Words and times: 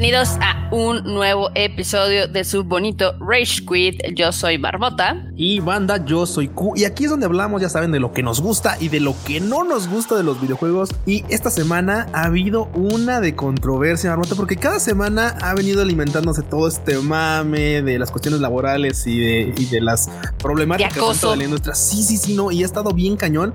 bienvenidos 0.00 0.38
a 0.40 0.66
un 0.72 1.04
nuevo 1.04 1.50
episodio 1.54 2.26
de 2.26 2.42
su 2.44 2.64
bonito 2.64 3.12
Rage 3.20 3.66
Quit. 3.66 4.00
Yo 4.14 4.32
soy 4.32 4.56
Barbota. 4.56 5.26
Y 5.36 5.60
banda, 5.60 6.02
yo 6.06 6.24
soy 6.24 6.48
Q. 6.48 6.72
Y 6.74 6.84
aquí 6.84 7.04
es 7.04 7.10
donde 7.10 7.26
hablamos, 7.26 7.60
ya 7.60 7.68
saben, 7.68 7.92
de 7.92 8.00
lo 8.00 8.14
que 8.14 8.22
nos 8.22 8.40
gusta 8.40 8.78
y 8.80 8.88
de 8.88 8.98
lo 8.98 9.14
que 9.26 9.40
no 9.40 9.62
nos 9.62 9.88
gusta 9.88 10.16
de 10.16 10.22
los 10.22 10.40
videojuegos. 10.40 10.88
Y 11.04 11.22
esta 11.28 11.50
semana 11.50 12.06
ha 12.14 12.22
habido 12.22 12.70
una 12.72 13.20
de 13.20 13.36
controversia, 13.36 14.08
Barbota, 14.08 14.36
porque 14.36 14.56
cada 14.56 14.80
semana 14.80 15.36
ha 15.42 15.52
venido 15.52 15.82
alimentándose 15.82 16.40
todo 16.44 16.66
este 16.66 16.96
mame 16.96 17.82
de 17.82 17.98
las 17.98 18.10
cuestiones 18.10 18.40
laborales 18.40 19.06
y 19.06 19.20
de, 19.20 19.54
y 19.54 19.66
de 19.66 19.82
las 19.82 20.08
problemáticas 20.38 21.20
de, 21.20 21.36
la 21.36 21.44
industria. 21.44 21.74
Sí, 21.74 22.02
sí, 22.04 22.16
sí, 22.16 22.34
no. 22.34 22.50
Y 22.50 22.62
ha 22.62 22.66
estado 22.66 22.92
bien 22.92 23.18
cañón. 23.18 23.52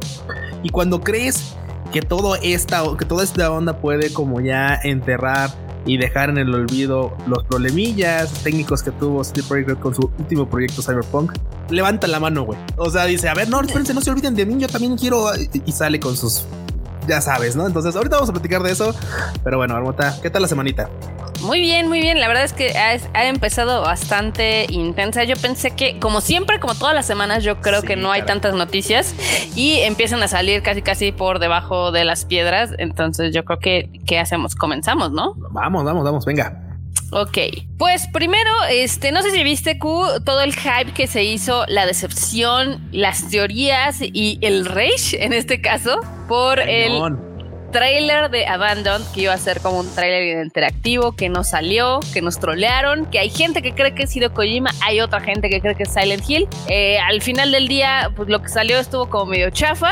Y 0.61 0.69
cuando 0.69 1.01
crees 1.01 1.55
que 1.91 2.03
todo 2.03 2.35
esta, 2.35 2.83
que 2.99 3.05
toda 3.05 3.23
esta 3.23 3.51
onda 3.51 3.79
puede 3.79 4.13
como 4.13 4.41
ya 4.41 4.79
enterrar 4.83 5.64
y 5.85 5.97
dejar 5.97 6.29
en 6.29 6.37
el 6.37 6.53
olvido 6.53 7.15
los 7.27 7.43
problemillas 7.45 8.31
técnicos 8.43 8.81
que 8.81 8.91
tuvo 8.91 9.23
Steve 9.23 9.45
Projekt 9.47 9.79
con 9.79 9.93
su 9.93 10.09
último 10.17 10.49
proyecto 10.49 10.81
Cyberpunk. 10.81 11.33
Levanta 11.69 12.07
la 12.07 12.19
mano, 12.19 12.43
güey. 12.43 12.57
O 12.77 12.89
sea, 12.89 13.05
dice, 13.05 13.29
a 13.29 13.33
ver, 13.33 13.49
no, 13.49 13.61
espérense, 13.61 13.93
no 13.93 14.01
se 14.01 14.11
olviden 14.11 14.35
de 14.35 14.45
mí, 14.45 14.57
yo 14.59 14.67
también 14.67 14.97
quiero. 14.97 15.27
Y 15.65 15.71
sale 15.71 15.99
con 15.99 16.15
sus 16.15 16.45
ya 17.07 17.21
sabes, 17.21 17.55
¿no? 17.55 17.67
Entonces, 17.67 17.95
ahorita 17.95 18.15
vamos 18.15 18.29
a 18.29 18.33
platicar 18.33 18.61
de 18.63 18.71
eso. 18.71 18.93
Pero 19.43 19.57
bueno, 19.57 19.75
Armota, 19.75 20.15
¿qué 20.21 20.29
tal 20.29 20.41
la 20.41 20.47
semanita? 20.47 20.89
Muy 21.41 21.59
bien, 21.59 21.87
muy 21.87 21.99
bien. 21.99 22.19
La 22.19 22.27
verdad 22.27 22.43
es 22.43 22.53
que 22.53 22.75
ha, 22.77 23.25
empezado 23.27 23.81
bastante 23.81 24.65
intensa. 24.69 25.23
Yo 25.23 25.35
pensé 25.35 25.71
que, 25.71 25.99
como 25.99 26.21
siempre, 26.21 26.59
como 26.59 26.75
todas 26.75 26.95
las 26.95 27.05
semanas, 27.05 27.43
yo 27.43 27.61
creo 27.61 27.81
que 27.81 27.95
no 27.95 28.11
hay 28.11 28.23
tantas 28.23 28.53
noticias 28.55 29.13
y 29.55 29.79
empiezan 29.81 30.23
a 30.23 30.27
salir 30.27 30.63
casi, 30.63 30.81
casi 30.81 31.11
por 31.11 31.39
debajo 31.39 31.91
de 31.91 32.05
las 32.05 32.25
piedras. 32.25 32.71
Entonces, 32.77 33.33
yo 33.33 33.45
creo 33.45 33.59
que, 33.59 33.89
¿qué 34.07 34.19
hacemos? 34.19 34.55
Comenzamos, 34.55 35.11
¿no? 35.11 35.35
Vamos, 35.51 35.83
vamos, 35.83 36.03
vamos, 36.03 36.25
venga. 36.25 36.64
Ok, 37.11 37.37
pues 37.77 38.07
primero, 38.11 38.51
este, 38.69 39.11
no 39.11 39.21
sé 39.21 39.31
si 39.31 39.43
viste 39.43 39.79
Q, 39.79 40.21
todo 40.25 40.41
el 40.41 40.53
hype 40.53 40.91
que 40.93 41.07
se 41.07 41.23
hizo, 41.23 41.65
la 41.67 41.85
decepción, 41.85 42.89
las 42.91 43.29
teorías 43.29 43.99
y 44.01 44.37
el 44.41 44.65
rage 44.65 45.23
en 45.23 45.31
este 45.31 45.61
caso 45.61 46.01
por 46.27 46.59
el 46.59 46.99
trailer 47.71 48.29
de 48.31 48.47
Abandon, 48.47 49.03
que 49.13 49.23
iba 49.23 49.33
a 49.33 49.37
ser 49.37 49.59
como 49.59 49.79
un 49.79 49.93
trailer 49.93 50.45
interactivo, 50.45 51.11
que 51.11 51.27
no 51.27 51.43
salió, 51.43 51.99
que 52.13 52.21
nos 52.21 52.39
trolearon, 52.39 53.05
que 53.05 53.19
hay 53.19 53.29
gente 53.29 53.61
que 53.61 53.73
cree 53.73 53.93
que 53.93 54.03
es 54.03 54.15
Hideo 54.15 54.33
Kojima, 54.33 54.71
hay 54.81 55.01
otra 55.01 55.19
gente 55.19 55.49
que 55.49 55.59
cree 55.59 55.75
que 55.75 55.83
es 55.83 55.93
Silent 55.93 56.23
Hill. 56.25 56.47
Eh, 56.69 56.97
al 56.99 57.21
final 57.21 57.51
del 57.51 57.67
día, 57.67 58.11
pues 58.15 58.29
lo 58.29 58.41
que 58.41 58.47
salió 58.47 58.79
estuvo 58.79 59.09
como 59.09 59.25
medio 59.25 59.49
chafa, 59.49 59.91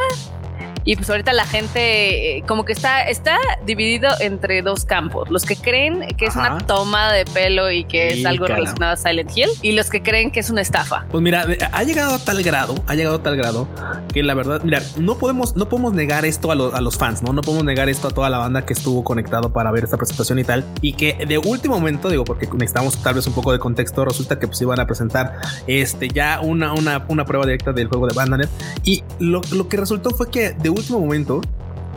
y 0.86 0.96
pues 0.96 1.10
ahorita 1.10 1.34
la 1.34 1.46
gente 1.46 2.38
eh, 2.38 2.44
como 2.48 2.66
que 2.66 2.74
está, 2.74 3.04
está 3.04 3.38
dividido 3.66 4.10
entre 4.20 4.62
dos 4.62 4.86
campos. 4.86 5.30
Los 5.30 5.46
que 5.46 5.56
creen 5.56 6.08
que 6.18 6.26
es 6.26 6.36
una 6.36 6.58
toma 6.60 7.12
de 7.12 7.26
pelo 7.26 7.72
y 7.72 7.86
que 7.86 8.20
es 8.20 8.26
algo 8.26 8.48
relacionado 8.48 8.94
a 8.94 8.98
Silent 8.98 9.32
Hill 9.36 9.50
y 9.62 9.74
los 9.74 9.90
que 9.90 10.02
creen 10.02 10.32
que 10.32 10.40
es 10.40 10.50
una 10.50 10.62
estafa. 10.62 11.06
Pues 11.12 11.22
mira, 11.22 11.46
ha 11.72 11.84
llegado 11.84 12.16
a 12.16 12.20
tal 12.20 12.44
grado, 12.44 12.76
ha 12.88 12.96
llegado 12.96 13.18
a 13.18 13.24
tal 13.24 13.36
grado 13.36 13.68
que 14.14 14.24
la 14.24 14.34
verdad, 14.34 14.62
mira, 14.64 14.82
no 14.98 15.18
podemos, 15.18 15.56
no 15.56 15.70
podemos 15.70 15.94
negar 15.94 16.26
esto 16.26 16.52
a, 16.52 16.54
a 16.54 16.82
los 16.82 16.98
fans, 16.98 17.22
¿no? 17.22 17.34
No 17.34 17.42
podemos 17.42 17.66
negar 17.66 17.90
esto 17.90 18.08
a 18.08 18.12
toda 18.12 18.30
la 18.30 18.38
banda 18.38 18.66
que 18.66 18.74
estuvo 18.74 19.04
conectado 19.04 19.52
para 19.52 19.72
ver 19.72 19.84
esta 19.84 19.98
presentación 19.98 20.40
y 20.40 20.44
tal. 20.44 20.66
Y 20.82 20.94
que 20.94 21.26
de 21.26 21.38
último 21.38 21.76
momento, 21.76 22.10
digo, 22.10 22.24
porque 22.24 22.48
necesitamos 22.48 22.98
tal 23.02 23.16
vez 23.16 23.28
un 23.28 23.34
poco 23.34 23.52
de 23.52 23.60
contexto, 23.60 24.06
resulta 24.06 24.40
que 24.40 24.48
pues 24.48 24.62
iban 24.62 24.80
a 24.80 24.86
presentar 24.86 25.34
este 25.68 26.10
ya 26.10 26.40
una, 26.42 26.74
una, 26.74 27.06
una 27.08 27.26
prueba 27.26 27.46
directa 27.46 27.72
del 27.72 27.88
juego 27.88 28.08
de 28.08 28.14
Bandanet. 28.14 28.50
Y 28.84 29.04
lo, 29.20 29.42
lo 29.52 29.68
que 29.68 29.78
resultó 29.78 30.12
fue 30.12 30.30
que 30.30 30.52
de 30.52 30.73
último 30.74 31.00
momento, 31.00 31.42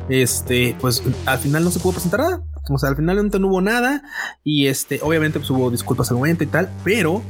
este, 0.08 0.76
pues 0.80 1.02
al 1.26 1.38
final 1.38 1.64
no 1.64 1.70
se 1.70 1.80
pudo 1.80 1.94
presentar 1.94 2.20
nada. 2.20 2.42
O 2.68 2.78
sea, 2.78 2.88
al 2.88 2.96
final 2.96 3.30
no 3.30 3.48
hubo 3.48 3.60
nada 3.60 4.02
y 4.42 4.66
este, 4.66 4.98
obviamente 5.02 5.38
pues 5.38 5.50
hubo 5.50 5.70
disculpas 5.70 6.10
al 6.10 6.16
momento 6.16 6.42
y 6.42 6.48
tal, 6.48 6.68
pero 6.82 7.22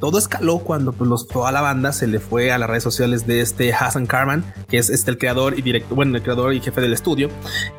todo 0.00 0.18
escaló 0.18 0.58
cuando 0.58 0.92
pues, 0.92 1.08
los, 1.08 1.28
toda 1.28 1.50
la 1.50 1.62
banda 1.62 1.92
se 1.92 2.06
le 2.06 2.20
fue 2.20 2.52
a 2.52 2.58
las 2.58 2.68
redes 2.68 2.82
sociales 2.82 3.26
de 3.26 3.40
este 3.40 3.72
Hassan 3.72 4.06
Carman, 4.06 4.44
que 4.68 4.76
es 4.76 4.90
este 4.90 5.10
el 5.12 5.18
creador 5.18 5.58
y 5.58 5.62
director, 5.62 5.94
bueno, 5.94 6.16
el 6.16 6.22
creador 6.22 6.52
y 6.52 6.60
jefe 6.60 6.80
del 6.82 6.92
estudio 6.92 7.30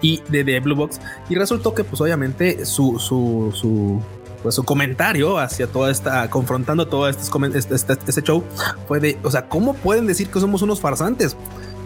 y 0.01 0.21
de, 0.29 0.43
de 0.43 0.59
Blue 0.59 0.75
Box. 0.75 0.99
Y 1.29 1.35
resultó 1.35 1.75
que 1.75 1.83
pues 1.83 2.01
obviamente 2.01 2.65
su, 2.65 2.97
su, 2.97 3.51
su 3.53 4.01
pues 4.41 4.55
su 4.55 4.63
comentario 4.63 5.37
hacia 5.37 5.67
toda 5.67 5.89
esta, 5.89 6.29
confrontando 6.29 6.87
todo 6.87 7.07
este, 7.07 7.23
este, 7.57 7.75
este, 7.75 7.93
este 7.93 8.21
show 8.21 8.43
fue 8.87 8.99
de, 8.99 9.17
o 9.23 9.31
sea, 9.31 9.47
¿cómo 9.47 9.73
pueden 9.73 10.05
decir 10.05 10.29
que 10.29 10.39
somos 10.39 10.61
unos 10.61 10.81
farsantes? 10.81 11.37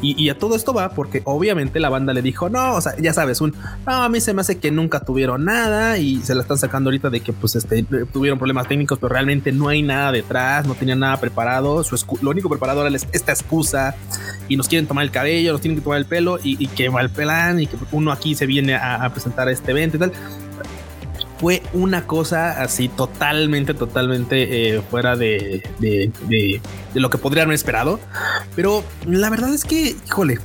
Y, 0.01 0.29
a 0.29 0.37
todo 0.37 0.55
esto 0.55 0.73
va 0.73 0.89
porque 0.89 1.21
obviamente 1.25 1.79
la 1.79 1.89
banda 1.89 2.13
le 2.13 2.21
dijo, 2.21 2.49
no, 2.49 2.75
o 2.75 2.81
sea, 2.81 2.95
ya 2.99 3.13
sabes, 3.13 3.41
un, 3.41 3.53
no, 3.85 4.03
a 4.03 4.09
mí 4.09 4.21
se 4.21 4.33
me 4.33 4.41
hace 4.41 4.59
que 4.59 4.69
nunca 4.69 4.99
tuvieron 4.99 5.45
nada 5.45 5.97
y 5.97 6.21
se 6.21 6.35
la 6.35 6.41
están 6.41 6.57
sacando 6.57 6.89
ahorita 6.89 7.09
de 7.09 7.21
que 7.21 7.33
pues 7.33 7.55
este, 7.55 7.83
tuvieron 8.11 8.37
problemas 8.37 8.67
técnicos, 8.67 8.99
pero 8.99 9.09
realmente 9.09 9.51
no 9.51 9.69
hay 9.69 9.81
nada 9.81 10.11
detrás, 10.11 10.67
no 10.67 10.75
tenían 10.75 10.99
nada 10.99 11.17
preparado, 11.17 11.83
su 11.83 11.97
lo 12.21 12.29
único 12.29 12.47
preparado 12.49 12.85
era 12.85 12.95
esta 12.95 13.31
excusa 13.31 13.95
y 14.47 14.55
nos 14.55 14.67
quieren 14.67 14.87
tomar 14.87 15.03
el 15.03 15.11
cabello, 15.11 15.51
nos 15.51 15.61
tienen 15.61 15.77
que 15.77 15.83
tomar 15.83 15.99
el 15.99 16.05
pelo 16.05 16.37
y, 16.43 16.67
que 16.67 16.89
va 16.89 17.01
el 17.01 17.09
plan 17.09 17.59
y 17.59 17.67
que 17.67 17.77
uno 17.91 18.11
aquí 18.11 18.35
se 18.35 18.45
viene 18.45 18.75
a, 18.75 19.03
a 19.03 19.09
presentar 19.11 19.49
este 19.49 19.71
evento 19.71 19.97
y 19.97 19.99
tal 19.99 20.11
fue 21.39 21.61
una 21.73 22.05
cosa 22.05 22.61
así 22.61 22.89
totalmente, 22.89 23.73
totalmente 23.73 24.75
eh, 24.75 24.81
fuera 24.81 25.15
de, 25.15 25.63
de, 25.79 26.61
lo 26.93 27.09
que 27.09 27.17
podrían 27.17 27.45
haber 27.45 27.55
esperado. 27.55 27.99
Pero 28.55 28.83
la 29.05 29.29
verdad 29.29 29.53
es 29.53 29.63
que, 29.63 29.95
híjole, 30.05 30.39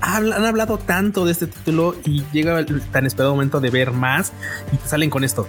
han 0.00 0.32
hablado 0.32 0.78
tanto 0.78 1.26
de 1.26 1.32
este 1.32 1.46
título 1.46 1.94
y 2.04 2.24
llega 2.32 2.58
el 2.58 2.80
tan 2.90 3.06
esperado 3.06 3.34
momento 3.34 3.60
de 3.60 3.70
ver 3.70 3.92
más 3.92 4.32
y 4.72 4.76
te 4.76 4.88
salen 4.88 5.10
con 5.10 5.24
esto. 5.24 5.46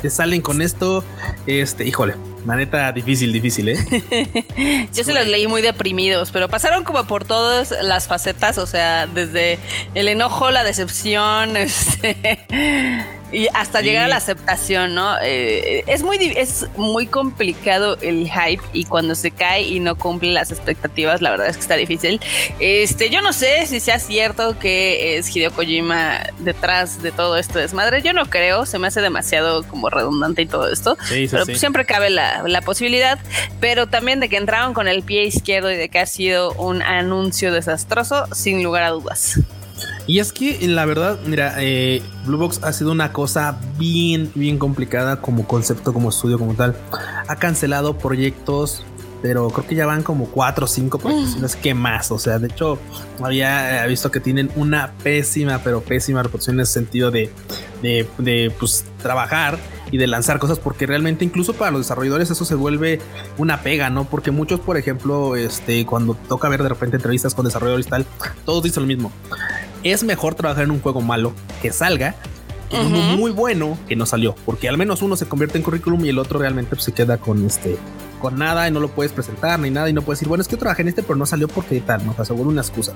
Te 0.00 0.10
salen 0.10 0.40
con 0.40 0.62
esto, 0.62 1.04
este, 1.46 1.86
híjole, 1.86 2.14
la 2.44 2.56
neta, 2.56 2.90
difícil, 2.90 3.32
difícil, 3.32 3.68
¿eh? 3.68 4.88
Yo 4.92 5.04
se 5.04 5.14
los 5.14 5.28
leí 5.28 5.46
muy 5.46 5.62
deprimidos, 5.62 6.32
pero 6.32 6.48
pasaron 6.48 6.82
como 6.82 7.04
por 7.04 7.24
todas 7.24 7.72
las 7.82 8.08
facetas, 8.08 8.58
o 8.58 8.66
sea, 8.66 9.06
desde 9.06 9.60
el 9.94 10.08
enojo, 10.08 10.50
la 10.50 10.64
decepción, 10.64 11.56
este, 11.56 12.16
y 13.32 13.48
hasta 13.54 13.80
llegar 13.80 14.04
a 14.04 14.08
la 14.08 14.16
aceptación, 14.16 14.94
¿no? 14.94 15.16
Eh, 15.22 15.84
es, 15.86 16.02
muy, 16.02 16.18
es 16.36 16.66
muy 16.76 17.06
complicado 17.06 17.96
el 18.02 18.30
hype 18.30 18.62
y 18.72 18.84
cuando 18.84 19.14
se 19.14 19.30
cae 19.30 19.62
y 19.62 19.80
no 19.80 19.96
cumple 19.96 20.32
las 20.32 20.50
expectativas, 20.50 21.22
la 21.22 21.30
verdad 21.30 21.48
es 21.48 21.56
que 21.56 21.62
está 21.62 21.76
difícil. 21.76 22.20
Este, 22.60 23.10
yo 23.10 23.22
no 23.22 23.32
sé 23.32 23.66
si 23.66 23.80
sea 23.80 23.98
cierto 23.98 24.58
que 24.58 25.16
es 25.16 25.34
Hideo 25.34 25.50
Kojima 25.52 26.20
detrás 26.40 27.02
de 27.02 27.10
todo 27.10 27.38
esto 27.38 27.58
desmadre. 27.58 28.02
Yo 28.02 28.12
no 28.12 28.26
creo, 28.26 28.66
se 28.66 28.78
me 28.78 28.88
hace 28.88 29.00
demasiado 29.00 29.62
como 29.64 29.88
redundante 29.88 30.42
y 30.42 30.46
todo 30.46 30.68
esto. 30.68 30.96
pero 31.30 31.46
pues 31.46 31.58
siempre 31.58 31.86
cabe 31.86 32.10
la, 32.10 32.42
la 32.46 32.60
posibilidad, 32.60 33.18
pero 33.60 33.86
también 33.86 34.20
de 34.20 34.28
que 34.28 34.36
entraron 34.36 34.74
con 34.74 34.88
el 34.88 35.02
pie 35.02 35.24
izquierdo 35.24 35.70
y 35.70 35.76
de 35.76 35.88
que 35.88 35.98
ha 35.98 36.06
sido 36.06 36.52
un 36.54 36.82
anuncio 36.82 37.52
desastroso, 37.52 38.26
sin 38.34 38.62
lugar 38.62 38.82
a 38.82 38.90
dudas. 38.90 39.38
Y 40.06 40.18
es 40.18 40.32
que 40.32 40.66
la 40.68 40.84
verdad, 40.84 41.18
mira, 41.26 41.54
eh, 41.58 42.02
Blue 42.26 42.38
Box 42.38 42.60
ha 42.62 42.72
sido 42.72 42.92
una 42.92 43.12
cosa 43.12 43.58
bien, 43.78 44.30
bien 44.34 44.58
complicada 44.58 45.20
como 45.20 45.46
concepto, 45.46 45.92
como 45.92 46.10
estudio, 46.10 46.38
como 46.38 46.54
tal. 46.54 46.76
Ha 47.28 47.36
cancelado 47.36 47.96
proyectos, 47.98 48.84
pero 49.22 49.48
creo 49.50 49.66
que 49.66 49.74
ya 49.76 49.86
van 49.86 50.02
como 50.02 50.26
cuatro 50.26 50.64
o 50.64 50.68
cinco 50.68 50.98
proyectos, 50.98 51.36
no 51.36 51.74
más. 51.76 52.10
O 52.10 52.18
sea, 52.18 52.40
de 52.40 52.48
hecho, 52.48 52.78
había 53.22 53.86
visto 53.86 54.10
que 54.10 54.18
tienen 54.18 54.50
una 54.56 54.92
pésima, 55.04 55.60
pero 55.62 55.80
pésima 55.80 56.22
reputación 56.22 56.56
en 56.56 56.60
el 56.60 56.66
sentido 56.66 57.12
de, 57.12 57.30
de, 57.80 58.08
de 58.18 58.52
pues, 58.58 58.84
trabajar 59.00 59.58
y 59.92 59.98
de 59.98 60.06
lanzar 60.06 60.38
cosas 60.38 60.58
porque 60.58 60.86
realmente 60.86 61.24
incluso 61.24 61.52
para 61.52 61.70
los 61.70 61.82
desarrolladores 61.82 62.30
eso 62.30 62.44
se 62.44 62.54
vuelve 62.54 62.98
una 63.38 63.62
pega, 63.62 63.90
¿no? 63.90 64.04
Porque 64.04 64.30
muchos, 64.30 64.58
por 64.58 64.76
ejemplo, 64.76 65.36
este, 65.36 65.86
cuando 65.86 66.14
toca 66.14 66.48
ver 66.48 66.62
de 66.62 66.70
repente 66.70 66.96
entrevistas 66.96 67.34
con 67.34 67.44
desarrolladores 67.44 67.86
y 67.86 67.90
tal, 67.90 68.06
todos 68.44 68.62
dicen 68.64 68.82
lo 68.82 68.86
mismo 68.88 69.12
es 69.84 70.04
mejor 70.04 70.34
trabajar 70.34 70.64
en 70.64 70.70
un 70.70 70.80
juego 70.80 71.00
malo 71.00 71.32
que 71.60 71.72
salga 71.72 72.14
que 72.70 72.76
uno 72.78 72.98
muy 73.16 73.30
bueno 73.30 73.76
que 73.86 73.96
no 73.96 74.06
salió, 74.06 74.34
porque 74.46 74.68
al 74.68 74.78
menos 74.78 75.02
uno 75.02 75.16
se 75.16 75.26
convierte 75.26 75.58
en 75.58 75.64
currículum 75.64 76.04
y 76.04 76.08
el 76.08 76.18
otro 76.18 76.38
realmente 76.38 76.70
pues, 76.70 76.84
se 76.84 76.92
queda 76.92 77.18
con 77.18 77.44
este 77.44 77.76
con 78.22 78.38
nada 78.38 78.68
y 78.68 78.70
no 78.70 78.78
lo 78.78 78.88
puedes 78.88 79.12
presentar 79.12 79.58
ni 79.58 79.68
nada 79.68 79.90
y 79.90 79.92
no 79.92 80.00
puedes 80.02 80.20
decir, 80.20 80.28
bueno, 80.28 80.42
es 80.42 80.48
que 80.48 80.56
trabajé 80.56 80.82
en 80.82 80.88
este, 80.88 81.02
pero 81.02 81.16
no 81.16 81.26
salió 81.26 81.48
porque 81.48 81.80
tal, 81.80 82.06
no 82.06 82.12
pasó 82.12 82.34
una 82.34 82.60
excusa. 82.60 82.92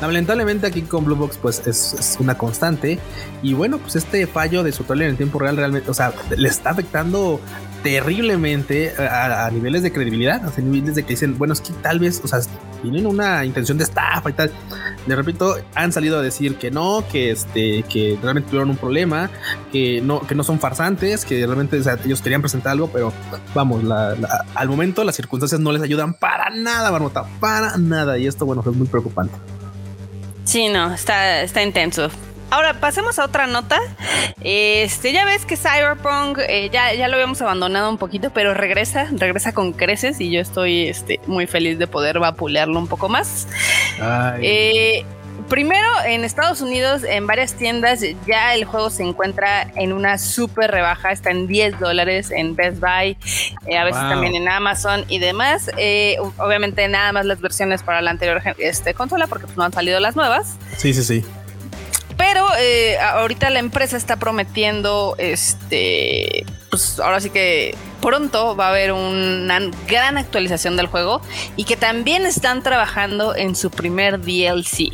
Lamentablemente 0.00 0.66
aquí 0.68 0.82
con 0.82 1.04
Blue 1.04 1.16
Box 1.16 1.38
pues 1.42 1.66
es, 1.66 2.16
una 2.20 2.38
constante 2.38 3.00
y 3.42 3.52
bueno, 3.52 3.78
pues 3.78 3.96
este 3.96 4.28
fallo 4.28 4.62
de 4.62 4.70
su 4.70 4.84
trailer 4.84 5.10
en 5.10 5.16
tiempo 5.16 5.40
real 5.40 5.56
realmente, 5.56 5.90
o 5.90 5.94
sea, 5.94 6.14
le 6.34 6.48
está 6.48 6.70
afectando 6.70 7.40
terriblemente 7.82 8.94
a, 8.96 9.50
niveles 9.50 9.82
de 9.82 9.92
credibilidad, 9.92 10.40
a 10.46 10.60
niveles 10.60 10.94
de 10.94 11.02
que 11.02 11.10
dicen, 11.10 11.36
bueno, 11.36 11.52
es 11.52 11.60
que 11.60 11.72
tal 11.82 11.98
vez, 11.98 12.20
o 12.22 12.28
sea, 12.28 12.38
tienen 12.82 13.06
una 13.06 13.44
intención 13.44 13.78
de 13.78 13.84
estafa 13.84 14.30
y 14.30 14.32
tal. 14.32 14.50
Le 15.06 15.16
repito, 15.16 15.56
han 15.74 15.92
salido 15.92 16.18
a 16.18 16.22
decir 16.22 16.56
que 16.56 16.70
no, 16.70 17.04
que 17.10 17.30
este, 17.30 17.84
que 17.84 18.18
realmente 18.22 18.50
tuvieron 18.50 18.70
un 18.70 18.76
problema, 18.76 19.30
que 19.72 20.00
no, 20.00 20.20
que 20.20 20.34
no 20.34 20.44
son 20.44 20.60
farsantes, 20.60 21.24
que 21.24 21.46
realmente 21.46 21.80
ellos 22.04 22.20
querían 22.20 22.42
presentar 22.42 22.72
algo, 22.72 22.88
pero 22.88 23.12
vamos, 23.54 23.82
al 24.54 24.68
momento 24.68 25.04
las 25.04 25.16
circunstancias 25.16 25.60
no 25.60 25.72
les 25.72 25.82
ayudan 25.82 26.14
para 26.14 26.50
nada, 26.50 26.90
Marmota, 26.90 27.24
para 27.40 27.76
nada. 27.76 28.18
Y 28.18 28.26
esto, 28.26 28.46
bueno, 28.46 28.62
es 28.64 28.76
muy 28.76 28.86
preocupante. 28.86 29.34
Sí, 30.44 30.68
no, 30.68 30.92
está, 30.92 31.42
está 31.42 31.62
intenso. 31.62 32.10
Ahora 32.50 32.74
pasemos 32.74 33.18
a 33.20 33.24
otra 33.24 33.46
nota. 33.46 33.78
Este, 34.40 35.12
ya 35.12 35.24
ves 35.24 35.46
que 35.46 35.56
Cyberpunk 35.56 36.38
eh, 36.48 36.68
ya, 36.72 36.92
ya 36.94 37.06
lo 37.06 37.14
habíamos 37.14 37.40
abandonado 37.42 37.88
un 37.88 37.98
poquito, 37.98 38.30
pero 38.30 38.54
regresa, 38.54 39.06
regresa 39.12 39.52
con 39.52 39.72
creces 39.72 40.20
y 40.20 40.30
yo 40.32 40.40
estoy 40.40 40.88
este, 40.88 41.20
muy 41.26 41.46
feliz 41.46 41.78
de 41.78 41.86
poder 41.86 42.18
vapulearlo 42.18 42.78
un 42.78 42.88
poco 42.88 43.08
más. 43.08 43.46
Eh, 44.40 45.04
primero, 45.48 45.86
en 46.04 46.24
Estados 46.24 46.60
Unidos, 46.60 47.04
en 47.04 47.26
varias 47.28 47.54
tiendas, 47.54 48.00
ya 48.26 48.54
el 48.54 48.64
juego 48.64 48.90
se 48.90 49.04
encuentra 49.04 49.70
en 49.76 49.92
una 49.92 50.18
súper 50.18 50.72
rebaja, 50.72 51.12
está 51.12 51.30
en 51.30 51.46
10 51.46 51.78
dólares 51.78 52.32
en 52.32 52.56
Best 52.56 52.80
Buy, 52.80 53.16
eh, 53.66 53.78
a 53.78 53.84
veces 53.84 54.00
también 54.00 54.34
en 54.34 54.48
Amazon 54.48 55.04
y 55.08 55.20
demás. 55.20 55.70
obviamente 56.38 56.88
nada 56.88 57.12
más 57.12 57.26
las 57.26 57.40
versiones 57.40 57.84
para 57.84 58.00
la 58.00 58.10
anterior 58.10 58.42
este, 58.58 58.92
consola, 58.92 59.28
porque 59.28 59.46
pues, 59.46 59.56
no 59.56 59.62
han 59.62 59.72
salido 59.72 60.00
las 60.00 60.16
nuevas. 60.16 60.56
Sí, 60.76 60.92
sí, 60.94 61.04
sí. 61.04 61.24
Pero 62.20 62.44
eh, 62.58 62.98
ahorita 62.98 63.48
la 63.48 63.60
empresa 63.60 63.96
está 63.96 64.18
prometiendo, 64.18 65.14
este, 65.16 66.44
pues 66.68 67.00
ahora 67.00 67.18
sí 67.18 67.30
que 67.30 67.74
pronto 68.02 68.54
va 68.54 68.66
a 68.66 68.70
haber 68.72 68.92
una 68.92 69.58
gran 69.88 70.18
actualización 70.18 70.76
del 70.76 70.86
juego 70.86 71.22
y 71.56 71.64
que 71.64 71.78
también 71.78 72.26
están 72.26 72.62
trabajando 72.62 73.34
en 73.34 73.56
su 73.56 73.70
primer 73.70 74.20
DLC. 74.20 74.90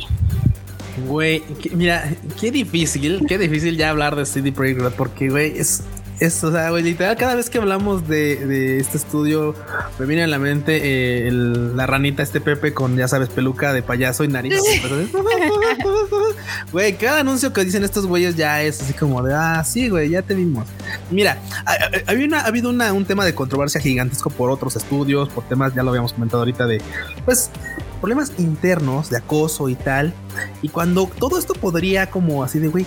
Güey, 1.05 1.43
mira, 1.71 2.09
qué 2.39 2.49
difícil, 2.49 3.25
qué 3.27 3.37
difícil 3.37 3.75
ya 3.75 3.89
hablar 3.89 4.15
de 4.15 4.25
CD 4.25 4.53
Projekt 4.53 4.79
Red 4.79 4.93
porque, 4.93 5.29
güey, 5.29 5.59
es 5.59 5.83
es, 6.19 6.43
o 6.43 6.51
sea, 6.51 6.71
güey, 6.71 6.83
literal, 6.83 7.15
cada 7.15 7.35
vez 7.35 7.49
que 7.49 7.59
hablamos 7.59 8.07
de, 8.07 8.79
este 8.79 8.97
estudio, 8.97 9.53
me 9.99 10.05
viene 10.05 10.23
a 10.23 10.27
la 10.27 10.39
mente 10.39 11.27
eh, 11.27 11.31
la 11.31 11.85
ranita, 11.85 12.23
este 12.23 12.41
Pepe 12.41 12.73
con, 12.73 12.95
ya 12.97 13.07
sabes, 13.07 13.29
peluca 13.29 13.71
de 13.73 13.83
payaso 13.83 14.23
y 14.23 14.27
nariz. 14.27 14.55
Güey, 16.71 16.97
cada 16.97 17.21
anuncio 17.21 17.53
que 17.53 17.63
dicen 17.63 17.83
estos 17.83 18.05
güeyes 18.05 18.35
ya 18.35 18.61
es 18.61 18.81
así 18.81 18.93
como 18.93 19.23
de, 19.23 19.33
ah, 19.33 19.63
sí, 19.63 19.89
güey, 19.89 20.09
ya 20.09 20.21
te 20.21 20.33
vimos. 20.33 20.67
Mira, 21.11 21.39
ha 21.65 22.45
habido 22.45 22.69
una, 22.69 22.91
un 22.93 23.05
tema 23.05 23.23
de 23.25 23.33
controversia 23.33 23.79
gigantesco 23.79 24.29
por 24.29 24.49
otros 24.49 24.75
estudios, 24.75 25.29
por 25.29 25.43
temas, 25.45 25.73
ya 25.73 25.83
lo 25.83 25.89
habíamos 25.89 26.13
comentado 26.13 26.41
ahorita, 26.41 26.65
de, 26.67 26.81
pues, 27.25 27.51
problemas 27.99 28.33
internos 28.37 29.09
de 29.09 29.17
acoso 29.17 29.69
y 29.69 29.75
tal. 29.75 30.13
Y 30.61 30.69
cuando 30.69 31.09
todo 31.17 31.37
esto 31.37 31.53
podría 31.53 32.09
como 32.09 32.43
así 32.43 32.59
de, 32.59 32.67
güey, 32.67 32.85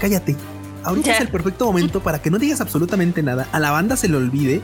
cállate 0.00 0.36
ahorita 0.86 1.12
es 1.12 1.20
el 1.20 1.28
perfecto 1.28 1.66
momento 1.66 2.00
para 2.00 2.20
que 2.20 2.30
no 2.30 2.38
digas 2.38 2.60
absolutamente 2.60 3.22
nada, 3.22 3.48
a 3.52 3.58
la 3.58 3.70
banda 3.70 3.96
se 3.96 4.08
le 4.08 4.16
olvide 4.16 4.62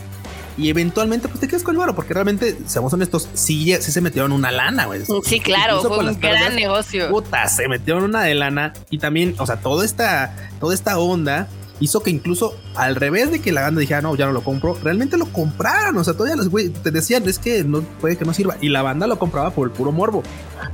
y 0.57 0.69
eventualmente 0.69 1.29
pues 1.29 1.41
te 1.41 1.49
quedas 1.49 1.63
con 1.63 1.75
el 1.75 1.81
oro, 1.81 1.95
porque 1.95 2.15
realmente, 2.15 2.59
seamos 2.67 2.93
honestos, 2.93 3.29
sí, 3.35 3.75
sí 3.81 3.93
se 3.93 4.01
metieron 4.01 4.33
una 4.33 4.51
lana, 4.51 4.87
güey. 4.87 5.03
Sí, 5.25 5.41
claro, 5.41 5.83
fue 5.83 5.99
un 5.99 6.21
gran 6.21 6.55
negocio. 6.55 7.09
Puta, 7.09 7.49
se 7.49 7.69
metieron 7.69 8.05
una 8.05 8.23
de 8.23 8.35
lana 8.35 8.73
y 8.91 8.99
también, 8.99 9.35
o 9.39 9.47
sea, 9.47 9.57
toda 9.57 9.85
esta, 9.85 10.35
toda 10.61 10.75
esta 10.75 10.99
onda 10.99 11.49
hizo 11.83 12.03
que 12.03 12.11
incluso 12.11 12.57
al 12.75 12.97
revés 12.97 13.31
de 13.31 13.41
que 13.41 13.53
la 13.53 13.63
banda 13.63 13.81
dijera, 13.81 14.01
no, 14.01 14.15
ya 14.15 14.27
no 14.27 14.33
lo 14.33 14.43
compro, 14.43 14.79
realmente 14.83 15.17
lo 15.17 15.27
compraron. 15.27 15.99
O 15.99 16.05
sea, 16.05 16.15
todavía 16.15 16.37
los 16.37 16.49
güey 16.49 16.69
te 16.69 16.91
decían, 16.91 17.29
es 17.29 17.39
que 17.39 17.65
no 17.65 17.83
puede 17.83 18.17
que 18.17 18.25
no 18.25 18.33
sirva. 18.33 18.57
Y 18.61 18.69
la 18.69 18.83
banda 18.83 19.07
lo 19.07 19.19
compraba 19.19 19.51
por 19.51 19.69
el 19.69 19.73
puro 19.73 19.93
morbo 19.93 20.23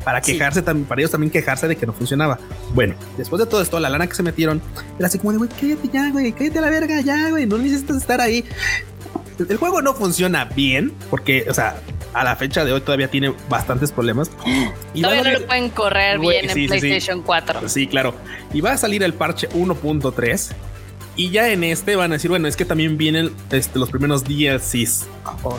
para 0.05 0.21
quejarse 0.21 0.63
también, 0.63 0.87
para 0.87 1.01
ellos 1.01 1.11
también 1.11 1.31
quejarse 1.31 1.67
de 1.67 1.77
que 1.77 1.87
no 1.87 1.93
funcionaba. 1.93 2.39
Bueno, 2.75 2.95
después 3.17 3.41
de 3.41 3.47
todo 3.47 3.63
esto, 3.63 3.81
la 3.81 3.89
lana 3.89 4.07
que 4.07 4.15
se 4.15 4.23
metieron 4.23 4.61
era 4.99 5.09
así 5.09 5.19
como 5.19 5.33
de, 5.33 5.39
güey, 5.39 5.51
cállate 5.51 5.89
ya, 5.89 6.11
güey, 6.11 6.33
cállate 6.33 6.59
a 6.59 6.63
la 6.63 6.71
verga 6.71 7.01
ya, 7.01 7.31
güey, 7.31 7.47
no 7.47 7.59
necesitas 7.59 7.97
estar 7.97 8.21
ahí. 8.21 8.45
El 9.39 9.57
juego 9.57 9.81
no 9.83 9.95
funciona 9.95 10.45
bien 10.47 10.93
porque, 11.11 11.47
o 11.49 11.55
sea, 11.55 11.81
a 12.13 12.25
la 12.25 12.37
fecha 12.37 12.65
de 12.65 12.73
hoy 12.73 12.81
todavía 12.81 13.09
tiene 13.09 13.33
bastantes 13.49 13.93
problemas. 13.93 14.31
Y 14.95 15.03
todavía 15.03 15.23
no 15.23 15.39
lo 15.39 15.47
pueden 15.47 15.71
correr 15.71 16.19
bien 16.19 16.51
en 16.51 16.67
PlayStation 16.67 17.23
4. 17.23 17.69
Sí, 17.69 17.87
claro. 17.87 18.15
Y 18.53 18.61
va 18.61 18.73
a 18.73 18.79
salir 18.79 19.03
el 19.05 19.15
parche 19.15 19.49
1.3 19.51 20.51
y 21.19 21.31
ya 21.31 21.49
en 21.49 21.65
este 21.65 21.97
van 21.97 22.13
a 22.13 22.15
decir, 22.15 22.31
bueno, 22.31 22.47
es 22.47 22.57
que 22.57 22.65
también 22.65 22.97
vienen 22.97 23.35
este, 23.51 23.81
los 23.81 23.91
primeros 23.91 24.23
DLCs. 24.23 25.09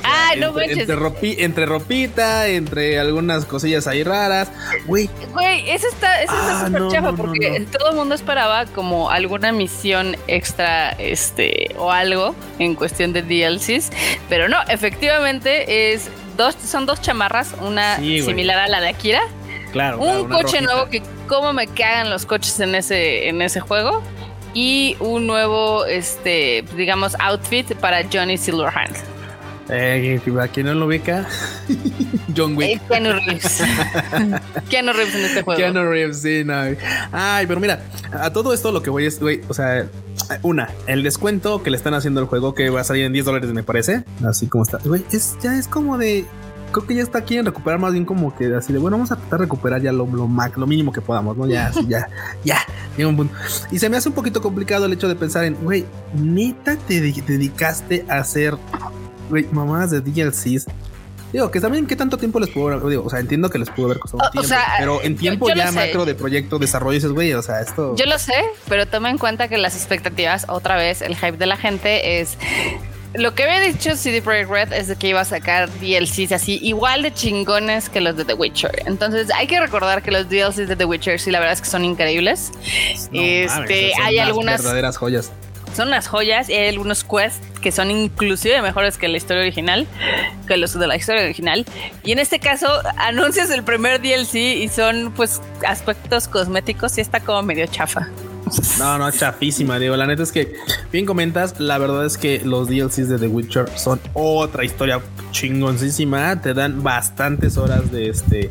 ah, 0.05 0.31
no 0.37 0.57
entre, 0.57 1.43
entre, 1.43 1.65
ropita, 1.65 2.47
entre 2.47 2.97
algunas 2.97 3.43
cosillas 3.43 3.85
ahí 3.85 4.03
raras. 4.03 4.49
Güey. 4.85 5.09
Güey, 5.33 5.69
eso 5.69 5.85
está, 5.89 6.23
eso 6.23 6.33
está 6.33 6.65
súper 6.65 6.81
ah, 6.83 6.87
chafa 6.89 7.11
porque 7.11 7.67
todo 7.77 7.89
el 7.89 7.97
mundo 7.97 8.15
esperaba 8.15 8.67
como 8.67 9.11
alguna 9.11 9.51
misión 9.51 10.15
extra, 10.27 10.91
este, 10.91 11.75
o 11.77 11.91
algo 11.91 12.33
en 12.57 12.75
cuestión 12.75 13.11
de 13.11 13.21
DLCs. 13.21 13.89
Pero 14.29 14.47
no, 14.47 14.59
efectivamente 14.69 15.91
es 15.91 16.09
dos, 16.37 16.55
son 16.55 16.85
dos 16.85 17.01
chamarras, 17.01 17.53
una 17.59 17.97
similar 17.97 18.59
a 18.59 18.67
la 18.69 18.79
de 18.79 18.87
Akira. 18.87 19.21
Claro. 19.73 19.99
Un 19.99 20.29
coche 20.29 20.61
nuevo 20.61 20.89
que 20.89 21.03
cómo 21.27 21.51
me 21.51 21.67
cagan 21.67 22.09
los 22.09 22.25
coches 22.25 22.61
en 22.61 22.75
ese, 22.75 23.27
en 23.27 23.41
ese 23.41 23.59
juego 23.59 24.01
y 24.53 24.95
un 24.99 25.27
nuevo, 25.27 25.85
este, 25.85 26.63
digamos, 26.75 27.15
outfit 27.19 27.73
para 27.75 28.03
Johnny 28.11 28.37
Silverhand. 28.37 28.95
Eh, 29.71 30.19
¿A 30.41 30.47
quién 30.47 30.65
no 30.65 30.73
lo 30.73 30.87
ubica? 30.87 31.27
John 32.35 32.57
Wick. 32.57 32.69
Eh, 32.69 32.81
Keanu 32.89 33.13
Reeves. 33.13 33.63
Keanu 34.69 34.93
Reeves 34.93 35.15
en 35.15 35.25
este 35.25 35.43
juego. 35.43 35.59
Keanu 35.59 35.83
Reeves, 35.83 36.21
sí, 36.21 36.43
no. 36.43 36.55
Ay, 37.11 37.45
pero 37.45 37.59
mira, 37.59 37.83
a 38.11 38.33
todo 38.33 38.51
esto 38.53 38.71
lo 38.71 38.81
que 38.81 38.89
voy 38.89 39.05
es, 39.05 39.19
güey, 39.19 39.41
o 39.47 39.53
sea, 39.53 39.87
una, 40.41 40.69
el 40.87 41.03
descuento 41.03 41.61
que 41.61 41.69
le 41.69 41.77
están 41.77 41.93
haciendo 41.93 42.19
al 42.19 42.25
juego 42.25 42.55
que 42.55 42.71
va 42.71 42.81
a 42.81 42.83
salir 42.83 43.05
en 43.05 43.13
10 43.13 43.25
dólares, 43.25 43.53
me 43.53 43.61
parece. 43.61 44.03
Así 44.27 44.47
como 44.47 44.63
está. 44.63 44.79
Güey, 44.83 45.03
es, 45.11 45.37
ya 45.41 45.55
es 45.55 45.67
como 45.67 45.99
de 45.99 46.25
creo 46.71 46.85
que 46.85 46.95
ya 46.95 47.03
está 47.03 47.19
aquí 47.19 47.37
en 47.37 47.45
recuperar 47.45 47.79
más 47.79 47.93
bien 47.93 48.05
como 48.05 48.35
que 48.35 48.53
así 48.55 48.73
de 48.73 48.79
bueno, 48.79 48.97
vamos 48.97 49.11
a 49.11 49.15
tratar 49.15 49.39
de 49.39 49.45
recuperar 49.45 49.81
ya 49.81 49.91
lo, 49.91 50.05
lo, 50.05 50.27
lo 50.27 50.67
mínimo 50.67 50.91
que 50.91 51.01
podamos, 51.01 51.37
¿no? 51.37 51.47
Ya, 51.47 51.71
ya, 51.87 52.07
ya, 52.43 52.59
llega 52.97 53.09
un 53.09 53.17
punto. 53.17 53.35
Y 53.71 53.79
se 53.79 53.89
me 53.89 53.97
hace 53.97 54.09
un 54.09 54.15
poquito 54.15 54.41
complicado 54.41 54.85
el 54.85 54.93
hecho 54.93 55.07
de 55.07 55.15
pensar 55.15 55.45
en, 55.45 55.55
güey, 55.55 55.85
neta 56.13 56.75
te 56.75 57.01
dedicaste 57.01 58.05
a 58.07 58.17
hacer, 58.17 58.57
güey, 59.29 59.47
mamadas 59.51 59.91
de 59.91 60.01
DLCs. 60.01 60.67
Digo, 61.31 61.51
que 61.51 61.61
también 61.61 61.85
qué 61.85 61.95
tanto 61.95 62.17
tiempo 62.17 62.39
les 62.39 62.49
pudo 62.49 62.89
digo, 62.89 63.03
o 63.05 63.09
sea, 63.09 63.19
entiendo 63.19 63.51
que 63.51 63.59
les 63.59 63.69
pudo 63.69 63.85
haber 63.85 63.99
costado 63.99 64.31
tiempo, 64.31 64.49
pero 64.79 65.03
en 65.03 65.15
tiempo 65.15 65.47
ya 65.53 65.71
macro 65.71 66.03
de 66.03 66.15
proyecto, 66.15 66.57
desarrollo, 66.57 66.95
dices, 66.95 67.11
güey, 67.11 67.33
o 67.33 67.41
sea, 67.43 67.61
esto. 67.61 67.95
Yo 67.95 68.05
lo 68.07 68.17
sé, 68.17 68.33
pero 68.67 68.87
toma 68.87 69.11
en 69.11 69.19
cuenta 69.19 69.47
que 69.47 69.57
las 69.57 69.75
expectativas, 69.75 70.45
otra 70.49 70.75
vez, 70.75 71.03
el 71.03 71.15
hype 71.15 71.37
de 71.37 71.45
la 71.45 71.55
gente 71.55 72.19
es 72.19 72.35
lo 73.13 73.33
que 73.33 73.43
había 73.43 73.59
dicho 73.59 73.95
CD 73.95 74.21
Projekt 74.21 74.49
Red 74.49 74.73
es 74.73 74.87
de 74.87 74.95
que 74.95 75.07
iba 75.07 75.21
a 75.21 75.25
sacar 75.25 75.69
DLCs 75.79 76.31
así 76.31 76.59
igual 76.61 77.01
de 77.01 77.13
chingones 77.13 77.89
que 77.89 78.01
los 78.01 78.15
de 78.15 78.25
The 78.25 78.35
Witcher. 78.35 78.83
Entonces 78.85 79.29
hay 79.35 79.47
que 79.47 79.59
recordar 79.59 80.03
que 80.03 80.11
los 80.11 80.29
DLCs 80.29 80.67
de 80.67 80.75
The 80.75 80.85
Witcher 80.85 81.19
sí 81.19 81.31
la 81.31 81.39
verdad 81.39 81.53
es 81.53 81.61
que 81.61 81.67
son 81.67 81.83
increíbles. 81.85 82.51
este, 83.11 83.93
hay 84.01 84.19
algunas 84.19 84.61
verdaderas 84.61 84.97
joyas. 84.97 85.31
Son 85.75 85.87
unas 85.87 86.07
joyas 86.07 86.49
y 86.49 86.53
hay 86.53 86.69
algunos 86.69 87.03
quests 87.03 87.39
que 87.61 87.71
son 87.71 87.91
inclusive 87.91 88.61
mejores 88.61 88.97
que 88.97 89.07
la 89.07 89.17
historia 89.17 89.43
original, 89.43 89.87
que 90.47 90.57
los 90.57 90.77
de 90.77 90.87
la 90.87 90.95
historia 90.95 91.23
original. 91.23 91.65
Y 92.03 92.11
en 92.11 92.19
este 92.19 92.39
caso 92.39 92.67
anuncias 92.97 93.49
el 93.49 93.63
primer 93.63 94.01
DLC 94.01 94.35
y 94.35 94.67
son 94.67 95.13
pues 95.15 95.41
aspectos 95.67 96.27
cosméticos 96.27 96.97
y 96.97 97.01
está 97.01 97.19
como 97.19 97.41
medio 97.43 97.65
chafa. 97.67 98.07
No, 98.77 98.97
no, 98.97 99.11
chafísima, 99.11 99.79
digo. 99.79 99.95
La 99.95 100.07
neta 100.07 100.23
es 100.23 100.31
que, 100.31 100.55
bien 100.91 101.05
comentas, 101.05 101.59
la 101.59 101.77
verdad 101.77 102.05
es 102.05 102.17
que 102.17 102.41
los 102.43 102.67
DLCs 102.67 103.09
de 103.09 103.17
The 103.17 103.27
Witcher 103.27 103.69
son 103.77 103.99
otra 104.13 104.65
historia 104.65 105.01
chingoncísima. 105.31 106.41
Te 106.41 106.53
dan 106.53 106.83
bastantes 106.83 107.57
horas 107.57 107.91
de 107.91 108.09
este 108.09 108.49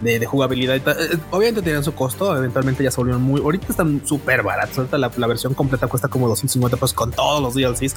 de, 0.00 0.26
jugabilidad. 0.26 0.76
Eh, 0.76 1.18
obviamente 1.30 1.62
tienen 1.62 1.82
su 1.82 1.94
costo, 1.94 2.36
eventualmente 2.36 2.84
ya 2.84 2.90
se 2.90 2.96
volvieron 2.98 3.22
muy. 3.22 3.40
Ahorita 3.40 3.66
están 3.68 4.02
súper 4.04 4.42
baratos. 4.42 4.78
Ahorita 4.78 4.98
la, 4.98 5.10
la, 5.16 5.26
versión 5.26 5.54
completa 5.54 5.86
cuesta 5.86 6.08
como 6.08 6.28
250 6.28 6.76
pesos 6.76 6.94
con 6.94 7.10
todos 7.10 7.42
los 7.42 7.54
DLCs. 7.54 7.96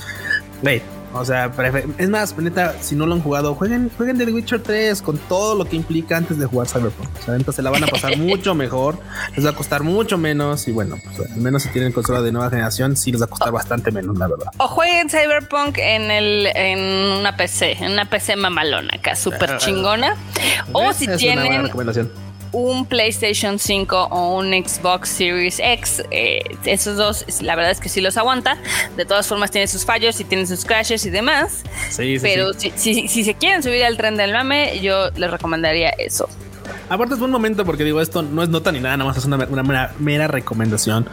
Güey, 0.62 0.82
o 1.14 1.26
sea, 1.26 1.52
es 1.98 2.10
más, 2.10 2.38
neta, 2.38 2.76
si 2.82 2.96
no 2.96 3.06
lo 3.06 3.16
han 3.16 3.22
jugado, 3.22 3.56
jueguen, 3.56 3.90
jueguen 3.96 4.18
The 4.18 4.26
Witcher 4.26 4.62
3 4.62 5.02
con 5.02 5.18
todo 5.18 5.56
lo 5.56 5.66
que 5.66 5.76
implica 5.76 6.18
antes 6.18 6.38
de 6.38 6.46
jugar 6.46 6.68
Cyberpunk. 6.68 7.10
O 7.20 7.24
sea, 7.24 7.36
entonces 7.36 7.56
se 7.56 7.62
la 7.62 7.70
van 7.70 7.84
a 7.84 7.88
pasar 7.88 8.18
mucho 8.18 8.54
mejor, 8.54 9.00
les 9.36 9.46
va 9.46 9.52
a 9.52 9.54
costar 9.54 9.84
mucho 9.84 10.18
menos 10.18 10.68
y 10.68 10.72
bueno, 10.72 10.98
pues, 11.04 11.32
al 11.32 11.38
menos 11.38 11.64
si 11.64 11.70
tienen 11.70 11.92
consola 11.92 12.22
de 12.22 12.32
nueva 12.32 12.50
generación, 12.50 12.96
sí 12.98 13.12
les 13.12 13.22
va 13.22 13.26
a 13.26 13.30
costar 13.30 13.52
bastante 13.52 13.92
menos, 13.92 14.18
la 14.18 14.28
verdad. 14.28 14.48
O 14.58 14.68
jueguen 14.68 15.10
Cyberpunk 15.10 15.78
en 15.78 16.12
el 16.12 16.48
en 16.48 16.80
una 17.20 17.36
PC, 17.38 17.84
en 17.84 17.94
una 17.94 18.10
PC 18.10 18.36
mamalona 18.36 18.92
acá, 18.96 19.16
súper 19.16 19.58
chingona. 19.58 20.16
O 20.74 20.94
si 20.94 21.08
tienen 21.08 21.70
un 22.52 22.86
PlayStation 22.86 23.60
5 23.60 24.08
o 24.12 24.38
un 24.38 24.52
Xbox 24.52 25.10
Series 25.10 25.60
X. 25.60 26.04
Eh, 26.12 26.42
esos 26.66 26.98
dos, 26.98 27.26
la 27.42 27.56
verdad 27.56 27.72
es 27.72 27.80
que 27.80 27.90
sí 27.90 28.02
los 28.02 28.18
aguanta. 28.18 28.58
De 28.96 29.06
todas 29.06 29.28
formas, 29.28 29.52
tiene 29.52 29.68
sus 29.68 29.86
fallos 29.86 30.20
y 30.20 30.24
tiene 30.24 30.46
sus 30.46 30.66
crashes 30.66 31.06
y 31.06 31.10
demás. 31.10 31.64
Sí, 31.90 32.18
sí, 32.18 32.20
Pero 32.22 32.54
Si, 32.54 32.72
si, 33.08 33.24
se 33.24 33.34
quieren 33.36 33.64
subir 33.64 33.84
al 33.84 33.98
tren 33.98 34.18
del 34.18 34.34
mame, 34.34 34.80
yo 34.80 35.10
les 35.12 35.32
recomendaría 35.32 35.90
eso. 35.90 36.30
Aparte 36.90 37.16
es 37.16 37.20
buen 37.20 37.32
momento 37.32 37.66
porque 37.66 37.84
digo, 37.84 38.00
esto 38.00 38.22
no 38.22 38.44
es 38.44 38.50
nota 38.50 38.72
ni 38.72 38.80
nada, 38.80 38.96
nada 38.96 39.10
más 39.10 39.18
es 39.18 39.26
una, 39.26 39.38
mera, 40.00 40.28
recomendación. 40.28 41.06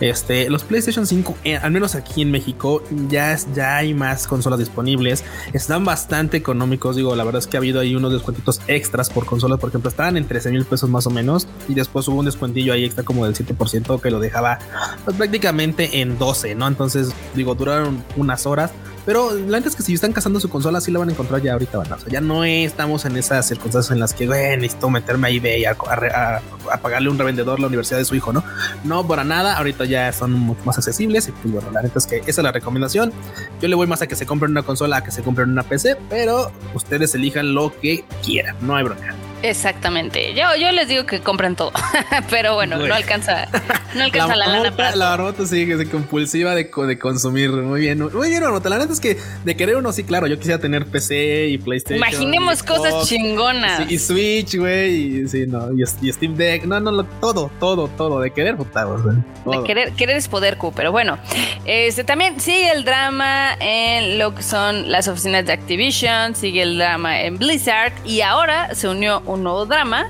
Este, 0.00 0.50
los 0.50 0.62
PlayStation 0.62 1.06
5, 1.06 1.36
eh, 1.44 1.56
al 1.56 1.70
menos 1.70 1.94
aquí 1.94 2.22
en 2.22 2.30
México, 2.30 2.82
ya, 3.08 3.36
ya 3.54 3.76
hay 3.76 3.94
más 3.94 4.26
consolas 4.26 4.58
disponibles. 4.58 5.24
Están 5.52 5.84
bastante 5.84 6.36
económicos. 6.36 6.96
Digo, 6.96 7.16
la 7.16 7.24
verdad 7.24 7.38
es 7.38 7.46
que 7.46 7.56
ha 7.56 7.60
habido 7.60 7.80
ahí 7.80 7.94
unos 7.94 8.12
descuentitos 8.12 8.60
extras 8.66 9.08
por 9.08 9.24
consolas. 9.24 9.58
Por 9.58 9.70
ejemplo, 9.70 9.88
estaban 9.88 10.16
en 10.16 10.26
13 10.26 10.50
mil 10.50 10.64
pesos 10.64 10.90
más 10.90 11.06
o 11.06 11.10
menos. 11.10 11.48
Y 11.68 11.74
después 11.74 12.06
hubo 12.08 12.18
un 12.18 12.26
descuentillo 12.26 12.72
ahí 12.74 12.84
extra 12.84 13.04
como 13.04 13.24
del 13.24 13.34
7% 13.34 14.00
que 14.00 14.10
lo 14.10 14.20
dejaba 14.20 14.58
pues, 15.04 15.16
prácticamente 15.16 16.00
en 16.00 16.18
12, 16.18 16.54
¿no? 16.54 16.66
Entonces, 16.66 17.12
digo, 17.34 17.54
duraron 17.54 18.04
unas 18.16 18.46
horas. 18.46 18.70
Pero 19.04 19.32
la 19.32 19.58
neta 19.58 19.68
es 19.68 19.76
que 19.76 19.82
si 19.82 19.94
están 19.94 20.12
cazando 20.12 20.38
su 20.38 20.48
consola, 20.48 20.80
sí 20.80 20.90
la 20.90 20.98
van 20.98 21.08
a 21.08 21.12
encontrar 21.12 21.42
ya 21.42 21.52
ahorita. 21.54 21.78
Van. 21.78 21.92
O 21.92 21.98
sea, 21.98 22.08
ya 22.08 22.20
no 22.20 22.44
estamos 22.44 23.04
en 23.04 23.16
esas 23.16 23.46
circunstancias 23.46 23.92
en 23.92 24.00
las 24.00 24.14
que 24.14 24.26
güey, 24.26 24.56
necesito 24.56 24.90
meterme 24.90 25.28
ahí 25.28 25.40
de 25.40 25.66
a, 25.66 25.76
a, 26.70 26.76
pagarle 26.78 27.08
un 27.08 27.18
revendedor 27.18 27.58
la 27.60 27.66
universidad 27.66 27.98
de 27.98 28.04
su 28.04 28.14
hijo, 28.14 28.32
¿no? 28.32 28.44
No, 28.84 29.06
para 29.06 29.24
nada. 29.24 29.56
Ahorita 29.56 29.84
ya 29.84 30.12
son 30.12 30.32
mucho 30.32 30.62
más 30.64 30.78
accesibles. 30.78 31.28
Y 31.28 31.32
pues 31.32 31.52
bueno, 31.52 31.70
la 31.70 31.82
neta 31.82 31.98
es 31.98 32.06
que 32.06 32.18
esa 32.18 32.28
es 32.28 32.38
la 32.38 32.52
recomendación. 32.52 33.12
Yo 33.60 33.68
le 33.68 33.74
voy 33.74 33.86
más 33.86 34.02
a 34.02 34.06
que 34.06 34.16
se 34.16 34.26
compren 34.26 34.52
una 34.52 34.62
consola 34.62 34.98
a 34.98 35.04
que 35.04 35.10
se 35.10 35.22
compren 35.22 35.50
una 35.50 35.62
PC, 35.62 35.96
pero 36.08 36.52
ustedes 36.74 37.14
elijan 37.14 37.54
lo 37.54 37.72
que 37.80 38.04
quieran. 38.22 38.56
No 38.60 38.76
hay 38.76 38.84
bronca. 38.84 39.14
Exactamente. 39.42 40.34
Yo, 40.34 40.44
yo 40.58 40.70
les 40.72 40.88
digo 40.88 41.04
que 41.04 41.20
compren 41.20 41.56
todo, 41.56 41.72
pero 42.30 42.54
bueno, 42.54 42.76
no 42.76 42.94
alcanza, 42.94 43.48
no 43.94 44.02
alcanza 44.04 44.36
la, 44.36 44.46
lana 44.46 44.76
para 44.76 44.94
La 44.96 45.10
marmota 45.10 45.46
sí 45.46 45.66
que 45.66 45.74
es 45.74 45.88
compulsiva 45.88 46.54
de, 46.54 46.70
de, 46.74 46.98
consumir. 46.98 47.50
Muy 47.50 47.80
bien, 47.80 47.98
muy 48.12 48.28
bien, 48.28 48.42
marmota. 48.42 48.68
La 48.68 48.78
neta 48.78 48.92
es 48.92 49.00
que 49.00 49.18
de 49.44 49.56
querer 49.56 49.76
uno 49.76 49.92
sí, 49.92 50.04
claro, 50.04 50.26
yo 50.26 50.36
quisiera 50.36 50.58
tener 50.58 50.86
PC 50.86 51.48
y 51.48 51.58
PlayStation. 51.58 51.96
Imaginemos 51.96 52.62
cosas 52.62 53.08
chingonas. 53.08 53.90
y 53.90 53.98
Switch, 53.98 54.56
güey, 54.56 55.22
y 55.22 55.28
sí, 55.28 55.46
no, 55.46 55.68
y, 55.72 56.12
Steam 56.12 56.36
Deck, 56.36 56.64
no, 56.64 56.80
no, 56.80 57.04
todo, 57.20 57.50
todo, 57.58 57.88
todo, 57.88 58.20
de 58.20 58.30
querer, 58.30 58.56
puta, 58.56 58.84
De 58.84 59.62
querer, 59.64 59.92
querer 59.92 60.16
es 60.16 60.28
poder, 60.28 60.56
Q, 60.56 60.72
pero 60.74 60.92
bueno, 60.92 61.18
este 61.64 62.04
también 62.04 62.40
sigue 62.40 62.70
el 62.70 62.84
drama 62.84 63.56
en 63.58 64.18
lo 64.18 64.34
que 64.34 64.42
son 64.42 64.90
las 64.90 65.08
oficinas 65.08 65.44
de 65.46 65.52
Activision, 65.52 66.34
sigue 66.34 66.62
el 66.62 66.78
drama 66.78 67.22
en 67.22 67.38
Blizzard 67.38 67.92
y 68.04 68.20
ahora 68.20 68.74
se 68.74 68.88
unió 68.88 69.22
un 69.34 69.42
nuevo 69.42 69.66
drama, 69.66 70.08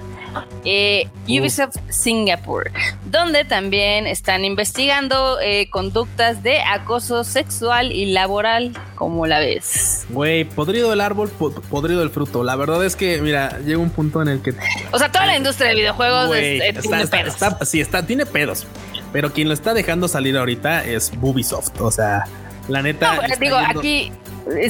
eh, 0.65 1.09
Ubisoft 1.27 1.77
Singapore, 1.89 2.71
donde 3.05 3.45
también 3.45 4.07
están 4.07 4.45
investigando 4.45 5.39
eh, 5.41 5.69
conductas 5.71 6.43
de 6.43 6.61
acoso 6.61 7.25
sexual 7.25 7.93
y 7.93 8.13
laboral, 8.13 8.73
como 8.95 9.27
la 9.27 9.41
ves. 9.41 10.07
Güey, 10.11 10.45
podrido 10.45 10.93
el 10.93 11.01
árbol, 11.01 11.31
podrido 11.71 12.03
el 12.03 12.11
fruto. 12.11 12.45
La 12.45 12.57
verdad 12.57 12.85
es 12.85 12.97
que, 12.97 13.21
mira, 13.21 13.59
llega 13.61 13.79
un 13.79 13.91
punto 13.91 14.23
en 14.23 14.29
el 14.29 14.43
que... 14.43 14.55
O 14.93 14.99
sea, 14.99 15.11
toda 15.11 15.27
la 15.27 15.37
industria 15.37 15.69
de 15.71 15.75
videojuegos 15.75 16.31
eh, 16.37 16.75
tiene 16.81 17.07
pedos. 17.07 17.37
sí, 17.63 17.81
está, 17.81 18.07
tiene 18.07 18.27
pedos. 18.27 18.67
Pero 19.13 19.33
quien 19.33 19.49
lo 19.49 19.55
está 19.55 19.75
dejando 19.75 20.09
salir 20.09 20.39
ahorita 20.39 20.85
es 20.85 21.13
Ubisoft. 21.21 21.81
O 21.81 21.91
sea, 21.91 22.25
la 22.69 22.83
neta... 22.83 23.21
digo, 23.39 23.57
aquí 23.57 24.11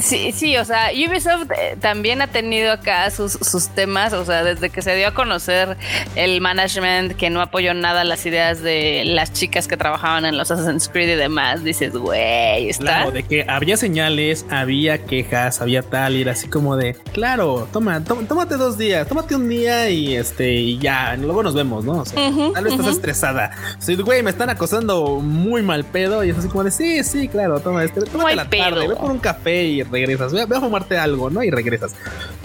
Sí, 0.01 0.31
sí, 0.31 0.57
o 0.57 0.65
sea, 0.65 0.91
Ubisoft 0.93 1.51
eh, 1.51 1.75
también 1.79 2.21
ha 2.21 2.27
tenido 2.27 2.71
acá 2.71 3.09
sus, 3.09 3.33
sus, 3.33 3.69
temas, 3.69 4.13
o 4.13 4.25
sea, 4.25 4.43
desde 4.43 4.69
que 4.69 4.81
se 4.81 4.95
dio 4.95 5.07
a 5.07 5.13
conocer 5.13 5.77
el 6.15 6.41
management 6.41 7.13
que 7.13 7.29
no 7.29 7.41
apoyó 7.41 7.73
nada 7.73 8.03
las 8.03 8.25
ideas 8.25 8.61
de 8.61 9.03
las 9.05 9.33
chicas 9.33 9.67
que 9.67 9.77
trabajaban 9.77 10.25
en 10.25 10.37
los 10.37 10.51
Assassin's 10.51 10.89
Creed 10.89 11.13
y 11.13 11.15
demás, 11.15 11.63
dices, 11.63 11.93
güey, 11.93 12.69
está. 12.69 12.83
Claro, 12.83 13.11
de 13.11 13.23
que 13.23 13.45
había 13.47 13.77
señales, 13.77 14.45
había 14.49 15.05
quejas, 15.05 15.61
había 15.61 15.81
tal, 15.81 16.15
y 16.15 16.21
era 16.21 16.33
así 16.33 16.47
como 16.47 16.75
de, 16.75 16.95
claro, 17.11 17.67
toma, 17.71 18.03
tómate 18.03 18.55
dos 18.57 18.77
días, 18.77 19.07
tómate 19.07 19.35
un 19.35 19.49
día 19.49 19.89
y 19.89 20.15
este, 20.15 20.53
y 20.53 20.77
ya, 20.77 21.15
luego 21.15 21.41
nos 21.41 21.55
vemos, 21.55 21.83
¿no? 21.83 21.99
O 21.99 22.05
sea, 22.05 22.31
tal 22.53 22.63
vez 22.63 22.73
estás 22.73 22.87
estresada. 22.87 23.51
O 23.79 24.03
güey, 24.03 24.23
me 24.23 24.29
están 24.29 24.49
acosando 24.49 25.19
muy 25.19 25.61
mal 25.61 25.83
pedo, 25.83 26.23
y 26.23 26.29
es 26.29 26.37
así 26.37 26.47
como 26.47 26.63
de, 26.63 26.71
sí, 26.71 27.03
sí, 27.03 27.27
claro, 27.27 27.59
toma, 27.59 27.83
este, 27.83 28.01
tómate 28.01 28.35
la 28.35 28.49
tarde, 28.49 28.87
voy 28.87 28.95
por 28.95 29.11
un 29.11 29.19
café 29.19 29.62
y 29.65 29.83
regresas. 29.83 30.31
Voy 30.31 30.41
a, 30.41 30.45
voy 30.45 30.57
a 30.57 30.61
fumarte 30.61 30.97
algo, 30.97 31.29
¿no? 31.29 31.43
Y 31.43 31.49
regresas. 31.49 31.93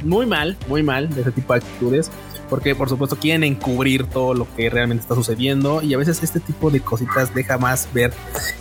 Muy 0.04 0.26
mal, 0.26 0.56
muy 0.68 0.82
mal 0.82 1.14
de 1.14 1.22
ese 1.22 1.32
tipo 1.32 1.52
de 1.52 1.60
actitudes 1.60 2.10
porque 2.48 2.74
por 2.74 2.88
supuesto 2.88 3.16
quieren 3.16 3.44
encubrir 3.44 4.06
todo 4.06 4.34
lo 4.34 4.46
que 4.56 4.70
realmente 4.70 5.02
está 5.02 5.14
sucediendo 5.14 5.82
y 5.82 5.94
a 5.94 5.98
veces 5.98 6.22
este 6.22 6.40
tipo 6.40 6.70
de 6.70 6.80
cositas 6.80 7.34
deja 7.34 7.58
más 7.58 7.88
ver 7.92 8.12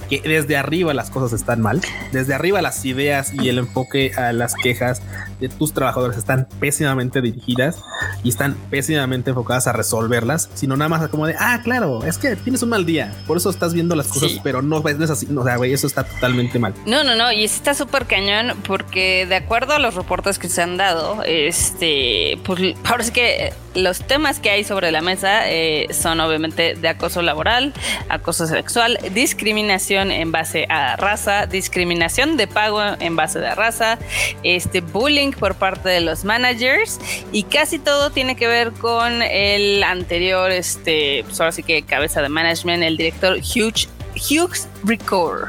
que 0.09 0.21
desde 0.21 0.57
arriba 0.57 0.93
las 0.93 1.09
cosas 1.09 1.33
están 1.33 1.61
mal, 1.61 1.81
desde 2.11 2.33
arriba 2.33 2.61
las 2.61 2.83
ideas 2.85 3.33
y 3.33 3.49
el 3.49 3.59
enfoque 3.59 4.11
a 4.15 4.33
las 4.33 4.53
quejas 4.55 5.01
de 5.39 5.49
tus 5.49 5.73
trabajadores 5.73 6.17
están 6.17 6.47
pésimamente 6.59 7.21
dirigidas 7.21 7.83
y 8.23 8.29
están 8.29 8.55
pésimamente 8.69 9.29
enfocadas 9.29 9.67
a 9.67 9.73
resolverlas, 9.73 10.49
sino 10.53 10.75
nada 10.75 10.89
más 10.89 11.07
como 11.09 11.27
de, 11.27 11.35
ah, 11.39 11.61
claro, 11.63 12.03
es 12.03 12.17
que 12.17 12.35
tienes 12.35 12.61
un 12.63 12.69
mal 12.69 12.85
día, 12.85 13.13
por 13.25 13.37
eso 13.37 13.49
estás 13.49 13.73
viendo 13.73 13.95
las 13.95 14.07
cosas, 14.07 14.31
pero 14.43 14.61
no, 14.61 14.85
es 14.87 15.09
así, 15.09 15.27
o 15.35 15.43
sea, 15.43 15.57
güey, 15.57 15.73
eso 15.73 15.87
está 15.87 16.03
totalmente 16.03 16.59
mal. 16.59 16.73
No, 16.85 17.03
no, 17.03 17.15
no, 17.15 17.31
y 17.31 17.43
está 17.43 17.73
súper 17.73 18.05
cañón 18.05 18.53
porque 18.67 19.25
de 19.27 19.35
acuerdo 19.35 19.73
a 19.73 19.79
los 19.79 19.95
reportes 19.95 20.39
que 20.39 20.49
se 20.49 20.61
han 20.61 20.77
dado, 20.77 21.23
este, 21.23 22.39
pues 22.43 22.75
ahora 22.85 23.03
sí 23.03 23.11
que 23.11 23.53
los 23.75 24.01
temas 24.01 24.39
que 24.39 24.49
hay 24.49 24.63
sobre 24.63 24.91
la 24.91 25.01
mesa 25.01 25.49
eh, 25.49 25.87
son 25.91 26.19
obviamente 26.19 26.73
de 26.75 26.87
acoso 26.87 27.21
laboral, 27.21 27.73
acoso 28.09 28.47
sexual, 28.47 28.97
discriminación 29.13 30.11
en 30.11 30.31
base 30.31 30.65
a 30.69 30.95
raza, 30.95 31.45
discriminación 31.45 32.37
de 32.37 32.47
pago 32.47 32.81
en 32.99 33.15
base 33.15 33.39
de 33.39 33.53
raza, 33.53 33.99
este 34.43 34.81
bullying 34.81 35.26
por 35.31 35.55
parte 35.55 35.89
de 35.89 36.01
los 36.01 36.23
managers 36.23 36.99
y 37.31 37.43
casi 37.43 37.79
todo 37.79 38.11
tiene 38.11 38.35
que 38.35 38.47
ver 38.47 38.71
con 38.73 39.21
el 39.21 39.83
anterior, 39.83 40.51
este, 40.51 41.23
pues 41.25 41.39
ahora 41.39 41.51
sí 41.51 41.63
que 41.63 41.83
cabeza 41.83 42.21
de 42.21 42.29
management, 42.29 42.83
el 42.83 42.97
director 42.97 43.37
Hugh 43.37 43.87
Hughes 44.17 44.67
Record. 44.83 45.47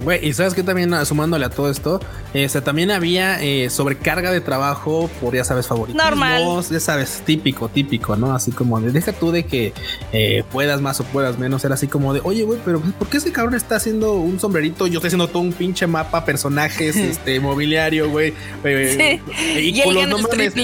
Güey, 0.00 0.28
y 0.28 0.32
sabes 0.32 0.54
que 0.54 0.62
también 0.62 0.92
ah, 0.94 1.04
sumándole 1.04 1.44
a 1.44 1.50
todo 1.50 1.70
esto, 1.70 2.00
este, 2.34 2.60
también 2.60 2.90
había 2.90 3.42
eh, 3.42 3.70
sobrecarga 3.70 4.30
de 4.30 4.40
trabajo 4.40 5.10
por, 5.20 5.34
ya 5.34 5.44
sabes, 5.44 5.66
favoritos. 5.66 6.02
Normal. 6.02 6.42
Ya 6.70 6.80
sabes, 6.80 7.22
típico, 7.24 7.68
típico, 7.68 8.16
¿no? 8.16 8.34
Así 8.34 8.52
como 8.52 8.80
de, 8.80 8.92
deja 8.92 9.12
tú 9.12 9.30
de 9.30 9.44
que 9.44 9.72
eh, 10.12 10.44
puedas 10.52 10.80
más 10.80 11.00
o 11.00 11.04
puedas 11.04 11.38
menos. 11.38 11.64
Era 11.64 11.74
así 11.74 11.88
como 11.88 12.14
de, 12.14 12.20
oye, 12.22 12.44
güey, 12.44 12.60
pero 12.64 12.80
¿por 12.80 13.08
qué 13.08 13.16
ese 13.16 13.32
cabrón 13.32 13.54
está 13.54 13.76
haciendo 13.76 14.14
un 14.14 14.38
sombrerito? 14.38 14.86
Yo 14.86 14.98
estoy 14.98 15.08
haciendo 15.08 15.28
todo 15.28 15.42
un 15.42 15.52
pinche 15.52 15.86
mapa, 15.86 16.24
personajes, 16.24 16.96
este, 16.96 17.40
mobiliario, 17.40 18.10
güey. 18.10 18.34
Eh, 18.64 19.20
y, 19.56 19.70
y 19.70 19.80
el 19.80 20.08
no 20.08 20.18
mames. 20.18 20.54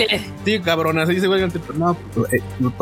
Sí, 0.44 0.60
cabrón, 0.60 0.98
así 0.98 1.18
güey, 1.26 1.42
no, 1.78 1.96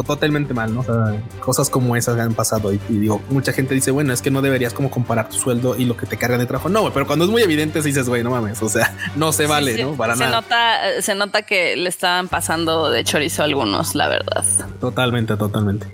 totalmente 0.04 0.54
mal, 0.54 0.75
¿no? 0.75 0.81
O 0.81 0.85
sea, 0.85 1.23
cosas 1.40 1.71
como 1.71 1.97
esas 1.97 2.19
han 2.19 2.35
pasado. 2.35 2.73
Y, 2.73 2.81
y 2.88 2.99
digo, 2.99 3.23
mucha 3.31 3.52
gente 3.52 3.75
dice, 3.75 3.90
bueno, 3.90 4.12
es 4.12 4.23
que 4.23 4.31
no 4.31 4.42
deberías 4.42 4.73
como 4.73 4.90
comparar 4.90 5.28
tu 5.28 5.37
sueldo 5.37 5.76
y 5.78 5.85
lo 5.85 5.97
que 5.97 6.07
te 6.07 6.16
cargan 6.16 6.40
de 6.40 6.47
trabajo. 6.47 6.69
No, 6.69 6.92
pero 6.92 7.07
cuando 7.07 7.25
es 7.25 7.31
muy 7.31 7.42
evidente, 7.42 7.81
dices, 7.81 8.09
güey, 8.09 8.23
no 8.23 8.31
mames, 8.31 8.62
o 8.62 8.69
sea, 8.69 8.95
no 9.16 9.33
se 9.33 9.47
vale, 9.47 9.83
¿no? 9.83 9.92
Para 9.95 10.16
se 10.16 10.25
nada. 10.25 10.40
Nota, 10.40 10.78
se 11.00 11.14
nota 11.14 11.42
que 11.42 11.76
le 11.76 11.88
estaban 11.88 12.28
pasando 12.28 12.90
de 12.90 13.04
chorizo 13.04 13.42
a 13.42 13.45
algunos, 13.45 13.95
la 13.95 14.09
verdad. 14.09 14.45
Totalmente, 14.81 15.37
totalmente. 15.37 15.87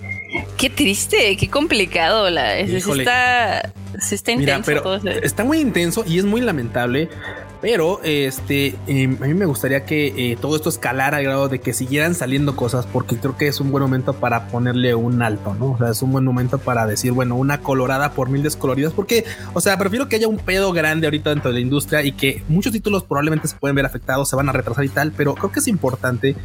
Qué 0.57 0.71
triste, 0.71 1.37
qué 1.37 1.49
complicado. 1.49 2.29
La, 2.31 2.59
está, 2.59 3.73
está 4.11 4.33
intenso. 4.33 4.63
pero 4.65 4.97
está 5.23 5.45
muy 5.45 5.61
intenso 5.61 6.05
y 6.07 6.19
es 6.19 6.25
muy 6.25 6.41
lamentable 6.41 7.09
pero 7.61 8.01
este, 8.05 8.77
em, 8.87 9.17
a 9.23 9.27
mí 9.27 9.35
me 9.35 9.47
gustaría 9.47 9.85
que 9.85 10.15
eh, 10.17 10.37
todo 10.41 10.57
esto 10.57 10.69
escalara 10.69 11.17
al 11.17 11.25
grado 11.25 11.49
de 11.49 11.61
que 11.61 11.73
siguieran 11.73 12.15
saliendo 12.15 12.55
cosas, 12.55 12.87
porque 12.87 13.17
creo 13.17 13.37
que 13.37 13.49
es 13.49 13.61
un 13.61 13.71
buen 13.71 13.83
momento 13.83 14.13
para 14.13 14.49
ponerle 14.49 14.95
un 14.95 15.23
alto, 15.23 15.55
¿no? 15.55 15.73
O 15.73 15.79
sea, 15.79 15.91
es 15.91 16.03
un 16.03 16.13
buen 16.13 16.25
momento 16.25 16.59
para 16.59 16.87
decir, 16.87 17.13
bueno, 17.13 17.35
una 17.35 17.61
colorada 17.61 18.13
por 18.13 18.29
mil 18.29 18.43
descoloridas, 18.43 18.93
porque, 18.93 19.25
o 19.55 19.61
sea, 19.61 19.77
prefiero 19.79 20.09
que 20.09 20.17
haya 20.17 20.29
un 20.29 20.39
pedo 20.39 20.73
grande 20.73 21.07
ahorita 21.07 21.31
dentro 21.31 21.51
de 21.51 21.55
la 21.55 21.61
industria 21.61 22.03
y 22.03 22.13
que 22.13 22.43
muchos 22.49 22.73
títulos 22.73 23.03
probablemente 23.03 23.49
se 23.49 23.57
pueden 23.57 23.75
ver 23.75 23.87
afectados, 23.87 24.29
se 24.29 24.37
van 24.37 24.49
a 24.49 24.53
retrasar 24.53 24.85
y 24.85 24.89
tal, 24.89 25.13
pero 25.13 25.35
creo 25.35 25.51
que 25.51 25.61
es 25.61 25.69
importante 25.69 26.37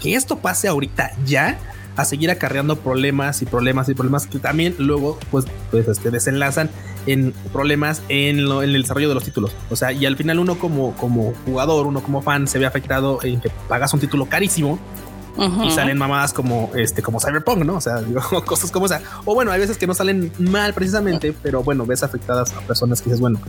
que 0.00 0.14
esto 0.14 0.38
pase 0.38 0.68
ahorita 0.68 1.12
ya 1.24 1.58
a 1.98 2.04
seguir 2.04 2.30
acarreando 2.30 2.76
problemas 2.76 3.42
y 3.42 3.44
problemas 3.44 3.88
y 3.88 3.94
problemas 3.94 4.28
que 4.28 4.38
también 4.38 4.76
luego 4.78 5.18
pues, 5.32 5.46
pues 5.72 5.88
este, 5.88 6.12
desenlazan 6.12 6.70
en 7.06 7.32
problemas 7.52 8.02
en, 8.08 8.38
en, 8.38 8.62
el 8.62 8.82
desarrollo 8.82 9.08
de 9.08 9.14
los 9.14 9.24
títulos. 9.24 9.52
O 9.68 9.74
sea, 9.74 9.90
y 9.90 10.06
al 10.06 10.16
final 10.16 10.38
uno 10.38 10.60
como, 10.60 10.94
como 10.94 11.34
jugador, 11.44 11.88
uno 11.88 12.00
como 12.00 12.22
fan 12.22 12.46
se 12.46 12.60
ve 12.60 12.66
afectado 12.66 13.18
en 13.24 13.40
que 13.40 13.50
pagas 13.68 13.92
un 13.94 13.98
título 13.98 14.26
carísimo 14.26 14.78
y 15.64 15.70
salen 15.70 15.98
mamadas 15.98 16.32
como 16.32 16.70
este 16.74 17.02
como 17.02 17.20
Cyberpunk, 17.20 17.64
¿no? 17.64 17.76
O 17.76 17.80
sea, 17.80 17.96
digo, 18.02 18.20
cosas 18.44 18.70
como 18.70 18.86
esa. 18.86 19.00
O 19.24 19.34
bueno, 19.34 19.52
hay 19.52 19.60
veces 19.60 19.78
que 19.78 19.86
no 19.86 19.94
salen 19.94 20.32
mal 20.38 20.74
precisamente, 20.74 21.34
pero 21.42 21.62
bueno, 21.62 21.86
ves 21.86 22.02
afectadas 22.02 22.52
a 22.54 22.60
personas 22.60 23.00
que 23.00 23.06
dices, 23.06 23.20
bueno, 23.20 23.40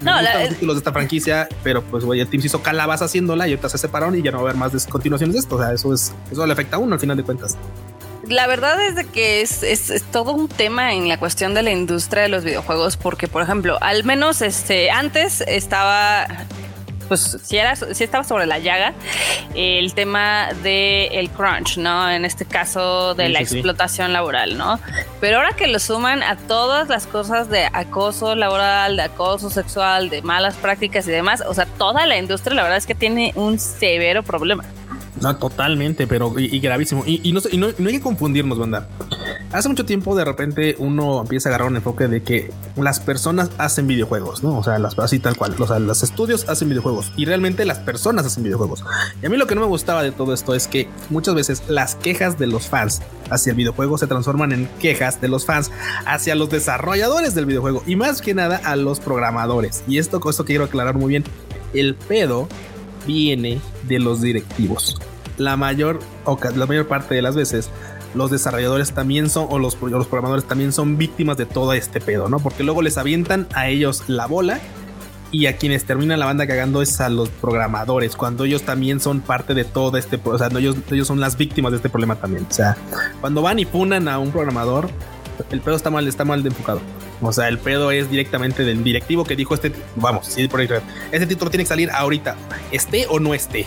no, 0.00 0.22
los 0.22 0.48
títulos 0.50 0.76
de 0.76 0.78
esta 0.78 0.92
franquicia, 0.92 1.48
pero 1.62 1.82
pues 1.82 2.04
güey, 2.04 2.20
el 2.20 2.28
team 2.28 2.40
se 2.40 2.46
hizo 2.46 2.62
calabas 2.62 3.02
haciéndola 3.02 3.48
y 3.48 3.52
ahorita 3.52 3.68
se 3.68 3.78
separaron 3.78 4.16
y 4.16 4.22
ya 4.22 4.30
no 4.30 4.38
va 4.38 4.42
a 4.42 4.50
haber 4.50 4.56
más 4.56 4.72
descontinuaciones 4.72 5.34
de 5.34 5.40
esto. 5.40 5.56
O 5.56 5.58
sea, 5.58 5.72
eso 5.72 5.92
es 5.92 6.12
eso 6.30 6.46
le 6.46 6.52
afecta 6.52 6.76
a 6.76 6.78
uno 6.78 6.94
al 6.94 7.00
final 7.00 7.16
de 7.16 7.24
cuentas 7.24 7.56
la 8.28 8.46
verdad 8.46 8.80
es 8.84 8.94
de 8.94 9.04
que 9.04 9.40
es, 9.40 9.62
es, 9.62 10.04
todo 10.12 10.32
un 10.32 10.48
tema 10.48 10.92
en 10.94 11.08
la 11.08 11.18
cuestión 11.18 11.54
de 11.54 11.62
la 11.62 11.70
industria 11.70 12.22
de 12.22 12.28
los 12.28 12.44
videojuegos, 12.44 12.96
porque, 12.96 13.28
por 13.28 13.42
ejemplo, 13.42 13.78
al 13.80 14.04
menos 14.04 14.42
este 14.42 14.90
antes 14.90 15.42
estaba 15.46 16.26
pues 17.08 17.36
sí, 17.42 17.58
era, 17.58 17.76
sí 17.76 18.04
estaba 18.04 18.24
sobre 18.24 18.46
la 18.46 18.58
llaga 18.58 18.94
el 19.54 19.92
tema 19.92 20.48
del 20.62 21.12
el 21.12 21.30
crunch, 21.30 21.76
¿no? 21.76 22.10
En 22.10 22.24
este 22.24 22.46
caso 22.46 23.14
de 23.14 23.28
la 23.28 23.40
explotación 23.40 24.14
laboral, 24.14 24.56
¿no? 24.56 24.80
Pero 25.20 25.36
ahora 25.36 25.54
que 25.54 25.66
lo 25.66 25.78
suman 25.78 26.22
a 26.22 26.36
todas 26.36 26.88
las 26.88 27.06
cosas 27.06 27.50
de 27.50 27.68
acoso 27.70 28.34
laboral, 28.34 28.96
de 28.96 29.02
acoso 29.02 29.50
sexual, 29.50 30.08
de 30.08 30.22
malas 30.22 30.54
prácticas 30.54 31.06
y 31.06 31.10
demás, 31.10 31.42
o 31.46 31.52
sea, 31.52 31.66
toda 31.66 32.06
la 32.06 32.16
industria 32.16 32.54
la 32.54 32.62
verdad 32.62 32.78
es 32.78 32.86
que 32.86 32.94
tiene 32.94 33.32
un 33.34 33.58
severo 33.58 34.22
problema. 34.22 34.64
No, 35.22 35.36
totalmente, 35.36 36.06
pero 36.06 36.34
y, 36.36 36.58
gravísimo. 36.58 37.04
Y, 37.06 37.32
no, 37.32 37.40
no, 37.78 37.88
hay 37.88 37.94
que 37.94 38.00
confundirnos, 38.00 38.58
banda. 38.58 38.88
Hace 39.52 39.68
mucho 39.68 39.84
tiempo, 39.84 40.16
de 40.16 40.24
repente, 40.24 40.74
uno 40.78 41.20
empieza 41.20 41.48
a 41.48 41.50
agarrar 41.50 41.68
un 41.68 41.76
enfoque 41.76 42.08
de 42.08 42.22
que 42.22 42.50
las 42.76 42.98
personas 42.98 43.50
hacen 43.58 43.86
videojuegos, 43.86 44.42
¿no? 44.42 44.58
O 44.58 44.64
sea, 44.64 44.78
las, 44.78 44.98
así 44.98 45.20
tal 45.20 45.36
cual. 45.36 45.54
O 45.58 45.66
sea, 45.66 45.78
los 45.78 46.02
estudios 46.02 46.48
hacen 46.48 46.68
videojuegos 46.68 47.12
y 47.16 47.24
realmente 47.26 47.64
las 47.64 47.78
personas 47.78 48.26
hacen 48.26 48.42
videojuegos. 48.42 48.84
Y 49.22 49.26
a 49.26 49.28
mí 49.28 49.36
lo 49.36 49.46
que 49.46 49.54
no 49.54 49.60
me 49.60 49.66
gustaba 49.68 50.02
de 50.02 50.10
todo 50.10 50.34
esto 50.34 50.54
es 50.54 50.66
que 50.66 50.88
muchas 51.10 51.34
veces 51.34 51.62
las 51.68 51.94
quejas 51.94 52.38
de 52.38 52.48
los 52.48 52.66
fans 52.66 53.02
hacia 53.30 53.50
el 53.50 53.56
videojuego 53.56 53.98
se 53.98 54.06
transforman 54.06 54.52
en 54.52 54.66
quejas 54.80 55.20
de 55.20 55.28
los 55.28 55.46
fans 55.46 55.70
hacia 56.04 56.34
los 56.34 56.50
desarrolladores 56.50 57.34
del 57.34 57.46
videojuego 57.46 57.82
y 57.86 57.94
más 57.94 58.22
que 58.22 58.34
nada 58.34 58.60
a 58.64 58.74
los 58.74 58.98
programadores. 58.98 59.84
Y 59.86 59.98
esto, 59.98 60.20
esto 60.28 60.44
quiero 60.44 60.64
aclarar 60.64 60.96
muy 60.96 61.10
bien. 61.10 61.24
El 61.74 61.94
pedo 61.94 62.48
viene 63.06 63.60
de 63.86 63.98
los 63.98 64.20
directivos 64.20 64.98
la 65.44 65.56
mayor, 65.56 66.00
la 66.54 66.66
mayor 66.66 66.86
parte 66.86 67.14
de 67.14 67.22
las 67.22 67.34
veces 67.34 67.70
los 68.14 68.30
desarrolladores 68.30 68.92
también 68.92 69.30
son, 69.30 69.46
o 69.50 69.58
los, 69.58 69.80
los, 69.80 70.06
programadores 70.06 70.44
también 70.44 70.72
son 70.72 70.98
víctimas 70.98 71.36
de 71.36 71.46
todo 71.46 71.72
este 71.72 72.00
pedo, 72.00 72.28
¿no? 72.28 72.40
Porque 72.40 72.62
luego 72.62 72.82
les 72.82 72.98
avientan 72.98 73.46
a 73.54 73.68
ellos 73.68 74.04
la 74.08 74.26
bola 74.26 74.60
y 75.30 75.46
a 75.46 75.56
quienes 75.56 75.84
terminan 75.84 76.20
la 76.20 76.26
banda 76.26 76.46
cagando 76.46 76.82
es 76.82 77.00
a 77.00 77.08
los 77.08 77.30
programadores, 77.30 78.16
cuando 78.16 78.44
ellos 78.44 78.62
también 78.62 79.00
son 79.00 79.22
parte 79.22 79.54
de 79.54 79.64
todo 79.64 79.96
este, 79.96 80.20
o 80.22 80.38
sea, 80.38 80.48
ellos, 80.58 80.76
ellos 80.90 81.06
son 81.06 81.20
las 81.20 81.38
víctimas 81.38 81.72
de 81.72 81.76
este 81.76 81.88
problema 81.88 82.16
también. 82.16 82.46
O 82.48 82.52
sea, 82.52 82.76
cuando 83.20 83.40
van 83.40 83.58
y 83.58 83.64
punan 83.64 84.08
a 84.08 84.18
un 84.18 84.30
programador, 84.30 84.90
el 85.50 85.60
pedo 85.62 85.74
está 85.74 85.90
mal, 85.90 86.06
está 86.06 86.24
mal 86.24 86.42
de 86.42 86.50
enfocado. 86.50 86.80
O 87.22 87.32
sea, 87.32 87.48
el 87.48 87.58
pedo 87.58 87.90
es 87.92 88.10
directamente 88.10 88.64
del 88.64 88.84
directivo 88.84 89.24
que 89.24 89.36
dijo 89.36 89.54
este, 89.54 89.72
vamos, 89.96 90.26
sí, 90.26 90.48
por 90.48 90.60
este 90.60 91.26
título 91.26 91.50
tiene 91.50 91.64
que 91.64 91.68
salir 91.68 91.90
ahorita, 91.90 92.36
esté 92.70 93.06
o 93.08 93.18
no 93.18 93.32
esté. 93.32 93.66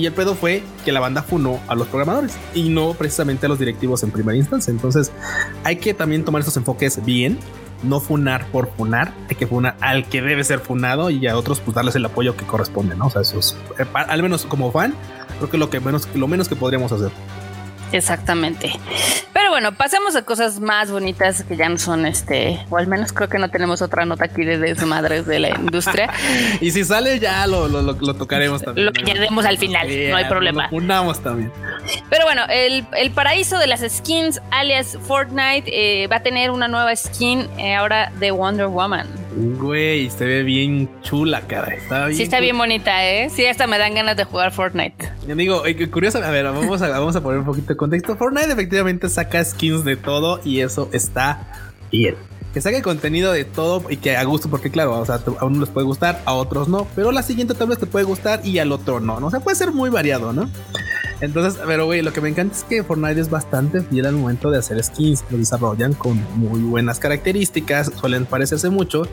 Y 0.00 0.06
el 0.06 0.14
pedo 0.14 0.34
fue 0.34 0.62
que 0.82 0.92
la 0.92 1.00
banda 1.00 1.22
funó 1.22 1.60
a 1.68 1.74
los 1.74 1.86
programadores 1.88 2.34
y 2.54 2.70
no 2.70 2.94
precisamente 2.94 3.44
a 3.44 3.50
los 3.50 3.58
directivos 3.58 4.02
en 4.02 4.10
primera 4.10 4.34
instancia. 4.34 4.70
Entonces 4.70 5.12
hay 5.62 5.76
que 5.76 5.92
también 5.92 6.24
tomar 6.24 6.40
esos 6.40 6.56
enfoques 6.56 7.04
bien, 7.04 7.38
no 7.82 8.00
funar 8.00 8.46
por 8.46 8.74
funar, 8.74 9.12
hay 9.28 9.36
que 9.36 9.46
funar 9.46 9.76
al 9.82 10.08
que 10.08 10.22
debe 10.22 10.42
ser 10.42 10.60
funado 10.60 11.10
y 11.10 11.26
a 11.26 11.36
otros 11.36 11.60
pues 11.60 11.74
darles 11.74 11.96
el 11.96 12.06
apoyo 12.06 12.34
que 12.34 12.46
corresponde, 12.46 12.96
¿no? 12.96 13.08
O 13.08 13.10
sea, 13.10 13.20
eso 13.20 13.40
es, 13.40 13.58
eh, 13.78 13.84
al 13.92 14.22
menos 14.22 14.46
como 14.46 14.72
fan, 14.72 14.94
creo 15.36 15.50
que 15.50 15.58
lo 15.58 15.68
que 15.68 15.80
menos, 15.80 16.08
lo 16.14 16.26
menos 16.26 16.48
que 16.48 16.56
podríamos 16.56 16.92
hacer. 16.92 17.10
Exactamente. 17.92 18.72
Pero 19.32 19.50
bueno, 19.50 19.72
pasemos 19.72 20.16
a 20.16 20.22
cosas 20.22 20.60
más 20.60 20.90
bonitas 20.90 21.44
que 21.44 21.56
ya 21.56 21.68
no 21.68 21.78
son 21.78 22.06
este, 22.06 22.60
o 22.70 22.76
al 22.76 22.86
menos 22.86 23.12
creo 23.12 23.28
que 23.28 23.38
no 23.38 23.48
tenemos 23.48 23.82
otra 23.82 24.04
nota 24.04 24.24
aquí 24.24 24.44
de 24.44 24.58
desmadres 24.58 25.26
de 25.26 25.38
la 25.38 25.50
industria. 25.50 26.12
y 26.60 26.70
si 26.70 26.84
sale 26.84 27.18
ya 27.18 27.46
lo, 27.46 27.68
tocaremos 28.14 28.62
también. 28.62 28.86
Lo 28.86 28.92
añadimos 29.00 29.44
al 29.44 29.58
final, 29.58 29.88
no 30.10 30.16
hay 30.16 30.24
problema. 30.26 30.68
Lo 30.70 30.78
unamos 30.78 31.20
también. 31.22 31.52
Pero 32.08 32.24
bueno, 32.24 32.42
el, 32.48 33.10
paraíso 33.12 33.58
de 33.58 33.66
las 33.66 33.80
skins, 33.80 34.40
alias 34.50 34.98
Fortnite, 35.06 35.64
eh, 35.66 36.06
va 36.06 36.16
a 36.16 36.22
tener 36.22 36.50
una 36.50 36.68
nueva 36.68 36.94
skin 36.94 37.48
eh, 37.58 37.74
ahora 37.74 38.12
de 38.18 38.30
Wonder 38.30 38.66
Woman. 38.66 39.06
Güey, 39.32 40.10
se 40.10 40.24
ve 40.24 40.42
bien 40.42 40.88
chula, 41.02 41.42
cara. 41.42 41.74
Está 41.74 42.06
bien 42.06 42.16
sí, 42.16 42.22
está 42.24 42.40
bien 42.40 42.58
bonita, 42.58 43.06
¿eh? 43.06 43.30
Sí, 43.30 43.46
hasta 43.46 43.66
me 43.66 43.78
dan 43.78 43.94
ganas 43.94 44.16
de 44.16 44.24
jugar 44.24 44.50
Fortnite. 44.52 45.12
Yo 45.26 45.36
digo, 45.36 45.62
curioso, 45.90 46.18
a 46.18 46.30
ver, 46.30 46.44
vamos 46.44 46.82
a, 46.82 46.88
vamos 46.88 47.14
a 47.14 47.20
poner 47.20 47.38
un 47.38 47.44
poquito 47.44 47.76
contexto. 47.80 48.14
Fortnite 48.14 48.52
efectivamente 48.52 49.08
saca 49.08 49.42
skins 49.42 49.84
de 49.84 49.96
todo 49.96 50.38
y 50.44 50.60
eso 50.60 50.90
está 50.92 51.72
bien. 51.90 52.14
Que 52.52 52.60
saque 52.60 52.82
contenido 52.82 53.32
de 53.32 53.44
todo 53.44 53.90
y 53.90 53.96
que 53.96 54.16
a 54.16 54.24
gusto, 54.24 54.50
porque 54.50 54.70
claro, 54.70 54.98
o 54.98 55.06
sea, 55.06 55.20
a 55.38 55.44
unos 55.46 55.60
les 55.60 55.68
puede 55.70 55.86
gustar, 55.86 56.20
a 56.26 56.34
otros 56.34 56.68
no, 56.68 56.86
pero 56.94 57.10
la 57.10 57.22
siguiente 57.22 57.54
vez 57.64 57.78
te 57.78 57.86
puede 57.86 58.04
gustar 58.04 58.44
y 58.44 58.58
al 58.58 58.70
otro 58.72 59.00
no, 59.00 59.18
¿no? 59.18 59.28
O 59.28 59.30
sea, 59.30 59.40
puede 59.40 59.56
ser 59.56 59.72
muy 59.72 59.88
variado, 59.88 60.32
¿no? 60.32 60.50
Entonces, 61.22 61.60
pero 61.66 61.86
güey, 61.86 62.02
lo 62.02 62.12
que 62.12 62.20
me 62.20 62.28
encanta 62.28 62.56
es 62.56 62.64
que 62.64 62.82
Fortnite 62.82 63.20
es 63.20 63.30
bastante 63.30 63.80
fiel 63.82 64.06
al 64.06 64.16
momento 64.16 64.50
de 64.50 64.58
hacer 64.58 64.82
skins, 64.82 65.24
lo 65.30 65.38
desarrollan 65.38 65.94
con 65.94 66.22
muy 66.38 66.60
buenas 66.60 66.98
características, 66.98 67.92
suelen 67.98 68.26
parecerse 68.26 68.68
mucho 68.68 69.06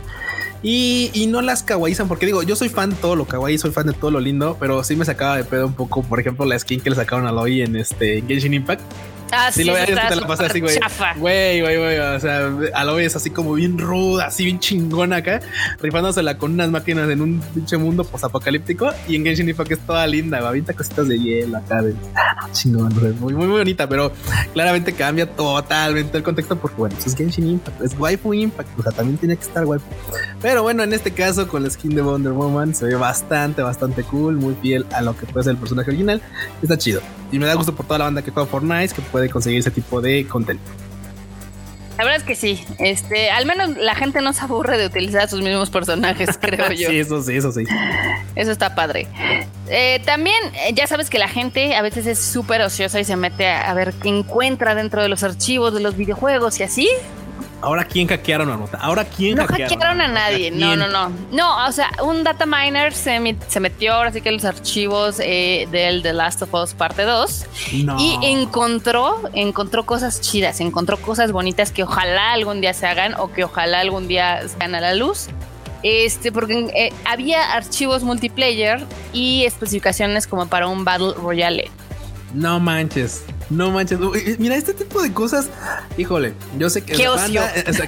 y, 0.69 1.27
no 1.27 1.41
las 1.41 1.63
kawaiizan, 1.63 2.09
porque 2.09 2.25
digo, 2.25 2.43
yo 2.43 2.57
soy 2.57 2.67
fan 2.67 2.89
de 2.89 2.97
todo 2.97 3.15
lo 3.15 3.25
kawaii, 3.25 3.57
soy 3.57 3.71
fan 3.71 3.87
de 3.87 3.93
todo 3.93 4.11
lo 4.11 4.19
lindo, 4.19 4.57
pero 4.59 4.83
sí 4.83 4.97
me 4.97 5.05
sacaba 5.05 5.37
de 5.37 5.45
pedo 5.45 5.65
un 5.65 5.73
poco, 5.73 6.03
por 6.03 6.19
ejemplo, 6.19 6.45
la 6.45 6.59
skin 6.59 6.81
que 6.81 6.89
le 6.89 6.97
sacaron 6.97 7.25
a 7.25 7.31
Loi 7.31 7.61
en 7.61 7.77
este 7.77 8.21
Genshin 8.27 8.53
Impact. 8.53 8.81
Ah, 9.31 9.51
sí, 9.51 9.63
lo 9.63 9.73
veas, 9.73 9.87
te 9.87 10.15
la 10.15 10.27
pasas 10.27 10.49
así, 10.49 10.61
güey. 10.61 10.77
Güey, 11.17 11.61
güey, 11.61 11.77
güey. 11.77 11.99
O 11.99 12.19
sea, 12.19 12.49
a 12.73 12.83
lo 12.85 12.95
ves 12.95 13.15
así 13.15 13.29
como 13.29 13.53
bien 13.53 13.77
ruda, 13.77 14.27
así 14.27 14.45
bien 14.45 14.59
chingona 14.59 15.17
acá, 15.17 15.41
rifándosela 15.81 16.37
con 16.37 16.53
unas 16.53 16.69
máquinas 16.69 17.09
en 17.09 17.21
un 17.21 17.41
pinche 17.53 17.77
mundo 17.77 18.03
posapocalíptico. 18.03 18.89
Y 19.07 19.15
en 19.15 19.23
Genshin 19.23 19.49
Impact 19.49 19.71
es 19.71 19.79
toda 19.79 20.07
linda, 20.07 20.39
babita 20.41 20.73
cositas 20.73 21.07
de 21.07 21.19
hielo 21.19 21.57
acá, 21.57 21.81
de 21.81 21.95
ah, 22.15 22.47
chingón, 22.51 22.93
muy, 22.95 23.33
muy, 23.33 23.33
muy 23.33 23.57
bonita, 23.57 23.87
pero 23.87 24.11
claramente 24.53 24.93
cambia 24.93 25.29
totalmente 25.29 26.17
el 26.17 26.23
contexto 26.23 26.55
porque, 26.57 26.77
bueno, 26.77 26.95
es 27.05 27.15
Genshin 27.15 27.47
Impact, 27.47 27.81
es 27.81 27.95
waifu 27.97 28.33
Impact, 28.33 28.79
o 28.79 28.83
sea, 28.83 28.91
también 28.91 29.17
tiene 29.17 29.35
que 29.35 29.43
estar 29.43 29.65
waifu. 29.65 29.85
Pero 30.41 30.63
bueno, 30.63 30.83
en 30.83 30.93
este 30.93 31.11
caso, 31.11 31.47
con 31.47 31.63
la 31.63 31.69
skin 31.69 31.95
de 31.95 32.01
Wonder 32.01 32.31
Woman, 32.31 32.75
se 32.75 32.85
ve 32.85 32.95
bastante, 32.95 33.61
bastante 33.61 34.03
cool, 34.03 34.35
muy 34.35 34.55
fiel 34.61 34.85
a 34.91 35.01
lo 35.01 35.15
que 35.17 35.25
puede 35.25 35.43
ser 35.45 35.51
el 35.51 35.57
personaje 35.57 35.89
original. 35.89 36.21
Está 36.61 36.77
chido. 36.77 37.01
Y 37.31 37.39
me 37.39 37.45
da 37.45 37.55
gusto 37.55 37.75
por 37.75 37.85
toda 37.85 37.99
la 37.99 38.05
banda 38.05 38.21
que 38.21 38.31
juega 38.31 38.47
Fortnite 38.47 38.93
que 38.93 39.01
puede 39.01 39.16
conseguir 39.29 39.59
ese 39.59 39.71
tipo 39.71 40.01
de 40.01 40.25
contenido. 40.27 40.65
La 41.97 42.03
verdad 42.03 42.19
es 42.19 42.23
que 42.23 42.35
sí. 42.35 42.63
Este, 42.77 43.31
al 43.31 43.47
menos 43.47 43.75
la 43.77 43.95
gente 43.95 44.21
no 44.21 44.31
se 44.31 44.43
aburre 44.43 44.77
de 44.77 44.85
utilizar 44.85 45.27
sus 45.27 45.41
mismos 45.41 45.71
personajes, 45.71 46.37
creo 46.41 46.71
yo. 46.71 46.89
sí, 46.89 46.99
eso 46.99 47.23
sí, 47.23 47.35
eso 47.35 47.51
sí. 47.51 47.63
Eso 48.35 48.51
está 48.51 48.75
padre. 48.75 49.07
Eh, 49.67 49.99
también, 50.05 50.37
eh, 50.53 50.73
ya 50.75 50.85
sabes 50.85 51.09
que 51.09 51.17
la 51.17 51.27
gente 51.27 51.75
a 51.75 51.81
veces 51.81 52.05
es 52.05 52.19
súper 52.19 52.61
ociosa 52.61 52.99
y 52.99 53.03
se 53.03 53.15
mete 53.15 53.47
a, 53.47 53.71
a 53.71 53.73
ver 53.73 53.93
qué 53.93 54.09
encuentra 54.09 54.75
dentro 54.75 55.01
de 55.01 55.09
los 55.09 55.23
archivos 55.23 55.73
de 55.73 55.79
los 55.79 55.97
videojuegos 55.97 56.59
y 56.59 56.63
así. 56.63 56.87
Ahora, 57.61 57.85
¿quién 57.85 58.07
hackearon 58.07 58.49
a 58.51 58.57
nota? 58.57 58.77
Ahora, 58.77 59.03
¿quién 59.03 59.35
no 59.37 59.47
hackearon? 59.47 60.01
a 60.01 60.07
nadie. 60.07 60.51
No, 60.51 60.75
no, 60.75 60.87
no. 60.87 61.11
No, 61.31 61.65
o 61.67 61.71
sea, 61.71 61.89
un 62.03 62.23
data 62.23 62.45
miner 62.45 62.93
se, 62.93 63.19
metió 63.19 63.93
ahora 63.93 64.11
sí 64.11 64.21
que 64.21 64.31
los 64.31 64.45
archivos 64.45 65.19
eh, 65.19 65.67
del 65.71 66.03
The 66.03 66.13
Last 66.13 66.41
of 66.43 66.53
Us 66.53 66.73
parte 66.73 67.03
2 67.03 67.45
y 67.99 68.19
encontró, 68.21 69.21
encontró 69.33 69.85
cosas 69.85 70.21
chidas, 70.21 70.61
encontró 70.61 70.97
cosas 70.97 71.31
bonitas 71.31 71.71
que 71.71 71.83
ojalá 71.83 72.33
algún 72.33 72.61
día 72.61 72.73
se 72.73 72.85
hagan 72.85 73.15
o 73.15 73.31
que 73.31 73.43
ojalá 73.43 73.79
algún 73.79 74.07
día 74.07 74.47
sean 74.47 74.75
a 74.75 74.81
la 74.81 74.93
luz. 74.93 75.27
Este, 75.83 76.31
porque 76.31 76.71
eh, 76.75 76.91
había 77.05 77.53
archivos 77.53 78.03
multiplayer 78.03 78.83
y 79.13 79.45
especificaciones 79.45 80.27
como 80.27 80.47
para 80.47 80.67
un 80.67 80.83
Battle 80.83 81.13
Royale. 81.15 81.71
No 82.33 82.59
manches. 82.59 83.23
No 83.49 83.71
manches. 83.71 83.99
Mira, 84.39 84.55
este 84.55 84.73
tipo 84.73 85.01
de 85.01 85.13
cosas, 85.13 85.49
híjole, 85.97 86.33
yo 86.57 86.69
sé 86.69 86.83
que 86.83 86.93
qué 86.93 87.07
ocio, 87.07 87.41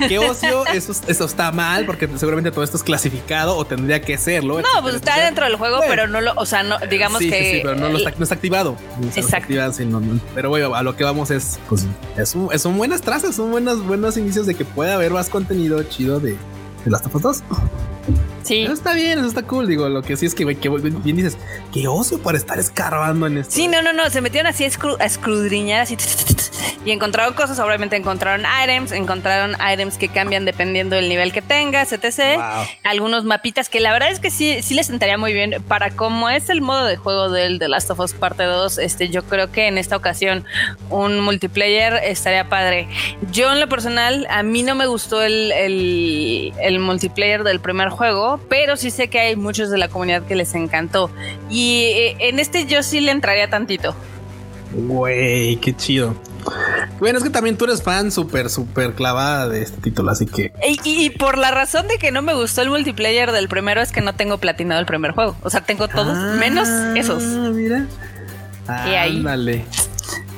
qué 0.07 0.19
ocio 0.19 0.65
eso, 0.73 0.93
eso, 1.07 1.25
está 1.25 1.51
mal 1.51 1.85
porque 1.85 2.07
seguramente 2.15 2.51
todo 2.51 2.63
esto 2.63 2.77
es 2.77 2.83
clasificado 2.83 3.57
o 3.57 3.65
tendría 3.65 4.01
que 4.01 4.17
serlo. 4.17 4.61
No, 4.61 4.81
pues 4.81 4.95
está 4.95 5.19
dentro 5.19 5.45
del 5.45 5.55
juego, 5.55 5.79
pero 5.87 6.07
no 6.07 6.21
lo, 6.21 6.33
o 6.35 6.45
sea, 6.45 6.63
no, 6.63 6.77
digamos 6.89 7.19
que. 7.19 7.25
Sí, 7.25 7.55
sí, 7.57 7.59
pero 7.61 7.75
no, 7.75 7.87
está, 7.97 8.13
no 8.17 8.23
está 8.23 8.35
activado. 8.35 8.77
Exacto. 9.15 9.53
pero 10.33 10.49
bueno, 10.49 10.75
a 10.75 10.83
lo 10.83 10.95
que 10.95 11.03
vamos 11.03 11.31
es, 11.31 11.59
pues, 11.67 11.85
es 12.17 12.35
son 12.61 12.77
buenas 12.77 13.01
trazas, 13.01 13.35
son 13.35 13.51
buenos, 13.51 13.85
buenos 13.85 14.17
inicios 14.17 14.45
de 14.45 14.55
que 14.55 14.65
pueda 14.65 14.95
haber 14.95 15.11
más 15.11 15.29
contenido 15.29 15.81
chido 15.83 16.19
de, 16.19 16.31
de 16.31 16.91
Last 16.91 17.05
of 17.05 17.15
Us 17.15 17.21
2. 17.21 17.43
Sí. 18.43 18.63
Eso 18.63 18.73
está 18.73 18.93
bien, 18.93 19.19
eso 19.19 19.27
está 19.27 19.43
cool. 19.43 19.67
Digo, 19.67 19.87
lo 19.89 20.01
que 20.01 20.17
sí 20.17 20.25
es 20.25 20.35
que, 20.35 20.43
güey, 20.43 20.55
que 20.55 20.69
bien 20.69 21.17
dices, 21.17 21.37
qué 21.71 21.87
ocio 21.87 22.19
para 22.19 22.37
estar 22.37 22.59
escarbando 22.59 23.27
en 23.27 23.39
esto. 23.39 23.53
Sí, 23.53 23.67
no, 23.67 23.81
no, 23.81 23.93
no. 23.93 24.09
Se 24.09 24.21
metieron 24.21 24.47
así 24.47 24.63
a, 24.63 25.05
escudriñar 25.05 25.81
así 25.81 25.95
y 26.85 26.91
encontraron 26.91 27.33
cosas. 27.33 27.59
Obviamente 27.59 27.95
encontraron 27.95 28.45
items, 28.63 28.91
encontraron 28.91 29.55
items 29.61 29.97
que 29.97 30.09
cambian 30.09 30.45
dependiendo 30.45 30.95
del 30.95 31.09
nivel 31.09 31.31
que 31.31 31.41
tengas, 31.41 31.91
etc. 31.93 32.41
Algunos 32.83 33.23
mapitas 33.23 33.69
que 33.69 33.79
la 33.79 33.91
verdad 33.91 34.11
es 34.11 34.19
que 34.19 34.31
sí, 34.31 34.61
sí 34.61 34.73
les 34.73 34.87
sentaría 34.87 35.17
muy 35.17 35.33
bien 35.33 35.63
para 35.67 35.91
cómo 35.91 36.29
es 36.29 36.49
el 36.49 36.61
modo 36.61 36.85
de 36.85 36.97
juego 36.97 37.29
del 37.29 37.59
The 37.59 37.67
Last 37.67 37.89
of 37.91 37.99
Us 37.99 38.13
parte 38.13 38.43
2. 38.43 38.77
Este, 38.77 39.09
yo 39.09 39.23
creo 39.23 39.51
que 39.51 39.67
en 39.67 39.77
esta 39.77 39.95
ocasión 39.95 40.45
un 40.89 41.19
multiplayer 41.19 41.95
estaría 42.03 42.49
padre. 42.49 42.87
Yo 43.31 43.51
en 43.51 43.59
lo 43.59 43.67
personal, 43.69 44.27
a 44.29 44.43
mí 44.43 44.63
no 44.63 44.75
me 44.75 44.87
gustó 44.87 45.21
el, 45.21 45.51
el, 45.51 46.53
el 46.61 46.79
multiplayer 46.79 47.43
del 47.43 47.59
primer 47.59 47.89
juego 47.89 48.39
pero 48.49 48.77
sí 48.77 48.91
sé 48.91 49.09
que 49.09 49.19
hay 49.19 49.35
muchos 49.35 49.69
de 49.69 49.77
la 49.77 49.87
comunidad 49.87 50.23
que 50.23 50.35
les 50.35 50.53
encantó. 50.55 51.09
Y 51.49 51.83
eh, 51.95 52.15
en 52.19 52.39
este 52.39 52.65
yo 52.65 52.83
sí 52.83 52.99
le 52.99 53.11
entraría 53.11 53.49
tantito. 53.49 53.95
Güey, 54.73 55.57
qué 55.57 55.75
chido. 55.75 56.15
Bueno, 56.99 57.17
es 57.17 57.23
que 57.23 57.29
también 57.29 57.57
tú 57.57 57.65
eres 57.65 57.81
fan 57.81 58.11
súper, 58.11 58.49
súper 58.49 58.93
clavada 58.93 59.47
de 59.47 59.61
este 59.61 59.81
título, 59.81 60.11
así 60.11 60.25
que. 60.25 60.51
Y, 60.83 61.09
por 61.11 61.37
la 61.37 61.51
razón 61.51 61.87
de 61.87 61.97
que 61.97 62.11
no 62.11 62.21
me 62.21 62.33
gustó 62.33 62.61
el 62.61 62.69
multiplayer 62.69 63.31
del 63.31 63.47
primero 63.47 63.81
es 63.81 63.91
que 63.91 64.01
no 64.01 64.13
tengo 64.13 64.37
platinado 64.37 64.79
el 64.79 64.85
primer 64.85 65.11
juego. 65.11 65.35
O 65.43 65.49
sea, 65.49 65.61
tengo 65.61 65.87
todos, 65.87 66.17
menos 66.37 66.67
ah, 66.67 66.93
esos. 66.95 67.23
Mira. 67.23 67.85
Y 68.67 68.93
ahí. 68.93 69.23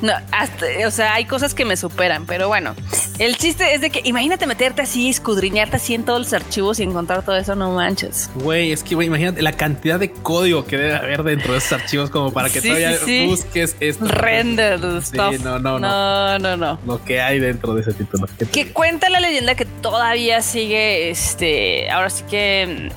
No, 0.01 0.13
hasta, 0.31 0.65
o 0.85 0.91
sea, 0.91 1.13
hay 1.13 1.25
cosas 1.25 1.53
que 1.53 1.65
me 1.65 1.77
superan, 1.77 2.25
pero 2.25 2.47
bueno, 2.47 2.75
el 3.19 3.37
chiste 3.37 3.75
es 3.75 3.81
de 3.81 3.89
que 3.91 4.01
imagínate 4.03 4.47
meterte 4.47 4.81
así, 4.81 5.09
escudriñarte 5.09 5.75
así 5.75 5.93
en 5.93 6.03
todos 6.03 6.19
los 6.19 6.33
archivos 6.33 6.79
y 6.79 6.83
encontrar 6.83 7.23
todo 7.23 7.35
eso, 7.35 7.55
no 7.55 7.71
manches. 7.71 8.29
Güey, 8.35 8.71
es 8.71 8.83
que, 8.83 8.95
güey, 8.95 9.07
imagínate 9.07 9.41
la 9.41 9.51
cantidad 9.51 9.99
de 9.99 10.11
código 10.11 10.65
que 10.65 10.77
debe 10.77 10.95
haber 10.95 11.23
dentro 11.23 11.53
de 11.53 11.59
esos 11.59 11.73
archivos 11.73 12.09
como 12.09 12.33
para 12.33 12.49
que 12.49 12.61
todavía 12.61 12.97
busques 13.27 13.75
esto. 13.79 14.05
Render 14.05 14.79
stuff. 15.03 15.39
no, 15.43 15.59
no, 15.59 15.79
no, 15.79 16.39
no, 16.39 16.57
no, 16.57 16.79
Lo 16.85 17.03
que 17.03 17.21
hay 17.21 17.39
dentro 17.39 17.75
de 17.75 17.81
ese 17.81 17.93
título. 17.93 18.27
Que 18.51 18.71
cuenta 18.71 19.09
la 19.09 19.19
leyenda 19.19 19.55
que 19.55 19.65
todavía 19.65 20.41
sigue, 20.41 21.11
este, 21.11 21.91
ahora 21.91 22.09
sí 22.09 22.23
que 22.29 22.91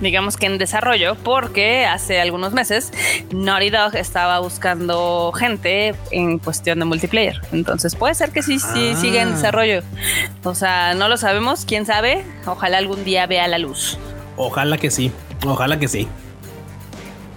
digamos 0.00 0.36
que 0.36 0.46
en 0.46 0.58
desarrollo, 0.58 1.16
porque 1.16 1.86
hace 1.86 2.20
algunos 2.20 2.52
meses 2.52 2.92
Naughty 3.32 3.70
Dog 3.70 3.96
estaba 3.96 4.38
buscando 4.40 5.32
gente 5.32 5.94
en 6.10 6.38
cuestión 6.38 6.78
de 6.78 6.84
multiplayer. 6.84 7.40
Entonces 7.52 7.96
puede 7.96 8.14
ser 8.14 8.30
que 8.30 8.42
sí, 8.42 8.58
sí 8.58 8.92
ah. 8.94 9.00
siga 9.00 9.22
en 9.22 9.32
desarrollo. 9.32 9.82
O 10.42 10.54
sea, 10.54 10.94
no 10.94 11.08
lo 11.08 11.16
sabemos, 11.16 11.64
quién 11.64 11.86
sabe. 11.86 12.24
Ojalá 12.46 12.78
algún 12.78 13.04
día 13.04 13.26
vea 13.26 13.48
la 13.48 13.58
luz. 13.58 13.98
Ojalá 14.36 14.78
que 14.78 14.90
sí, 14.90 15.12
ojalá 15.44 15.78
que 15.78 15.88
sí. 15.88 16.08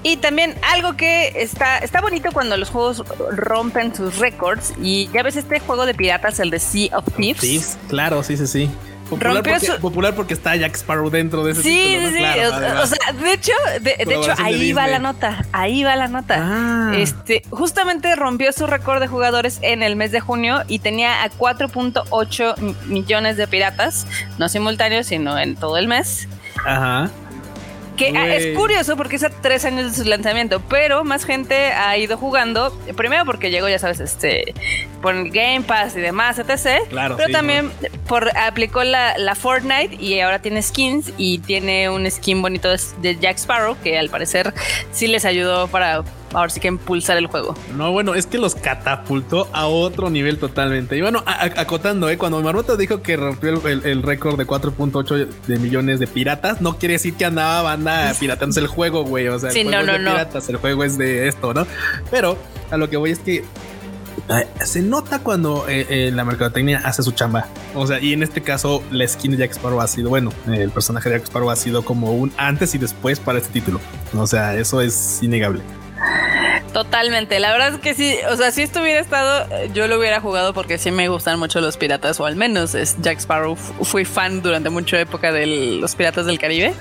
Y 0.04 0.18
también 0.18 0.56
algo 0.62 0.96
que 0.96 1.34
está, 1.36 1.80
está 1.80 2.02
bonito 2.02 2.30
cuando 2.32 2.56
los 2.56 2.70
juegos 2.70 3.04
rompen 3.32 3.94
sus 3.94 4.20
récords. 4.20 4.74
Y 4.82 5.10
ya 5.10 5.24
ves 5.24 5.36
este 5.36 5.60
juego 5.60 5.86
de 5.86 5.94
piratas, 5.94 6.40
el 6.40 6.50
de 6.50 6.60
Sea 6.60 6.98
of 6.98 7.06
Thieves. 7.16 7.42
Thieves, 7.42 7.78
claro, 7.90 8.24
sí, 8.24 8.38
sí, 8.38 8.48
sí. 8.48 8.70
Popular 9.10 10.16
porque, 10.16 10.34
está 10.34 10.56
Jack 10.56 10.76
Sparrow 10.76 11.10
dentro 11.10 11.44
de 11.44 11.54
ese 11.54 11.64
Sí, 11.64 11.98
sí, 12.00 12.18
sí. 12.18 12.24
o, 12.24 12.88
sea, 12.88 13.14
de 13.14 13.34
hecho, 13.34 13.54
de, 13.82 13.96
hecho 14.00 14.34
ahí 14.38 14.74
va 14.74 14.88
la 14.88 15.00
nota. 15.00 15.46
Ahí 15.52 15.84
va 15.84 15.96
la 15.96 16.08
nota. 16.08 16.38
Ah. 16.40 16.92
Este, 16.96 17.44
justamente 17.50 18.16
rompió 18.16 18.52
su 18.52 18.68
récord 18.68 19.00
de 19.00 19.08
jugadores 19.08 19.60
en 19.62 19.84
el 19.84 19.96
mes 19.96 20.12
de 20.12 20.20
junio 20.20 20.64
y 20.68 20.80
tenía 20.80 21.24
a 21.24 21.30
4.8 21.30 22.76
millones 22.88 23.38
de 23.38 23.48
piratas, 23.48 24.08
no 24.38 24.50
simultáneos, 24.50 25.08
sino 25.08 25.38
en 25.38 25.56
todo 25.56 25.78
el 25.78 25.88
mes. 25.88 26.28
Ajá. 26.66 27.10
Que 27.98 28.14
ah, 28.16 28.36
es 28.36 28.56
curioso 28.56 28.96
porque 28.96 29.16
es 29.16 29.24
a 29.24 29.30
tres 29.30 29.66
años 29.66 29.92
de 29.92 30.04
su 30.04 30.08
lanzamiento, 30.08 30.62
pero 30.70 31.04
más 31.04 31.26
gente 31.26 31.74
ha 31.74 31.98
ido 31.98 32.18
jugando. 32.18 32.72
Primero 32.96 33.26
porque 33.26 33.50
llegó, 33.50 33.68
ya 33.68 33.80
sabes, 33.80 34.00
este 34.00 34.54
por 35.02 35.30
Game 35.30 35.62
Pass 35.62 35.96
y 35.96 36.00
demás, 36.00 36.40
etc. 36.40 36.88
Claro, 36.90 37.18
pero 37.18 37.32
también 37.32 37.72
por 38.08 38.36
aplicó 38.38 38.84
la, 38.84 39.18
la, 39.18 39.36
Fortnite 39.36 39.96
y 40.00 40.20
ahora 40.20 40.40
tiene 40.40 40.62
skins 40.62 41.12
y 41.18 41.40
tiene 41.40 41.90
un 41.90 42.10
skin 42.10 42.42
bonito 42.42 42.70
de 43.02 43.18
Jack 43.18 43.38
Sparrow 43.38 43.76
que 43.84 43.98
al 43.98 44.10
parecer 44.10 44.54
sí 44.92 45.08
les 45.08 45.26
ayudó 45.26 45.68
para 45.68 46.04
ahora 46.34 46.50
sí 46.50 46.60
que 46.60 46.68
impulsar 46.68 47.18
el 47.18 47.28
juego. 47.28 47.56
No, 47.76 47.92
bueno, 47.92 48.16
es 48.16 48.26
que 48.26 48.38
los 48.38 48.56
catapultó 48.56 49.48
a 49.54 49.68
otro 49.68 50.10
nivel 50.10 50.38
totalmente. 50.38 50.98
Y 50.98 51.02
bueno, 51.02 51.24
acotando, 51.26 52.10
¿eh? 52.10 52.18
cuando 52.18 52.42
Marmota 52.42 52.76
dijo 52.76 53.02
que 53.02 53.18
rompió 53.18 53.66
el, 53.68 54.04
récord 54.04 54.38
de 54.38 54.46
4.8 54.46 55.28
de 55.48 55.60
millones 55.60 56.00
de 56.00 56.08
piratas, 56.08 56.62
no 56.62 56.78
quiere 56.78 56.94
decir 56.94 57.16
que 57.16 57.26
andaba 57.26 57.62
banda 57.62 58.14
piratándose 58.20 58.60
el 58.60 58.68
juego, 58.68 59.04
güey. 59.04 59.28
O 59.28 59.40
sea, 59.40 59.52
el 59.52 59.68
juego 59.68 59.84
no, 59.84 59.94
es 59.94 60.04
de 60.04 60.12
piratas, 60.12 60.50
el 60.50 60.58
juego 60.58 60.84
es 60.84 60.98
de 60.98 61.28
esto, 61.28 61.54
¿no? 61.54 61.68
Pero 62.12 62.38
a 62.72 62.78
lo 62.78 62.90
que 62.90 62.98
voy 62.98 63.12
es 63.12 63.20
que 63.20 63.44
se 64.64 64.82
nota 64.82 65.20
cuando 65.20 65.68
eh, 65.70 65.86
eh, 65.90 66.12
la 66.12 66.26
mercadotecnia 66.26 66.82
hace 66.84 67.04
su 67.04 67.12
chamba. 67.12 67.48
O 67.76 67.88
sea, 67.88 68.00
y 68.00 68.14
en 68.14 68.24
este 68.24 68.42
caso, 68.42 68.84
la 68.92 69.08
skin 69.08 69.32
de 69.32 69.38
Jack 69.38 69.52
Sparrow 69.52 69.80
ha 69.80 69.88
sido 69.88 70.10
bueno. 70.10 70.32
el 70.48 70.72
personaje 70.72 71.10
de 71.10 71.18
Jack 71.18 71.28
Sparrow 71.28 71.50
ha 71.50 71.56
sido 71.56 71.84
como 71.84 72.14
un 72.14 72.32
antes 72.38 72.76
y 72.76 72.78
después 72.78 73.20
para 73.20 73.40
este 73.40 73.52
título. 73.52 73.80
O 74.16 74.28
sea, 74.28 74.56
eso 74.56 74.82
es 74.82 75.20
innegable. 75.22 75.62
Totalmente, 76.74 77.40
la 77.40 77.52
verdad 77.52 77.76
es 77.76 77.80
que 77.80 77.94
sí, 77.96 78.16
o 78.30 78.36
sea, 78.36 78.52
si 78.52 78.62
esto 78.62 78.82
hubiera 78.82 79.00
estado, 79.00 79.48
yo 79.74 79.88
lo 79.88 79.98
hubiera 79.98 80.20
jugado 80.22 80.54
porque 80.54 80.78
sí 80.78 80.92
me 80.92 81.08
gustan 81.08 81.40
mucho 81.40 81.60
los 81.60 81.78
piratas, 81.78 82.20
o 82.20 82.26
al 82.26 82.36
menos 82.36 82.76
es 82.76 82.98
Jack 83.02 83.20
Sparrow, 83.20 83.56
fui 83.56 84.06
fan 84.06 84.42
durante 84.42 84.70
mucha 84.70 85.00
época 85.00 85.32
de 85.32 85.48
los 85.48 85.96
piratas 85.96 86.26
del 86.26 86.38
Caribe. 86.38 86.74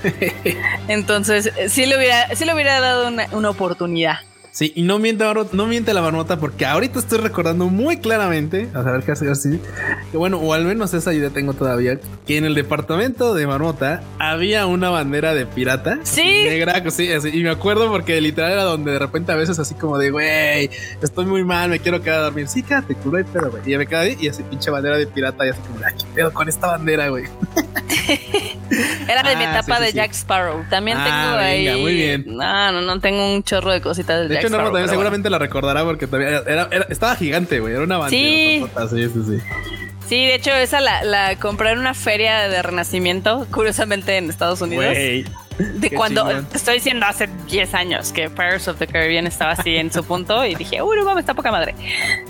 Entonces, 0.87 1.51
sí 1.69 1.85
le 1.85 1.97
hubiera, 1.97 2.35
sí 2.35 2.45
le 2.45 2.53
hubiera 2.53 2.79
dado 2.79 3.07
una, 3.07 3.27
una 3.31 3.49
oportunidad. 3.49 4.19
Sí, 4.57 4.73
y 4.75 4.81
no 4.81 4.97
miente, 4.97 5.23
no 5.51 5.67
miente 5.67 5.93
la 5.93 6.01
marmota 6.01 6.39
porque 6.39 6.65
ahorita 6.65 6.97
estoy 6.97 7.19
recordando 7.19 7.67
muy 7.67 7.97
claramente, 7.97 8.67
a 8.73 8.81
ver 8.81 9.03
qué 9.03 9.11
hacer 9.11 9.29
así, 9.29 9.61
que 10.09 10.17
bueno, 10.17 10.37
o 10.37 10.51
al 10.51 10.65
menos 10.65 10.95
esa 10.95 11.13
idea 11.13 11.29
tengo 11.29 11.53
todavía, 11.53 11.99
que 12.25 12.37
en 12.37 12.43
el 12.43 12.55
departamento 12.55 13.35
de 13.35 13.45
marmota 13.45 14.01
había 14.17 14.65
una 14.65 14.89
bandera 14.89 15.35
de 15.35 15.45
pirata. 15.45 15.99
Sí. 16.01 16.41
Negra, 16.45 16.81
sí, 16.89 17.13
así, 17.13 17.29
y 17.31 17.43
me 17.43 17.51
acuerdo 17.51 17.87
porque 17.91 18.19
literal 18.19 18.53
era 18.53 18.63
donde 18.63 18.93
de 18.93 18.97
repente 18.97 19.31
a 19.31 19.35
veces 19.35 19.59
así 19.59 19.75
como 19.75 19.99
de, 19.99 20.09
güey, 20.09 20.71
estoy 21.03 21.27
muy 21.27 21.43
mal, 21.43 21.69
me 21.69 21.77
quiero 21.77 22.01
quedar 22.01 22.21
a 22.21 22.23
dormir. 22.23 22.47
Sí, 22.47 22.63
quédate, 22.63 22.95
culo, 22.95 23.23
pero, 23.31 23.51
güey. 23.51 23.61
Y 23.71 23.77
me 23.77 23.85
quedé 23.85 24.17
y 24.19 24.27
así 24.27 24.41
pinche 24.41 24.71
bandera 24.71 24.97
de 24.97 25.05
pirata 25.05 25.45
y 25.45 25.49
así 25.49 25.61
como, 25.61 25.81
¿qué 25.81 26.05
pedo 26.15 26.33
con 26.33 26.49
esta 26.49 26.65
bandera, 26.65 27.09
güey? 27.09 27.25
Era 29.07 29.23
de 29.23 29.35
mi 29.35 29.43
ah, 29.43 29.59
etapa 29.59 29.79
de 29.79 29.93
Jack 29.93 30.11
Sparrow. 30.11 30.65
También 30.69 30.97
ah, 30.99 31.03
tengo 31.03 31.37
ahí. 31.37 31.81
Muy 31.81 31.93
bien. 31.93 32.25
No, 32.27 32.71
no, 32.71 32.81
no, 32.81 32.99
tengo 32.99 33.33
un 33.33 33.43
chorro 33.43 33.71
de 33.71 33.81
cositas 33.81 34.27
de, 34.27 34.35
de 34.35 34.46
hecho, 34.47 34.57
también 34.57 34.89
seguramente 34.89 35.29
la 35.29 35.39
recordará 35.39 35.83
porque 35.83 36.07
también 36.07 36.41
era, 36.47 36.69
estaba 36.89 37.15
gigante, 37.15 37.59
güey. 37.59 37.73
Era 37.73 37.83
una 37.83 37.97
bandera. 37.97 38.87
Sí. 38.89 38.89
sí, 38.89 39.09
sí, 39.09 39.23
sí. 39.25 39.43
Sí, 40.07 40.15
de 40.25 40.35
hecho, 40.35 40.51
esa 40.51 40.79
la, 40.79 41.03
la, 41.03 41.35
compré 41.37 41.71
en 41.71 41.79
una 41.79 41.93
feria 41.93 42.47
de 42.47 42.61
renacimiento, 42.61 43.45
curiosamente 43.51 44.15
en 44.17 44.29
Estados 44.29 44.61
Unidos. 44.61 44.95
De 44.95 45.91
cuando 45.95 46.29
estoy 46.53 46.75
diciendo 46.75 47.05
hace 47.07 47.27
10 47.49 47.73
años 47.73 48.13
que 48.13 48.29
Pirates 48.29 48.67
of 48.67 48.77
the 48.77 48.87
Caribbean 48.87 49.25
estaba 49.27 49.51
así 49.51 49.75
en 49.75 49.91
su 49.91 50.03
punto 50.03 50.45
y 50.45 50.55
dije, 50.55 50.81
uy, 50.81 50.97
vamos, 51.03 51.19
está 51.19 51.33
poca 51.33 51.51
madre. 51.51 51.75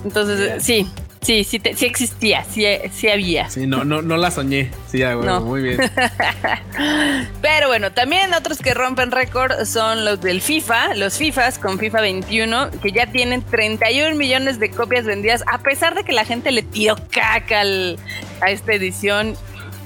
Entonces, 0.02 0.62
sí, 0.64 0.90
Sí, 1.20 1.44
sí, 1.44 1.60
sí 1.74 1.86
existía, 1.86 2.44
sí, 2.44 2.64
sí, 2.92 3.08
había. 3.08 3.50
Sí, 3.50 3.66
no, 3.66 3.84
no, 3.84 4.02
no 4.02 4.16
la 4.16 4.30
soñé. 4.30 4.70
Sí, 4.90 5.02
bueno, 5.02 5.40
muy 5.40 5.62
bien. 5.62 5.78
Pero 7.42 7.68
bueno, 7.68 7.92
también 7.92 8.32
otros 8.34 8.58
que 8.58 8.72
rompen 8.74 9.10
récord 9.10 9.64
son 9.64 10.04
los 10.04 10.20
del 10.20 10.40
FIFA, 10.40 10.94
los 10.94 11.18
FIFAs 11.18 11.58
con 11.58 11.78
FIFA 11.78 12.00
21, 12.00 12.70
que 12.82 12.92
ya 12.92 13.06
tienen 13.06 13.42
31 13.42 14.16
millones 14.16 14.58
de 14.58 14.70
copias 14.70 15.04
vendidas, 15.04 15.42
a 15.46 15.58
pesar 15.58 15.94
de 15.94 16.04
que 16.04 16.12
la 16.12 16.24
gente 16.24 16.52
le 16.52 16.62
tiró 16.62 16.96
caca 17.10 17.62
a 18.40 18.50
esta 18.50 18.72
edición 18.72 19.36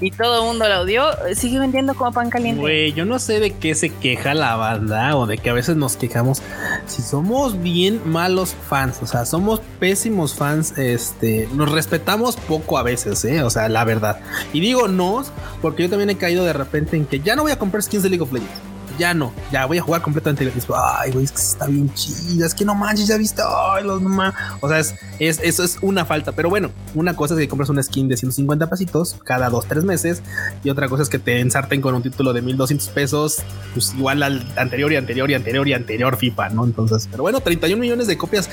y 0.03 0.11
todo 0.11 0.41
el 0.41 0.47
mundo 0.47 0.67
la 0.67 0.81
odió, 0.81 1.05
sigue 1.33 1.59
vendiendo 1.59 1.93
como 1.93 2.11
pan 2.11 2.29
caliente. 2.29 2.59
Güey, 2.59 2.91
yo 2.91 3.05
no 3.05 3.19
sé 3.19 3.39
de 3.39 3.51
qué 3.51 3.73
se 3.73 3.89
queja 3.89 4.33
la 4.33 4.57
banda 4.57 5.15
o 5.15 5.25
de 5.25 5.37
que 5.37 5.49
a 5.49 5.53
veces 5.53 5.77
nos 5.77 5.95
quejamos. 5.95 6.41
Si 6.87 7.01
somos 7.01 7.61
bien 7.61 8.01
malos 8.05 8.53
fans, 8.67 8.99
o 9.01 9.07
sea, 9.07 9.25
somos 9.25 9.61
pésimos 9.79 10.35
fans, 10.35 10.77
este, 10.77 11.47
nos 11.53 11.71
respetamos 11.71 12.35
poco 12.35 12.77
a 12.77 12.83
veces, 12.83 13.23
¿eh? 13.23 13.43
O 13.43 13.49
sea, 13.49 13.69
la 13.69 13.85
verdad. 13.85 14.19
Y 14.51 14.59
digo 14.59 14.89
no, 14.89 15.23
porque 15.61 15.83
yo 15.83 15.89
también 15.89 16.09
he 16.09 16.17
caído 16.17 16.43
de 16.43 16.53
repente 16.53 16.97
en 16.97 17.05
que 17.05 17.21
ya 17.21 17.37
no 17.37 17.43
voy 17.43 17.53
a 17.53 17.59
comprar 17.59 17.81
skins 17.81 18.03
de 18.03 18.09
League 18.09 18.23
of 18.23 18.33
Legends 18.33 18.72
ya 18.97 19.13
no, 19.13 19.33
ya 19.51 19.65
voy 19.65 19.77
a 19.77 19.81
jugar 19.81 20.01
completamente. 20.01 20.51
Ay, 20.75 21.11
güey, 21.11 21.25
es 21.25 21.31
que 21.31 21.41
está 21.41 21.67
bien 21.67 21.93
chida, 21.93 22.45
es 22.45 22.53
que 22.53 22.65
no 22.65 22.75
manches, 22.75 23.07
ya 23.07 23.17
viste, 23.17 23.41
ay, 23.45 23.83
los 23.83 24.01
no 24.01 24.33
O 24.61 24.69
sea, 24.69 24.79
es, 24.79 24.95
es, 25.19 25.39
eso 25.43 25.63
es 25.63 25.77
una 25.81 26.05
falta, 26.05 26.31
pero 26.31 26.49
bueno, 26.49 26.71
una 26.95 27.15
cosa 27.15 27.33
es 27.33 27.39
que 27.39 27.47
compras 27.47 27.69
una 27.69 27.81
skin 27.81 28.07
de 28.07 28.17
150 28.17 28.69
pesitos 28.69 29.17
cada 29.23 29.49
dos, 29.49 29.65
tres 29.67 29.83
meses, 29.83 30.21
y 30.63 30.69
otra 30.69 30.87
cosa 30.87 31.03
es 31.03 31.09
que 31.09 31.19
te 31.19 31.39
ensarten 31.39 31.81
con 31.81 31.95
un 31.95 32.03
título 32.03 32.33
de 32.33 32.41
1200 32.41 32.89
pesos, 32.89 33.43
pues 33.73 33.93
igual 33.95 34.23
al 34.23 34.45
anterior 34.57 34.91
y 34.91 34.95
anterior 34.95 35.29
y 35.29 35.33
anterior 35.33 35.67
y 35.67 35.73
anterior 35.73 36.17
FIFA, 36.17 36.49
¿no? 36.49 36.65
Entonces, 36.65 37.07
pero 37.09 37.23
bueno, 37.23 37.39
31 37.39 37.79
millones 37.79 38.07
de 38.07 38.17
copias, 38.17 38.49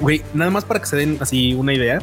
güey, 0.00 0.22
nada 0.34 0.50
más 0.50 0.64
para 0.64 0.80
que 0.80 0.86
se 0.86 0.96
den 0.96 1.18
así 1.20 1.54
una 1.54 1.72
idea. 1.72 2.00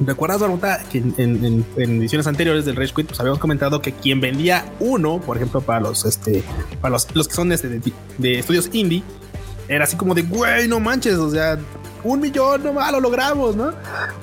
¿Recuerdas, 0.00 0.40
Baruta, 0.40 0.82
que 0.90 0.98
en, 0.98 1.64
ediciones 1.76 2.26
anteriores 2.26 2.64
del 2.64 2.76
Rage 2.76 2.94
Quit 2.94 3.08
pues 3.08 3.20
habíamos 3.20 3.38
comentado 3.38 3.82
que 3.82 3.92
quien 3.92 4.20
vendía 4.20 4.64
uno, 4.80 5.20
por 5.20 5.36
ejemplo, 5.36 5.60
para 5.60 5.80
los, 5.80 6.06
este, 6.06 6.42
para 6.80 6.92
los, 6.92 7.14
los 7.14 7.28
que 7.28 7.34
son 7.34 7.52
este, 7.52 7.80
de, 8.18 8.38
estudios 8.38 8.70
indie, 8.72 9.02
era 9.68 9.84
así 9.84 9.96
como 9.96 10.14
de, 10.14 10.22
güey, 10.22 10.68
no 10.68 10.80
manches, 10.80 11.14
o 11.14 11.30
sea, 11.30 11.58
un 12.04 12.20
millón, 12.20 12.62
nomás 12.62 12.92
lo 12.92 13.00
logramos, 13.00 13.56
¿no? 13.56 13.72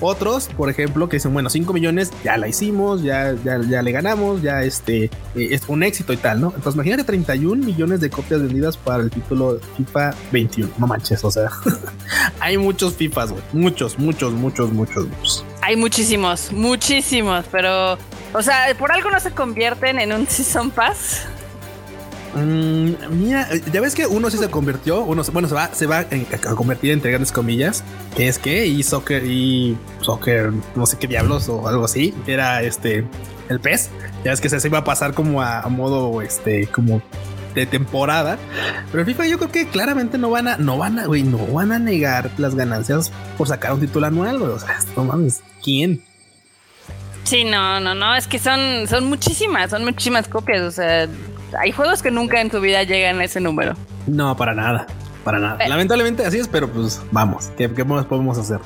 Otros, 0.00 0.48
por 0.56 0.70
ejemplo, 0.70 1.08
que 1.08 1.16
dicen, 1.16 1.32
bueno, 1.32 1.50
cinco 1.50 1.72
millones, 1.72 2.10
ya 2.24 2.36
la 2.36 2.48
hicimos, 2.48 3.02
ya, 3.02 3.34
ya, 3.44 3.60
ya 3.60 3.82
le 3.82 3.92
ganamos, 3.92 4.42
ya 4.42 4.62
este 4.62 5.04
eh, 5.04 5.10
es 5.50 5.62
un 5.68 5.82
éxito 5.82 6.12
y 6.12 6.16
tal, 6.16 6.40
¿no? 6.40 6.48
Entonces, 6.48 6.74
imagínate 6.74 7.04
31 7.04 7.64
millones 7.64 8.00
de 8.00 8.10
copias 8.10 8.42
vendidas 8.42 8.76
para 8.76 9.02
el 9.02 9.10
título 9.10 9.60
FIFA 9.76 10.14
21. 10.32 10.72
No 10.78 10.86
manches, 10.86 11.24
o 11.24 11.30
sea, 11.30 11.48
hay 12.40 12.58
muchos 12.58 12.94
FIFAs, 12.94 13.34
muchos, 13.52 13.98
muchos, 13.98 14.32
muchos, 14.32 14.72
muchos. 14.72 15.44
Hay 15.62 15.76
muchísimos, 15.76 16.52
muchísimos, 16.52 17.44
pero, 17.50 17.98
o 18.32 18.42
sea, 18.42 18.66
por 18.78 18.92
algo 18.92 19.10
no 19.10 19.20
se 19.20 19.32
convierten 19.32 19.98
en 19.98 20.12
un 20.12 20.26
Season 20.28 20.70
Pass. 20.70 21.26
Mm, 22.44 22.94
mira, 23.10 23.48
ya 23.72 23.80
ves 23.80 23.94
que 23.94 24.06
uno 24.06 24.30
sí 24.30 24.38
se 24.38 24.48
convirtió, 24.48 25.02
uno 25.02 25.22
bueno 25.32 25.48
se 25.48 25.54
va, 25.54 25.74
se 25.74 25.86
va 25.86 26.00
a 26.00 26.54
convertir 26.54 26.92
entre 26.92 27.10
grandes 27.10 27.32
comillas, 27.32 27.82
que 28.16 28.28
es 28.28 28.38
que 28.38 28.66
y 28.66 28.82
soccer 28.82 29.24
y 29.24 29.76
soccer, 30.00 30.52
no 30.76 30.86
sé 30.86 30.98
qué 30.98 31.06
diablos 31.06 31.48
o 31.48 31.66
algo 31.66 31.84
así, 31.84 32.14
era 32.26 32.62
este 32.62 33.04
el 33.48 33.60
pez. 33.60 33.90
Ya 34.24 34.30
ves 34.30 34.40
que 34.40 34.48
se 34.48 34.66
iba 34.66 34.78
a 34.78 34.84
pasar 34.84 35.14
como 35.14 35.42
a, 35.42 35.66
modo 35.68 36.22
este 36.22 36.66
como 36.68 37.02
de 37.54 37.66
temporada. 37.66 38.38
Pero 38.92 39.04
FIFA 39.04 39.26
yo 39.26 39.38
creo 39.38 39.50
que 39.50 39.68
claramente 39.68 40.18
no 40.18 40.30
van 40.30 40.48
a, 40.48 40.56
no 40.58 40.78
van 40.78 40.98
a, 40.98 41.06
güey, 41.06 41.22
no 41.22 41.38
van 41.46 41.72
a 41.72 41.78
negar 41.78 42.30
las 42.38 42.54
ganancias 42.54 43.10
por 43.36 43.48
sacar 43.48 43.72
un 43.72 43.80
título 43.80 44.06
anual, 44.06 44.42
O 44.42 44.58
sea, 44.58 44.78
no 44.96 45.04
mames, 45.04 45.42
¿quién? 45.62 46.02
Sí, 47.24 47.44
no, 47.44 47.80
no, 47.80 47.94
no, 47.94 48.14
es 48.14 48.26
que 48.26 48.38
son, 48.38 48.86
son 48.88 49.04
muchísimas, 49.04 49.70
son 49.70 49.84
muchísimas 49.84 50.28
copias. 50.28 50.62
O 50.62 50.70
sea, 50.70 51.08
hay 51.58 51.72
juegos 51.72 52.02
que 52.02 52.10
nunca 52.10 52.40
en 52.40 52.50
tu 52.50 52.60
vida 52.60 52.82
llegan 52.82 53.20
a 53.20 53.24
ese 53.24 53.40
número. 53.40 53.74
No, 54.06 54.36
para 54.36 54.54
nada, 54.54 54.86
para 55.24 55.38
nada. 55.38 55.66
Lamentablemente 55.68 56.24
así 56.24 56.38
es, 56.38 56.48
pero 56.48 56.68
pues 56.68 57.00
vamos, 57.10 57.50
¿qué, 57.56 57.72
qué 57.72 57.84
podemos 57.84 58.38
hacer? 58.38 58.60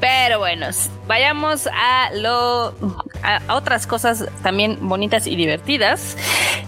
Pero 0.00 0.38
bueno, 0.38 0.66
vayamos 1.06 1.68
a 1.68 2.10
lo 2.14 2.74
a, 3.22 3.54
otras 3.54 3.86
cosas 3.86 4.26
también 4.42 4.78
bonitas 4.82 5.26
y 5.26 5.36
divertidas. 5.36 6.16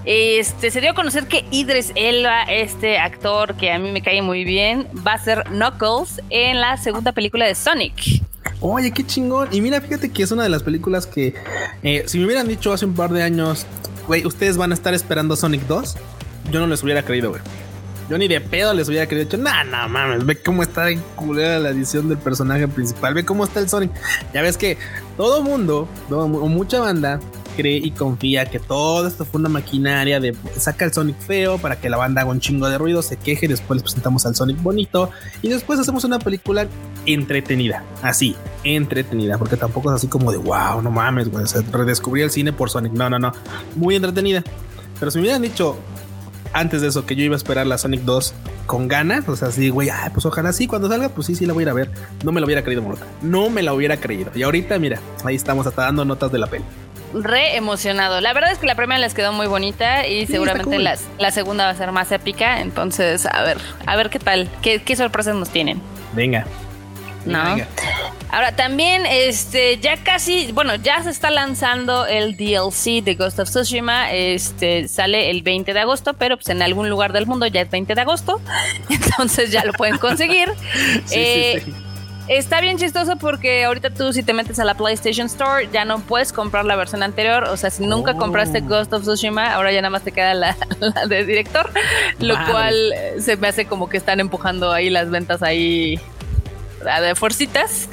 Este 0.05 0.71
se 0.71 0.81
dio 0.81 0.93
a 0.93 0.95
conocer 0.95 1.27
que 1.27 1.45
Idris 1.51 1.93
Elba, 1.97 2.45
este 2.45 2.99
actor 2.99 3.55
que 3.57 3.73
a 3.73 3.79
mí 3.79 3.91
me 3.91 4.03
cae 4.03 4.23
muy 4.23 4.45
bien, 4.45 4.89
va 5.07 5.15
a 5.15 5.19
ser 5.19 5.45
Knuckles 5.45 6.23
en 6.31 6.61
la 6.61 6.77
segunda 6.77 7.13
película 7.13 7.47
de 7.47 7.55
Sonic. 7.55 8.23
Oye, 8.61 8.91
qué 8.93 9.05
chingón. 9.05 9.49
Y 9.53 9.61
mira, 9.61 9.81
fíjate 9.81 10.11
que 10.11 10.23
es 10.23 10.31
una 10.31 10.45
de 10.45 10.49
las 10.49 10.63
películas 10.63 11.07
que, 11.07 11.35
eh, 11.83 12.05
si 12.07 12.19
me 12.19 12.27
hubieran 12.27 12.49
dicho 12.49 12.73
hace 12.73 12.87
un 12.87 12.95
par 12.95 13.11
de 13.11 13.23
años, 13.23 13.67
güey, 14.07 14.27
ustedes 14.27 14.57
van 14.57 14.71
a 14.71 14.75
estar 14.75 14.95
esperando 14.95 15.37
Sonic 15.37 15.63
2, 15.63 15.97
yo 16.51 16.61
no 16.61 16.67
les 16.67 16.83
hubiera 16.83 17.03
creído, 17.03 17.31
güey. 17.31 17.43
Yo 18.09 18.17
ni 18.19 18.29
de 18.29 18.41
pedo 18.41 18.73
les 18.73 18.89
hubiera 18.89 19.07
querido 19.09 19.25
dicho, 19.25 19.37
nah, 19.37 19.65
no 19.65 19.89
mames, 19.89 20.25
ve 20.25 20.41
cómo 20.41 20.63
está 20.63 20.91
en 20.91 21.01
culera 21.17 21.59
la 21.59 21.71
edición 21.71 22.09
del 22.09 22.19
personaje 22.19 22.69
principal, 22.69 23.15
ve 23.15 23.25
cómo 23.25 23.45
está 23.45 23.59
el 23.59 23.69
Sonic. 23.69 23.91
Ya 24.33 24.43
ves 24.43 24.57
que 24.57 24.79
todo 25.17 25.43
mundo, 25.43 25.89
o 26.11 26.27
mucha 26.29 26.79
banda, 26.79 27.19
cree 27.57 27.79
y 27.79 27.91
confía 27.91 28.47
que 28.47 28.59
todo 28.59 29.07
esto 29.07 29.25
fue 29.25 29.41
una 29.41 29.49
maquinaria 29.49 30.21
de 30.21 30.37
saca 30.59 30.85
el 30.85 30.93
Sonic 30.93 31.19
feo 31.19 31.59
para 31.59 31.81
que 31.81 31.89
la 31.89 31.97
banda 31.97 32.21
haga 32.21 32.31
un 32.31 32.41
chingo 32.41 32.69
de 32.69 32.79
ruido, 32.79 33.03
se 33.03 33.17
queje, 33.17 33.49
después 33.49 33.77
les 33.79 33.83
presentamos 33.83 34.27
al 34.27 34.37
Sonic 34.37 34.63
bonito 34.63 35.11
y 35.43 35.49
después 35.49 35.81
hacemos 35.81 36.05
una 36.05 36.19
película 36.19 36.69
entretenida, 37.07 37.85
así, 38.03 38.37
entretenida, 38.65 39.39
porque 39.39 39.57
tampoco 39.57 39.91
es 39.91 39.97
así 39.97 40.09
como 40.09 40.31
de 40.31 40.39
wow, 40.39 40.83
no 40.83 40.91
mames, 40.91 41.31
güey, 41.31 41.45
redescubrí 41.73 42.23
el 42.23 42.31
cine 42.31 42.53
por 42.53 42.71
Sonic, 42.71 42.93
no, 42.93 43.09
no, 43.09 43.19
no, 43.19 43.33
muy 43.75 43.97
entretenida. 43.97 44.45
Pero 44.99 45.11
si 45.11 45.19
me 45.19 45.23
hubieran 45.23 45.43
dicho 45.43 45.77
antes 46.53 46.81
de 46.81 46.89
eso 46.89 47.05
que 47.05 47.17
yo 47.17 47.25
iba 47.25 47.35
a 47.35 47.37
esperar 47.37 47.67
la 47.67 47.79
Sonic 47.79 48.03
2 48.03 48.35
con 48.67 48.89
ganas, 48.89 49.29
o 49.29 49.37
sea, 49.37 49.49
así, 49.49 49.69
güey, 49.69 49.91
pues 50.13 50.25
ojalá 50.27 50.53
sí, 50.53 50.67
cuando 50.67 50.89
salga, 50.89 51.09
pues 51.11 51.27
sí, 51.27 51.35
sí 51.35 51.47
la 51.47 51.53
voy 51.53 51.63
a 51.63 51.65
ir 51.65 51.69
a 51.69 51.75
ver. 51.75 51.91
No 52.25 52.33
me 52.33 52.41
lo 52.41 52.47
hubiera 52.47 52.63
creído, 52.63 52.83
Morota. 52.83 53.07
No 53.23 53.51
me 53.51 53.63
la 53.63 53.73
hubiera 53.75 53.99
creído. 53.99 54.31
Y 54.35 54.43
ahorita, 54.43 54.79
mira, 54.79 55.01
ahí 55.25 55.37
estamos 55.37 55.67
hasta 55.67 55.83
dando 55.83 56.05
notas 56.05 56.33
de 56.33 56.39
la 56.39 56.47
peli. 56.47 56.65
Re 57.15 57.57
emocionado. 57.57 58.21
La 58.21 58.33
verdad 58.33 58.53
es 58.53 58.59
que 58.59 58.67
la 58.67 58.75
primera 58.75 58.99
les 58.99 59.15
quedó 59.15 59.33
muy 59.33 59.47
bonita 59.47 60.07
y 60.07 60.27
seguramente 60.27 60.79
la 60.79 61.31
segunda 61.31 61.65
va 61.65 61.71
a 61.71 61.75
ser 61.75 61.93
más 61.93 62.13
épica. 62.13 62.61
Entonces, 62.61 63.27
a 63.27 63.43
ver, 63.43 63.59
a 63.87 63.97
ver 63.97 64.11
qué 64.11 64.19
tal, 64.19 64.49
qué, 64.63 64.83
qué 64.83 64.97
sorpresas 64.97 65.35
nos 65.35 65.51
tienen. 65.51 65.81
Venga. 66.15 66.47
¿no? 67.27 67.57
Ahora 68.31 68.53
también, 68.53 69.05
este, 69.07 69.79
ya 69.79 69.97
casi, 70.03 70.53
bueno, 70.53 70.75
ya 70.77 71.03
se 71.03 71.11
está 71.11 71.31
lanzando 71.31 72.07
el 72.07 72.37
DLC 72.37 73.03
de 73.03 73.15
Ghost 73.15 73.39
of 73.39 73.49
Tsushima. 73.49 74.13
Este 74.13 74.89
sale 74.89 75.31
el 75.31 75.43
20 75.43 75.73
de 75.73 75.81
agosto, 75.81 76.15
pero 76.15 76.37
pues 76.37 76.49
en 76.49 76.63
algún 76.63 76.89
lugar 76.89 77.13
del 77.13 77.27
mundo 77.27 77.47
ya 77.47 77.63
es 77.63 77.71
20 77.71 77.95
de 77.95 78.01
agosto. 78.01 78.41
Entonces 78.89 79.51
ya 79.51 79.65
lo 79.65 79.73
pueden 79.73 79.99
conseguir. 79.99 80.53
Eh, 81.13 81.63
está 82.29 82.61
bien 82.61 82.79
chistoso 82.79 83.17
porque 83.17 83.65
ahorita 83.65 83.91
tú 83.91 84.13
si 84.13 84.23
te 84.23 84.33
metes 84.33 84.59
a 84.59 84.65
la 84.65 84.75
PlayStation 84.75 85.27
Store 85.27 85.69
ya 85.73 85.85
no 85.85 86.01
puedes 86.01 86.33
comprar 86.33 86.65
la 86.65 86.77
versión 86.77 87.03
anterior. 87.03 87.45
O 87.45 87.57
sea, 87.57 87.71
si 87.71 87.87
nunca 87.87 88.15
compraste 88.15 88.59
oh. 88.59 88.69
Ghost 88.69 88.93
of 88.93 89.03
Tsushima, 89.03 89.55
ahora 89.55 89.73
ya 89.73 89.81
nada 89.83 89.91
más 89.91 90.03
te 90.03 90.13
queda 90.13 90.35
la, 90.35 90.57
de 91.09 91.25
director. 91.25 91.71
Lo 92.21 92.35
cual 92.51 92.93
se 93.19 93.37
me 93.37 93.49
hace 93.49 93.67
como 93.67 93.89
que 93.89 93.97
están 93.97 94.21
empujando 94.21 94.73
ahí 94.73 94.91
las 94.91 95.11
ventas 95.11 95.43
ahí 95.43 96.01
de 97.01 97.15
fuercitas. 97.15 97.89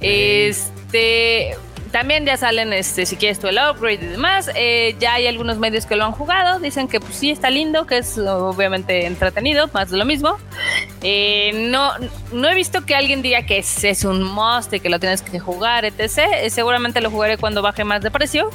Este 0.00 1.56
también 1.92 2.24
ya 2.24 2.38
salen, 2.38 2.72
este, 2.72 3.04
si 3.04 3.16
quieres 3.16 3.38
tú 3.38 3.48
el 3.48 3.58
upgrade 3.58 4.02
y 4.02 4.06
demás. 4.06 4.50
Eh, 4.54 4.96
ya 4.98 5.14
hay 5.14 5.26
algunos 5.26 5.58
medios 5.58 5.84
que 5.84 5.94
lo 5.94 6.04
han 6.04 6.12
jugado. 6.12 6.58
Dicen 6.58 6.88
que 6.88 6.98
pues 6.98 7.14
sí 7.14 7.30
está 7.30 7.50
lindo, 7.50 7.86
que 7.86 7.98
es 7.98 8.16
obviamente 8.18 9.06
entretenido, 9.06 9.68
más 9.74 9.90
de 9.90 9.98
lo 9.98 10.06
mismo. 10.06 10.38
Eh, 11.02 11.68
no, 11.70 11.92
no 12.32 12.48
he 12.48 12.54
visto 12.54 12.84
que 12.86 12.94
alguien 12.94 13.20
diga 13.20 13.44
que 13.44 13.58
es, 13.58 13.84
es 13.84 14.04
un 14.04 14.22
must 14.22 14.72
y 14.72 14.80
que 14.80 14.88
lo 14.88 14.98
tienes 14.98 15.20
que 15.20 15.38
jugar, 15.38 15.84
etc. 15.84 16.18
Eh, 16.40 16.50
seguramente 16.50 17.00
lo 17.02 17.10
jugaré 17.10 17.36
cuando 17.36 17.60
baje 17.60 17.84
más 17.84 18.02
de 18.02 18.10
precio. 18.10 18.50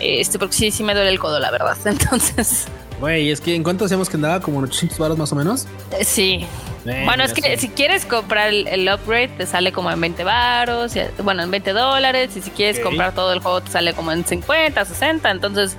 Este, 0.00 0.38
porque 0.38 0.54
sí, 0.54 0.70
sí 0.72 0.82
me 0.82 0.94
duele 0.94 1.10
el 1.10 1.20
codo, 1.20 1.38
la 1.38 1.52
verdad. 1.52 1.76
Entonces. 1.84 2.66
Güey, 2.98 3.30
es 3.30 3.40
que 3.40 3.54
en 3.54 3.62
cuánto 3.62 3.84
decíamos 3.84 4.08
que 4.08 4.16
andaba 4.16 4.40
como 4.40 4.58
800 4.58 4.98
baros 4.98 5.18
más 5.18 5.32
o 5.32 5.36
menos. 5.36 5.66
sí, 6.02 6.46
bueno, 6.84 7.22
es 7.22 7.32
que 7.32 7.56
si 7.58 7.68
quieres 7.68 8.04
comprar 8.04 8.52
el, 8.52 8.88
upgrade 8.92 9.28
te 9.28 9.46
sale 9.46 9.72
como 9.72 9.90
en 9.90 10.00
20 10.00 10.24
baros, 10.24 10.92
bueno, 11.22 11.42
en 11.42 11.50
20 11.50 11.72
dólares, 11.72 12.36
y 12.36 12.42
si 12.42 12.50
quieres 12.50 12.80
comprar 12.80 13.14
todo 13.14 13.32
el 13.32 13.40
juego 13.40 13.60
te 13.60 13.70
sale 13.70 13.94
como 13.94 14.12
en 14.12 14.24
50, 14.24 14.84
60, 14.84 15.30
entonces 15.30 15.76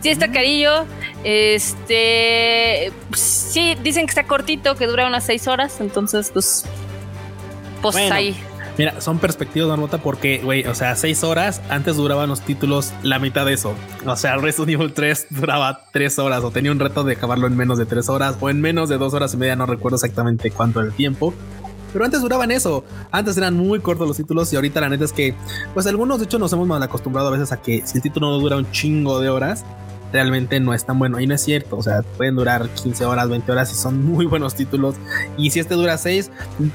sí 0.00 0.10
está 0.10 0.28
mm. 0.28 0.32
carillo. 0.32 0.84
Este, 1.24 2.92
sí, 3.14 3.76
dicen 3.82 4.06
que 4.06 4.10
está 4.10 4.24
cortito, 4.24 4.76
que 4.76 4.86
dura 4.86 5.06
unas 5.06 5.24
6 5.24 5.48
horas, 5.48 5.80
entonces 5.80 6.30
pues, 6.32 6.64
pues 7.82 7.96
ahí. 8.10 8.36
Mira, 8.76 9.00
son 9.00 9.18
perspectivas, 9.18 9.68
Marmota, 9.68 9.98
porque, 9.98 10.40
güey, 10.42 10.66
o 10.66 10.74
sea, 10.74 10.96
seis 10.96 11.22
horas, 11.22 11.62
antes 11.68 11.96
duraban 11.96 12.28
los 12.28 12.40
títulos 12.40 12.92
la 13.02 13.20
mitad 13.20 13.46
de 13.46 13.52
eso. 13.52 13.74
O 14.04 14.16
sea, 14.16 14.36
Resident 14.36 14.70
Evil 14.70 14.92
3 14.92 15.28
duraba 15.30 15.84
tres 15.92 16.18
horas 16.18 16.42
o 16.42 16.50
tenía 16.50 16.72
un 16.72 16.80
reto 16.80 17.04
de 17.04 17.12
acabarlo 17.12 17.46
en 17.46 17.56
menos 17.56 17.78
de 17.78 17.86
tres 17.86 18.08
horas 18.08 18.36
o 18.40 18.50
en 18.50 18.60
menos 18.60 18.88
de 18.88 18.98
dos 18.98 19.14
horas 19.14 19.34
y 19.34 19.36
media, 19.36 19.54
no 19.54 19.66
recuerdo 19.66 19.96
exactamente 19.96 20.50
cuánto 20.50 20.80
el 20.80 20.92
tiempo. 20.92 21.32
Pero 21.92 22.04
antes 22.04 22.20
duraban 22.20 22.50
eso. 22.50 22.82
Antes 23.12 23.36
eran 23.36 23.56
muy 23.56 23.78
cortos 23.78 24.08
los 24.08 24.16
títulos 24.16 24.52
y 24.52 24.56
ahorita 24.56 24.80
la 24.80 24.88
neta 24.88 25.04
es 25.04 25.12
que, 25.12 25.36
pues 25.72 25.86
algunos 25.86 26.18
de 26.18 26.24
hecho 26.24 26.40
nos 26.40 26.52
hemos 26.52 26.66
mal 26.66 26.82
acostumbrado 26.82 27.28
a 27.28 27.30
veces 27.30 27.52
a 27.52 27.62
que 27.62 27.86
si 27.86 27.98
el 27.98 28.02
título 28.02 28.30
no 28.30 28.40
dura 28.40 28.56
un 28.56 28.68
chingo 28.72 29.20
de 29.20 29.28
horas, 29.28 29.64
realmente 30.14 30.60
no 30.60 30.72
es 30.72 30.86
tan 30.86 30.98
bueno. 30.98 31.18
Y 31.20 31.26
no 31.26 31.34
es 31.34 31.42
cierto, 31.42 31.76
o 31.76 31.82
sea, 31.82 32.02
pueden 32.02 32.36
durar 32.36 32.68
15 32.68 33.04
horas, 33.04 33.28
20 33.28 33.50
horas 33.50 33.72
y 33.72 33.74
son 33.74 34.04
muy 34.12 34.24
buenos 34.24 34.54
títulos. 34.54 34.94
Y 35.36 35.50
si 35.50 35.58
este 35.60 35.74
dura 35.74 35.98
6, 35.98 36.30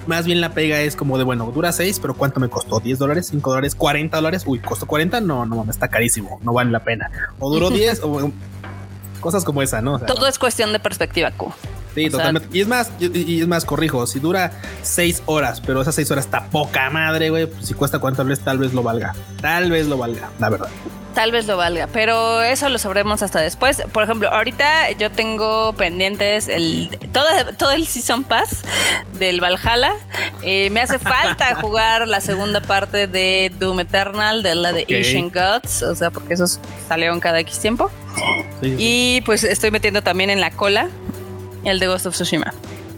más 0.05 0.25
bien 0.25 0.41
la 0.41 0.53
pega 0.53 0.81
es 0.81 0.95
como 0.95 1.17
de, 1.17 1.23
bueno, 1.23 1.49
dura 1.51 1.71
6, 1.71 1.99
pero 2.01 2.13
¿cuánto 2.13 2.39
me 2.39 2.49
costó? 2.49 2.81
¿10 2.81 2.97
dólares? 2.97 3.33
¿5 3.33 3.41
dólares? 3.41 3.77
¿40 3.77 4.11
dólares? 4.11 4.43
Uy, 4.45 4.59
¿costó 4.59 4.85
40? 4.85 5.21
No, 5.21 5.45
no, 5.45 5.65
está 5.69 5.87
carísimo, 5.87 6.39
no 6.43 6.53
vale 6.53 6.69
la 6.69 6.83
pena. 6.83 7.09
O 7.39 7.51
duró 7.51 7.69
10 7.71 8.01
o 8.03 8.31
cosas 9.21 9.45
como 9.45 9.61
esa, 9.61 9.81
¿no? 9.81 9.99
Todo 9.99 10.27
es 10.27 10.37
cuestión 10.37 10.73
de 10.73 10.79
perspectiva, 10.79 11.31
Q. 11.31 11.53
Sí, 11.95 12.09
totalmente. 12.09 12.49
y 12.55 12.61
es 12.61 12.67
más, 12.67 12.91
y, 12.99 13.41
es 13.41 13.47
más, 13.47 13.65
corrijo, 13.65 14.05
si 14.05 14.19
dura 14.19 14.51
6 14.83 15.23
horas, 15.25 15.61
pero 15.61 15.81
esas 15.81 15.95
6 15.95 16.11
horas 16.11 16.25
está 16.25 16.45
poca 16.49 16.89
madre, 16.89 17.29
güey, 17.29 17.47
pues 17.47 17.65
si 17.65 17.73
cuesta 17.73 17.99
cuánto 17.99 18.23
vez, 18.25 18.41
tal 18.41 18.57
vez 18.57 18.73
lo 18.73 18.83
valga. 18.83 19.15
Tal 19.41 19.71
vez 19.71 19.87
lo 19.87 19.97
valga, 19.97 20.29
la 20.39 20.49
verdad 20.49 20.69
tal 21.19 21.33
vez 21.33 21.47
lo 21.47 21.57
valga, 21.57 21.87
pero 21.91 22.41
eso 22.43 22.69
lo 22.69 22.77
sabremos 22.77 23.21
hasta 23.23 23.41
después. 23.41 23.83
Por 23.91 24.03
ejemplo, 24.03 24.29
ahorita 24.29 24.91
yo 24.91 25.11
tengo 25.11 25.73
pendientes 25.73 26.47
el 26.47 26.97
todo, 27.11 27.25
todo 27.57 27.71
el 27.71 27.87
Season 27.87 28.23
Pass 28.23 28.61
del 29.19 29.41
Valhalla. 29.41 29.95
Eh, 30.43 30.69
me 30.69 30.79
hace 30.79 30.97
falta 30.97 31.55
jugar 31.61 32.07
la 32.07 32.21
segunda 32.21 32.61
parte 32.61 33.07
de 33.07 33.51
Doom 33.59 33.81
Eternal, 33.81 34.43
de 34.43 34.55
la 34.55 34.71
de 34.71 34.83
Ancient 34.83 35.33
Gods, 35.35 35.83
o 35.83 35.93
sea, 35.93 36.09
porque 36.09 36.35
esos 36.35 36.61
salieron 36.87 37.19
cada 37.19 37.41
X 37.41 37.59
tiempo. 37.59 37.91
Y 38.61 39.19
pues 39.25 39.43
estoy 39.43 39.71
metiendo 39.71 40.01
también 40.01 40.29
en 40.29 40.39
la 40.39 40.51
cola 40.51 40.87
el 41.65 41.79
de 41.79 41.87
Ghost 41.87 42.05
of 42.05 42.13
Tsushima. 42.13 42.53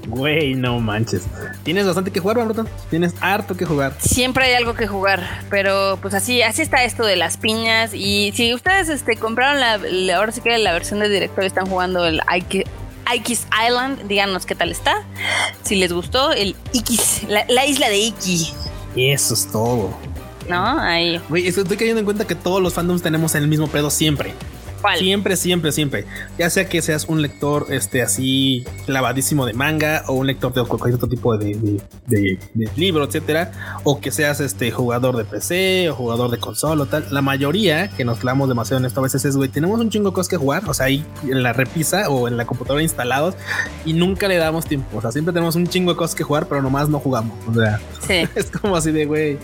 Güey, 0.07 0.55
no 0.55 0.79
manches. 0.79 1.23
Tienes 1.63 1.85
bastante 1.85 2.11
que 2.11 2.19
jugar, 2.19 2.37
¿verdad? 2.37 2.65
Tienes 2.89 3.13
harto 3.21 3.55
que 3.55 3.65
jugar. 3.65 3.93
Siempre 3.99 4.45
hay 4.45 4.53
algo 4.53 4.73
que 4.73 4.87
jugar, 4.87 5.45
pero 5.49 5.99
pues 6.01 6.13
así, 6.13 6.41
así 6.41 6.61
está 6.61 6.83
esto 6.83 7.05
de 7.05 7.15
las 7.15 7.37
piñas. 7.37 7.93
Y 7.93 8.31
si 8.35 8.53
ustedes 8.53 8.89
este, 8.89 9.15
compraron 9.15 9.59
la, 9.59 10.17
ahora 10.17 10.31
sí 10.31 10.41
que 10.41 10.57
la 10.57 10.73
versión 10.73 10.99
de 10.99 11.09
director 11.09 11.43
están 11.43 11.67
jugando 11.67 12.05
el 12.05 12.21
Ikis 12.29 13.47
Island, 13.67 14.07
díganos 14.07 14.45
qué 14.45 14.55
tal 14.55 14.71
está. 14.71 15.03
Si 15.63 15.75
les 15.75 15.93
gustó, 15.93 16.31
el 16.31 16.55
Ikis, 16.73 17.23
la, 17.27 17.65
isla 17.65 17.89
de 17.89 17.97
Iki. 17.99 18.53
Eso 18.95 19.33
es 19.33 19.47
todo. 19.51 19.93
¿No? 20.49 20.79
Ahí. 20.79 21.21
Güey, 21.29 21.47
estoy 21.47 21.77
cayendo 21.77 21.99
en 21.99 22.05
cuenta 22.05 22.25
que 22.25 22.35
todos 22.35 22.61
los 22.61 22.73
fandoms 22.73 23.01
tenemos 23.01 23.35
el 23.35 23.47
mismo 23.47 23.67
pedo 23.67 23.89
siempre 23.89 24.33
Siempre, 24.97 25.35
siempre, 25.35 25.71
siempre. 25.71 26.05
Ya 26.37 26.49
sea 26.49 26.67
que 26.67 26.81
seas 26.81 27.05
un 27.05 27.21
lector 27.21 27.67
este 27.69 28.01
así 28.01 28.65
clavadísimo 28.85 29.45
de 29.45 29.53
manga 29.53 30.03
o 30.07 30.13
un 30.13 30.27
lector 30.27 30.53
de 30.53 30.63
cualquier 30.63 30.95
otro 30.95 31.07
tipo 31.07 31.37
de, 31.37 31.79
de, 32.07 32.39
libro, 32.75 33.03
etcétera, 33.05 33.79
o 33.83 33.99
que 33.99 34.11
seas 34.11 34.39
este 34.39 34.71
jugador 34.71 35.17
de 35.17 35.25
PC 35.25 35.89
o 35.89 35.95
jugador 35.95 36.31
de 36.31 36.37
consola 36.37 36.83
o 36.83 36.85
tal. 36.85 37.05
La 37.11 37.21
mayoría 37.21 37.89
que 37.89 38.05
nos 38.05 38.19
clavamos 38.19 38.49
demasiado 38.49 38.79
en 38.79 38.85
esto 38.85 38.99
a 38.99 39.03
veces 39.03 39.25
es, 39.25 39.35
güey, 39.37 39.49
tenemos 39.49 39.79
un 39.79 39.89
chingo 39.89 40.09
de 40.09 40.15
cosas 40.15 40.29
que 40.29 40.37
jugar, 40.37 40.63
o 40.67 40.73
sea, 40.73 40.87
ahí 40.87 41.05
en 41.23 41.43
la 41.43 41.53
repisa 41.53 42.09
o 42.09 42.27
en 42.27 42.37
la 42.37 42.45
computadora 42.45 42.83
instalados 42.83 43.35
y 43.85 43.93
nunca 43.93 44.27
le 44.27 44.37
damos 44.37 44.65
tiempo. 44.65 44.97
O 44.97 45.01
sea, 45.01 45.11
siempre 45.11 45.33
tenemos 45.33 45.55
un 45.55 45.67
chingo 45.67 45.91
de 45.91 45.97
cosas 45.97 46.15
que 46.15 46.23
jugar, 46.23 46.47
pero 46.47 46.61
nomás 46.61 46.89
no 46.89 46.99
jugamos. 46.99 47.37
O 47.47 47.53
sea, 47.53 47.79
es 48.35 48.51
como 48.51 48.75
así 48.75 48.91
de, 48.91 49.05
güey. 49.05 49.37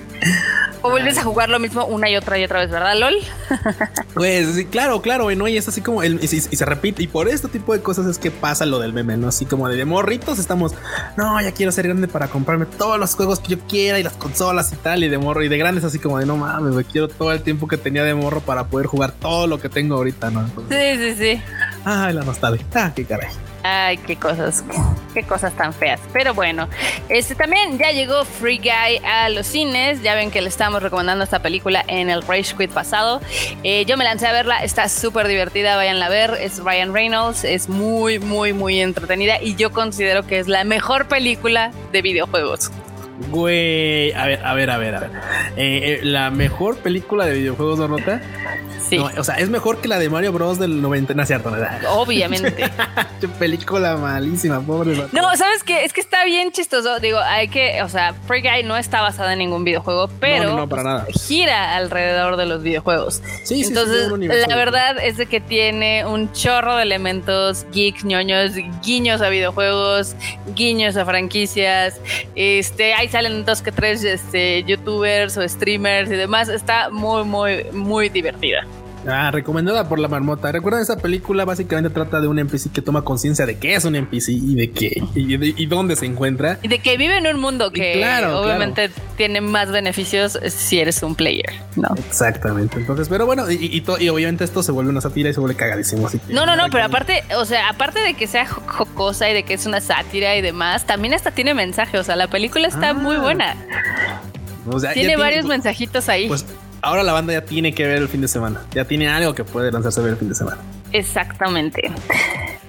O 0.88 0.92
vuelves 0.92 1.18
a 1.18 1.24
jugar 1.24 1.50
lo 1.50 1.60
mismo 1.60 1.86
una 1.86 2.10
y 2.10 2.16
otra 2.16 2.40
y 2.40 2.44
otra 2.44 2.60
vez, 2.60 2.70
¿verdad, 2.70 2.98
LOL? 2.98 3.16
Pues 4.14 4.56
sí, 4.56 4.66
claro, 4.66 5.02
claro, 5.02 5.30
¿no? 5.36 5.48
Y 5.48 5.58
es 5.58 5.68
así 5.68 5.82
como, 5.82 6.02
el, 6.02 6.24
y, 6.24 6.28
se 6.28 6.66
repite. 6.66 7.04
Y 7.04 7.08
por 7.08 7.28
este 7.28 7.48
tipo 7.50 7.74
de 7.74 7.82
cosas 7.82 8.08
es 8.08 8.18
que 8.18 8.32
pasa 8.32 8.66
lo 8.66 8.80
del 8.80 8.92
meme, 8.92 9.16
¿no? 9.16 9.28
Así 9.28 9.46
como 9.46 9.70
de, 9.70 9.86
morritos 9.86 10.40
estamos, 10.40 10.74
no, 11.18 11.40
ya 11.40 11.52
quiero 11.52 11.72
ser 11.72 11.88
grande 11.88 12.08
para 12.08 12.28
comprarme 12.28 12.66
todos 12.66 13.00
los 13.00 13.14
juegos 13.14 13.40
que 13.40 13.50
yo 13.50 13.60
quiera 13.68 14.00
y 14.00 14.04
las 14.04 14.14
consolas 14.14 14.74
y 14.74 14.76
tal. 14.78 15.04
Y 15.04 15.10
de 15.10 15.18
morro, 15.20 15.44
y 15.44 15.50
de 15.50 15.58
grandes 15.58 15.84
así 15.84 16.00
como 16.00 16.18
de, 16.18 16.26
no 16.26 16.38
mames, 16.38 16.74
me 16.74 16.84
quiero 16.84 17.08
todo 17.08 17.32
el 17.32 17.42
tiempo 17.42 17.68
que 17.68 17.78
tenía 17.78 18.04
de 18.04 18.16
morro 18.16 18.42
para 18.42 18.66
poder 18.66 18.88
jugar 18.88 19.12
todo 19.12 19.46
lo 19.46 19.60
que 19.60 19.70
tengo 19.70 19.96
ahorita, 19.96 20.32
¿no? 20.32 20.48
sí, 20.48 20.98
sí, 20.98 21.16
sí. 21.16 21.42
Ay, 21.86 22.14
la 22.14 22.24
nostalgia. 22.24 22.66
Ah, 22.74 22.92
qué 22.96 23.06
caray. 23.06 23.30
Ay, 23.64 23.98
qué 23.98 24.16
cosas, 24.16 24.64
qué 25.14 25.24
cosas 25.24 25.54
tan 25.54 25.74
feas. 25.74 26.00
Pero 26.14 26.34
bueno, 26.34 26.68
este 27.10 27.36
también 27.36 27.78
ya 27.78 27.92
llegó 27.92 28.26
Free 28.26 28.58
Guy 28.58 29.02
a 29.06 29.30
los 29.30 29.48
cines. 29.48 30.02
Ya 30.02 30.16
ven 30.16 30.32
que 30.32 30.42
le 30.42 30.50
estamos 30.50 30.82
recomendando 30.82 31.24
esta 31.24 31.42
película 31.42 31.84
en 31.88 32.10
el 32.10 32.22
Rage 32.22 32.56
Quit 32.58 32.72
pasado. 32.72 33.22
Eh, 33.64 33.86
yo 33.86 33.98
me 33.98 34.04
lancé 34.04 34.28
a 34.28 34.32
verla, 34.32 34.64
está 34.64 34.90
súper 34.90 35.28
divertida, 35.28 35.76
vayan 35.76 36.02
a 36.02 36.10
ver. 36.10 36.38
Es 36.40 36.64
Ryan 36.64 36.94
Reynolds, 36.94 37.44
es 37.44 37.70
muy, 37.70 38.20
muy, 38.20 38.54
muy 38.54 38.82
entretenida 38.82 39.42
y 39.42 39.56
yo 39.56 39.72
considero 39.72 40.26
que 40.26 40.40
es 40.40 40.48
la 40.48 40.64
mejor 40.64 41.08
película 41.08 41.72
de 41.92 42.02
videojuegos. 42.02 42.72
Güey, 43.30 44.14
a 44.14 44.28
ver, 44.28 44.46
a 44.46 44.54
ver, 44.54 44.70
a 44.70 44.78
ver, 44.78 44.96
a 44.96 45.00
ver. 45.00 45.12
Eh, 45.58 45.80
eh, 45.84 46.00
la 46.04 46.30
mejor 46.30 46.78
película 46.78 47.26
de 47.26 47.34
videojuegos, 47.34 47.80
¿no 47.80 47.88
nota? 47.88 48.22
O 48.96 49.24
sea, 49.24 49.36
es 49.36 49.50
mejor 49.50 49.80
que 49.80 49.88
la 49.88 50.00
de 50.00 50.10
Mario 50.10 50.32
Bros. 50.32 50.60
del 50.60 50.82
90, 50.82 51.14
no 51.14 51.22
es 51.22 51.28
cierto, 51.28 51.52
¿verdad? 51.52 51.82
Obviamente. 51.90 52.70
película 53.40 53.98
malísima, 53.98 54.62
pobre. 54.62 54.96
No, 55.12 55.36
¿sabes 55.36 55.64
qué? 55.64 55.84
Es 55.84 55.94
que 55.94 56.02
está 56.02 56.24
bien 56.26 56.52
chistoso. 56.52 57.00
Digo, 57.00 57.20
hay 57.20 57.48
que, 57.48 57.82
o 57.84 57.90
sea, 57.90 58.14
Free 58.28 58.42
Guy 58.42 58.64
no 58.64 58.78
está 58.78 59.02
basada 59.02 59.34
en 59.34 59.40
ningún 59.40 59.64
videojuego, 59.64 60.10
pero 60.20 60.68
gira 61.28 61.76
alrededor 61.76 62.38
de 62.38 62.46
los 62.46 62.64
videojuegos. 62.64 63.22
Sí, 63.44 63.64
Entonces, 63.64 64.10
la 64.48 64.56
verdad 64.56 64.98
es 65.02 65.18
de 65.18 65.26
que 65.26 65.42
tiene 65.42 66.06
un 66.06 66.32
chorro 66.32 66.76
de 66.76 66.84
elementos 66.84 67.66
geeks, 67.72 68.06
ñoños, 68.06 68.54
guiños 68.84 69.22
a 69.22 69.30
videojuegos, 69.30 70.16
guiños 70.56 70.96
a 70.98 71.06
franquicias. 71.06 72.00
Este, 72.36 72.94
ahí 72.94 73.08
salen 73.10 73.46
dos 73.46 73.62
que 73.62 73.72
tres 73.72 74.04
este, 74.04 74.64
youtubers 74.64 75.38
o 75.38 75.48
streamers 75.48 76.10
y 76.12 76.16
demás. 76.16 76.50
Está 76.50 76.90
muy, 76.90 77.24
muy, 77.24 77.66
muy 77.72 78.10
divertida. 78.10 78.66
Ah, 79.08 79.32
recomendada 79.32 79.88
por 79.88 80.00
la 80.00 80.08
marmota. 80.08 80.52
¿Recuerdan 80.52 80.82
esa 80.82 80.98
película? 80.98 81.46
Básicamente 81.46 81.90
trata 81.90 82.20
de 82.20 82.28
un 82.28 82.40
NPC 82.40 82.72
que 82.74 82.82
toma 82.82 83.04
conciencia 83.04 83.46
de 83.46 83.58
qué 83.58 83.76
es 83.76 83.86
un 83.86 83.96
NPC 83.96 84.30
y 84.30 84.56
de 84.56 84.72
qué 84.72 85.02
y, 85.16 85.66
dónde 85.66 85.96
se 85.96 86.06
encuentra. 86.06 86.60
Y 86.62 86.68
de 86.68 86.80
que 86.80 86.98
vive 86.98 87.18
en 87.18 87.28
un 87.28 87.40
mundo 87.40 87.72
que 87.72 88.06
obviamente 88.34 88.92
tiene 89.16 89.40
más 89.40 89.72
beneficios 89.72 90.38
si 90.48 90.80
eres 90.80 91.02
un 91.04 91.16
player, 91.16 91.54
¿no? 91.76 91.88
Exactamente. 91.96 92.78
Entonces, 92.78 93.08
pero 93.08 93.26
bueno, 93.26 93.50
y, 93.50 93.84
obviamente 93.88 94.44
esto 94.44 94.62
se 94.62 94.72
vuelve 94.72 94.90
una 94.90 95.02
sátira 95.02 95.30
y 95.30 95.34
se 95.34 95.40
vuelve 95.40 95.56
cagadísimo. 95.56 96.10
no, 96.30 96.46
no, 96.46 96.56
no, 96.56 96.70
pero 96.70 96.84
aparte, 96.84 97.24
o 97.38 97.46
sea, 97.46 97.70
aparte 97.70 98.00
de 98.02 98.14
que 98.14 98.28
sea 98.28 98.46
jocosa 98.46 99.30
y 99.30 99.34
de 99.34 99.44
que 99.44 99.54
es 99.54 99.66
una 99.66 99.80
sátira 99.80 100.36
y 100.36 100.42
demás, 100.42 100.86
también 100.86 101.14
hasta 101.14 101.32
tiene 101.32 101.54
mensaje. 101.54 101.98
O 101.98 102.04
sea, 102.04 102.16
la 102.16 102.28
película 102.28 102.68
está 102.68 102.94
muy 102.94 103.16
ah. 103.16 103.20
buena. 103.20 103.56
tiene 104.94 105.16
varios 105.16 105.46
mensajitos 105.46 106.10
ahí. 106.10 106.28
Pues 106.28 106.46
ahora 106.82 107.04
la 107.04 107.14
banda 107.14 107.34
ya 107.34 107.42
tiene 107.42 107.74
que 107.74 107.86
ver 107.86 107.98
el 107.98 108.08
fin 108.08 108.22
de 108.22 108.28
semana. 108.28 108.62
Ya 108.74 108.86
tiene 108.86 109.10
algo 109.10 109.34
que 109.34 109.44
puede 109.44 109.72
lanzarse 109.72 110.00
a 110.00 110.04
ver 110.04 110.14
el 110.14 110.18
fin 110.18 110.30
de 110.30 110.36
semana. 110.36 110.58
Exactamente. 110.92 111.92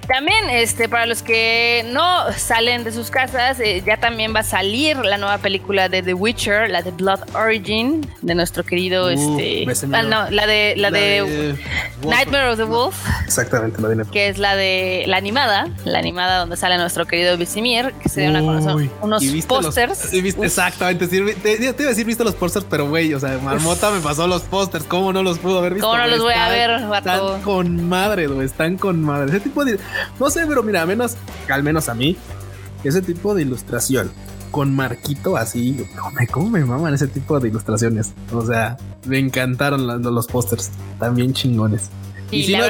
También, 0.09 0.49
este, 0.49 0.89
para 0.89 1.05
los 1.05 1.23
que 1.23 1.85
no 1.93 2.33
salen 2.33 2.83
de 2.83 2.93
sus 2.93 3.11
casas, 3.11 3.61
eh, 3.61 3.83
ya 3.87 3.99
también 3.99 4.35
va 4.35 4.41
a 4.41 4.43
salir 4.43 4.97
la 4.97 5.19
nueva 5.19 5.37
película 5.37 5.91
de 5.91 6.03
The 6.03 6.15
Witcher, 6.15 6.71
la 6.71 6.81
de 6.81 6.93
Blood 6.93 7.21
Origin, 7.35 8.11
de 8.23 8.35
nuestro 8.35 8.65
querido, 8.65 9.09
uh, 9.09 9.09
este, 9.11 9.67
ah, 9.93 10.03
no, 10.03 10.31
la 10.31 10.47
de, 10.47 10.75
la, 10.79 10.91
de, 10.91 11.55
Nightmare 12.07 12.49
of 12.49 12.57
the 12.57 12.65
Wolf. 12.65 12.97
Exactamente, 13.23 13.83
la 13.83 13.89
de 13.89 14.03
Que 14.07 14.29
es 14.29 14.39
la 14.39 14.57
de 14.57 15.05
la 15.07 15.19
animada, 15.19 15.69
la 15.85 15.99
animada 15.99 16.39
donde 16.39 16.57
sale 16.57 16.79
nuestro 16.79 17.07
querido 17.07 17.37
Visimir, 17.37 17.93
que 18.03 18.09
se 18.09 18.23
dio 18.23 18.31
una 18.31 18.41
conocer, 18.41 18.91
unos 19.03 19.23
pósters. 19.47 20.15
Exactamente, 20.15 21.07
te, 21.07 21.17
iba 21.17 21.71
a 21.71 21.73
decir, 21.73 22.07
viste 22.07 22.25
los 22.25 22.35
pósters, 22.35 22.65
pero 22.71 22.89
güey, 22.89 23.13
o 23.13 23.21
sea, 23.21 23.37
Marmota 23.43 23.91
me 23.91 24.01
pasó 24.01 24.27
los 24.27 24.41
pósters, 24.41 24.85
¿cómo 24.85 25.13
no 25.13 25.23
los 25.23 25.39
pudo 25.39 25.59
haber 25.59 25.75
visto? 25.75 25.87
¿Cómo 25.87 25.99
no 25.99 26.07
los 26.07 26.21
voy 26.21 26.33
a 26.33 26.49
ver, 26.49 26.71
Están 26.97 27.43
con 27.43 27.89
madre, 27.91 28.27
güey, 28.27 28.47
están 28.47 28.79
con 28.79 29.03
madre. 29.03 29.29
Ese 29.29 29.41
tipo 29.41 29.67
de 29.67 29.79
no 30.19 30.31
sé, 30.31 30.45
pero 30.47 30.63
mira, 30.63 30.83
al 30.83 30.89
menos, 30.89 31.17
al 31.49 31.63
menos 31.63 31.89
a 31.89 31.95
mí, 31.95 32.17
ese 32.85 33.03
tipo 33.03 33.35
de 33.35 33.43
ilustración 33.43 34.11
con 34.51 34.75
marquito 34.75 35.37
así, 35.37 35.87
¿cómo 36.31 36.51
me, 36.51 36.65
maman 36.65 36.95
ese 36.95 37.07
tipo 37.07 37.39
de 37.39 37.49
ilustraciones? 37.49 38.15
O 38.33 38.45
sea, 38.45 38.77
me 39.07 39.19
encantaron 39.19 39.87
los, 39.87 40.01
los 40.01 40.27
pósters, 40.27 40.71
también 40.99 41.33
chingones. 41.33 41.91
Y, 42.31 42.43
si 42.45 42.57
no, 42.57 42.65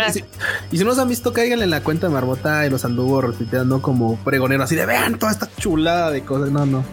y, 0.70 0.78
si, 0.78 0.84
no, 0.84 0.92
han 0.92 1.08
visto, 1.08 1.32
cáiganle 1.32 1.64
en 1.64 1.70
la 1.70 1.82
cuenta 1.82 2.06
de 2.06 2.12
Marbota 2.12 2.64
y 2.64 2.70
los 2.70 2.84
anduvo 2.84 3.20
repitiendo 3.20 3.82
como 3.82 4.16
pregonero, 4.18 4.62
así 4.62 4.76
de 4.76 4.86
vean 4.86 5.18
toda 5.18 5.32
esta 5.32 5.48
chulada 5.56 6.10
de 6.10 6.22
cosas. 6.22 6.50
No, 6.50 6.64
no. 6.64 6.84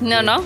no, 0.00 0.22
no. 0.22 0.42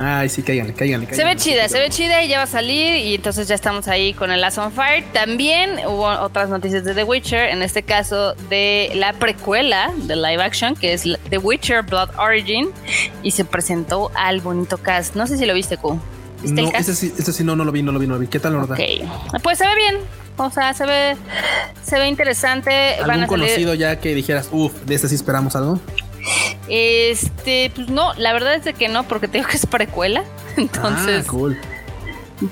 Ay, 0.00 0.28
sí, 0.28 0.42
cáiganle, 0.42 0.74
cáiganle, 0.74 1.14
Se 1.14 1.24
ve 1.24 1.36
chida, 1.36 1.68
se 1.68 1.78
ve 1.78 1.90
chida 1.90 2.22
y 2.22 2.28
ya 2.28 2.38
va 2.38 2.44
a 2.44 2.46
salir. 2.46 2.96
Y 2.96 3.14
entonces 3.14 3.48
ya 3.48 3.54
estamos 3.54 3.88
ahí 3.88 4.12
con 4.14 4.30
el 4.30 4.40
Last 4.40 4.58
on 4.58 4.72
Fire. 4.72 5.04
También 5.12 5.78
hubo 5.86 6.06
otras 6.06 6.48
noticias 6.48 6.84
de 6.84 6.94
The 6.94 7.04
Witcher, 7.04 7.50
en 7.50 7.62
este 7.62 7.82
caso 7.82 8.34
de 8.48 8.90
la 8.94 9.12
precuela 9.12 9.92
de 9.96 10.16
live 10.16 10.42
action, 10.42 10.74
que 10.74 10.92
es 10.92 11.04
The 11.30 11.38
Witcher 11.38 11.82
Blood 11.82 12.10
Origin. 12.18 12.68
Y 13.22 13.30
se 13.30 13.44
presentó 13.44 14.10
al 14.14 14.40
bonito 14.40 14.78
cast. 14.78 15.14
No 15.14 15.26
sé 15.26 15.38
si 15.38 15.46
lo 15.46 15.54
viste, 15.54 15.76
Q. 15.76 16.00
¿Viste 16.42 16.62
no, 16.62 16.70
ese 16.70 16.94
sí, 16.94 17.12
ese 17.18 17.32
sí 17.32 17.42
no, 17.42 17.56
no 17.56 17.64
lo 17.64 17.72
vi, 17.72 17.82
no 17.82 17.92
lo 17.92 17.98
vi, 17.98 18.06
no 18.06 18.14
lo 18.14 18.20
vi. 18.20 18.28
¿Qué 18.28 18.38
tal, 18.38 18.52
Lorda? 18.52 18.74
Ok. 18.74 19.42
Pues 19.42 19.58
se 19.58 19.66
ve 19.66 19.74
bien. 19.74 19.96
O 20.36 20.50
sea, 20.50 20.72
se 20.72 20.86
ve, 20.86 21.16
se 21.82 21.98
ve 21.98 22.06
interesante. 22.06 22.94
¿Algún 22.94 23.26
conocido 23.26 23.74
ya 23.74 23.98
que 23.98 24.14
dijeras, 24.14 24.48
uff, 24.52 24.72
de 24.84 24.94
este 24.94 25.08
sí 25.08 25.16
esperamos 25.16 25.56
algo? 25.56 25.80
Este, 26.68 27.70
pues 27.74 27.88
no, 27.88 28.12
la 28.14 28.32
verdad 28.32 28.54
es 28.54 28.64
de 28.64 28.74
que 28.74 28.88
no, 28.88 29.04
porque 29.04 29.28
tengo 29.28 29.46
que 29.48 29.56
es 29.56 29.66
precuela. 29.66 30.24
Entonces. 30.56 31.26
Ah, 31.26 31.30
cool. 31.30 31.58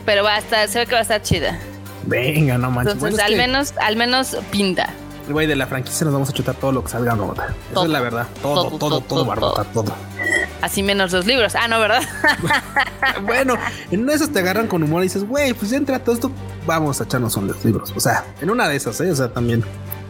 Pero 0.05 0.25
va 0.25 0.35
a 0.35 0.39
estar, 0.39 0.69
se 0.69 0.81
ve 0.81 0.87
que 0.87 0.93
va 0.93 0.99
a 0.99 1.03
estar 1.03 1.23
chida. 1.23 1.59
Venga, 2.07 2.59
no 2.59 2.71
manches. 2.71 2.95
Entonces, 2.95 3.21
al 3.21 3.37
menos, 3.37 3.75
al 3.81 3.97
menos 3.97 4.37
pinta. 4.51 4.93
Güey, 5.29 5.49
de 5.49 5.57
la 5.57 5.67
franquicia 5.67 6.05
nos 6.05 6.13
vamos 6.13 6.29
a 6.31 6.33
chutar 6.33 6.55
todo 6.55 6.71
lo 6.71 6.85
que 6.85 6.91
salga, 6.91 7.17
no, 7.17 7.35
Eso 7.73 7.85
es 7.85 7.91
la 7.91 8.01
verdad. 8.01 8.29
Todo, 8.43 8.79
todo, 8.79 9.01
todo, 9.01 9.25
todo, 9.35 9.65
todo, 9.73 9.95
Así 10.63 10.85
menos 10.85 11.13
los 11.13 11.27
libros. 11.27 11.57
Ah, 11.57 11.67
no, 11.67 11.81
¿verdad? 11.81 12.03
bueno, 13.27 13.57
en 13.91 14.03
una 14.03 14.13
de 14.13 14.17
esas 14.17 14.31
te 14.31 14.39
agarran 14.39 14.69
con 14.69 14.85
humor 14.85 15.03
y 15.03 15.05
dices, 15.05 15.25
güey, 15.25 15.53
pues 15.53 15.73
ya 15.73 15.79
entra 15.79 15.99
todo 15.99 16.15
esto, 16.15 16.31
vamos 16.65 17.01
a 17.01 17.05
echarnos 17.05 17.37
los 17.37 17.65
libros. 17.65 17.93
O 17.97 18.01
sea, 18.01 18.25
en 18.41 18.51
una 18.51 18.69
de 18.69 18.77
esas, 18.77 19.01
¿eh? 19.01 19.11
O 19.11 19.17
sea, 19.17 19.29
también. 19.29 19.65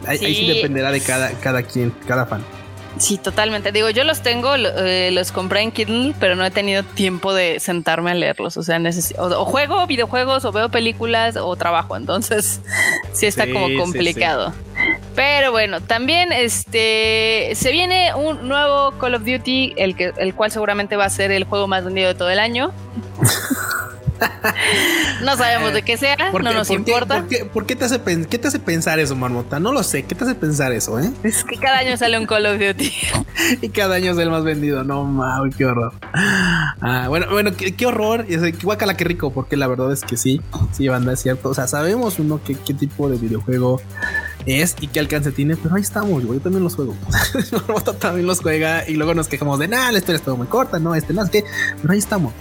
Ahí 0.05 0.19
sí, 0.19 0.35
sí 0.35 0.47
dependerá 0.47 0.91
de 0.91 1.01
cada, 1.01 1.31
cada 1.31 1.63
quien, 1.63 1.91
cada 2.07 2.27
fan. 2.27 2.43
Sí, 2.99 3.17
totalmente. 3.17 3.71
Digo, 3.71 3.89
yo 3.89 4.03
los 4.03 4.21
tengo, 4.21 4.55
eh, 4.55 5.11
los 5.11 5.31
compré 5.31 5.61
en 5.61 5.71
Kindle, 5.71 6.15
pero 6.19 6.35
no 6.35 6.45
he 6.45 6.51
tenido 6.51 6.83
tiempo 6.83 7.33
de 7.33 7.59
sentarme 7.59 8.11
a 8.11 8.15
leerlos. 8.15 8.57
O 8.57 8.63
sea, 8.63 8.81
o, 9.17 9.45
juego 9.45 9.85
videojuegos, 9.87 10.45
o 10.45 10.51
veo 10.51 10.69
películas, 10.69 11.35
o 11.37 11.55
trabajo. 11.55 11.95
Entonces, 11.95 12.61
sí 13.13 13.25
está 13.25 13.45
como 13.51 13.67
complicado. 13.77 14.53
Pero 15.15 15.51
bueno, 15.51 15.81
también 15.81 16.31
este 16.31 17.51
se 17.55 17.71
viene 17.71 18.13
un 18.13 18.47
nuevo 18.47 18.91
Call 18.99 19.15
of 19.15 19.23
Duty, 19.23 19.73
el 19.77 19.95
que, 19.95 20.13
el 20.17 20.35
cual 20.35 20.51
seguramente 20.51 20.95
va 20.95 21.05
a 21.05 21.09
ser 21.09 21.31
el 21.31 21.43
juego 21.43 21.67
más 21.67 21.83
vendido 21.83 22.09
de 22.09 22.15
todo 22.15 22.29
el 22.29 22.39
año. 22.39 22.71
no 25.23 25.37
sabemos 25.37 25.73
de 25.73 25.81
qué 25.81 25.97
sea, 25.97 26.15
no 26.31 26.39
nos 26.53 26.69
importa. 26.69 27.25
por, 27.53 27.65
qué, 27.65 27.75
te 27.75 27.85
hace, 27.85 27.99
¿Qué 28.29 28.37
te 28.37 28.47
hace 28.47 28.59
pensar 28.59 28.99
eso, 28.99 29.15
Marmota? 29.15 29.59
No 29.59 29.71
lo 29.71 29.83
sé. 29.83 30.03
¿Qué 30.03 30.15
te 30.15 30.23
hace 30.23 30.35
pensar 30.35 30.71
eso, 30.71 30.99
eh? 30.99 31.11
Es 31.23 31.43
que 31.43 31.57
cada 31.57 31.79
año 31.79 31.97
sale 31.97 32.17
un 32.19 32.25
Call 32.25 32.45
of 32.45 32.59
Duty. 32.59 32.91
y 33.61 33.69
cada 33.69 33.95
año 33.95 34.11
es 34.11 34.17
el 34.17 34.29
más 34.29 34.43
vendido. 34.43 34.83
No, 34.83 35.03
mames, 35.03 35.55
qué 35.55 35.65
horror. 35.65 35.93
Ah, 36.13 37.05
bueno, 37.09 37.27
bueno, 37.31 37.51
qué, 37.55 37.85
horror. 37.85 38.25
Y 38.27 38.35
es, 38.35 38.63
guacala, 38.63 38.95
qué 38.95 39.03
rico, 39.03 39.31
porque 39.31 39.57
la 39.57 39.67
verdad 39.67 39.91
es 39.91 40.03
que 40.03 40.17
sí, 40.17 40.41
sí, 40.71 40.87
banda, 40.87 41.13
es 41.13 41.21
cierto. 41.21 41.49
O 41.49 41.53
sea, 41.53 41.67
sabemos 41.67 42.19
uno 42.19 42.39
qué, 42.43 42.55
qué 42.55 42.73
tipo 42.73 43.09
de 43.09 43.17
videojuego 43.17 43.81
es 44.47 44.75
y 44.79 44.87
qué 44.87 44.99
alcance 44.99 45.31
tiene, 45.31 45.57
pero 45.57 45.75
ahí 45.75 45.81
estamos, 45.81 46.23
yo 46.23 46.39
también 46.39 46.63
los 46.63 46.75
juego. 46.75 46.95
Marmota 47.51 47.93
también 47.93 48.25
los 48.25 48.39
juega 48.39 48.87
y 48.87 48.93
luego 48.93 49.13
nos 49.13 49.27
quejamos 49.27 49.59
de 49.59 49.67
nada, 49.67 49.91
la 49.91 49.97
historia 49.99 50.17
está 50.17 50.33
muy 50.33 50.47
corta, 50.47 50.79
no, 50.79 50.95
este 50.95 51.13
no 51.13 51.23
es 51.23 51.29
que, 51.29 51.43
pero 51.81 51.93
ahí 51.93 51.99
estamos 51.99 52.33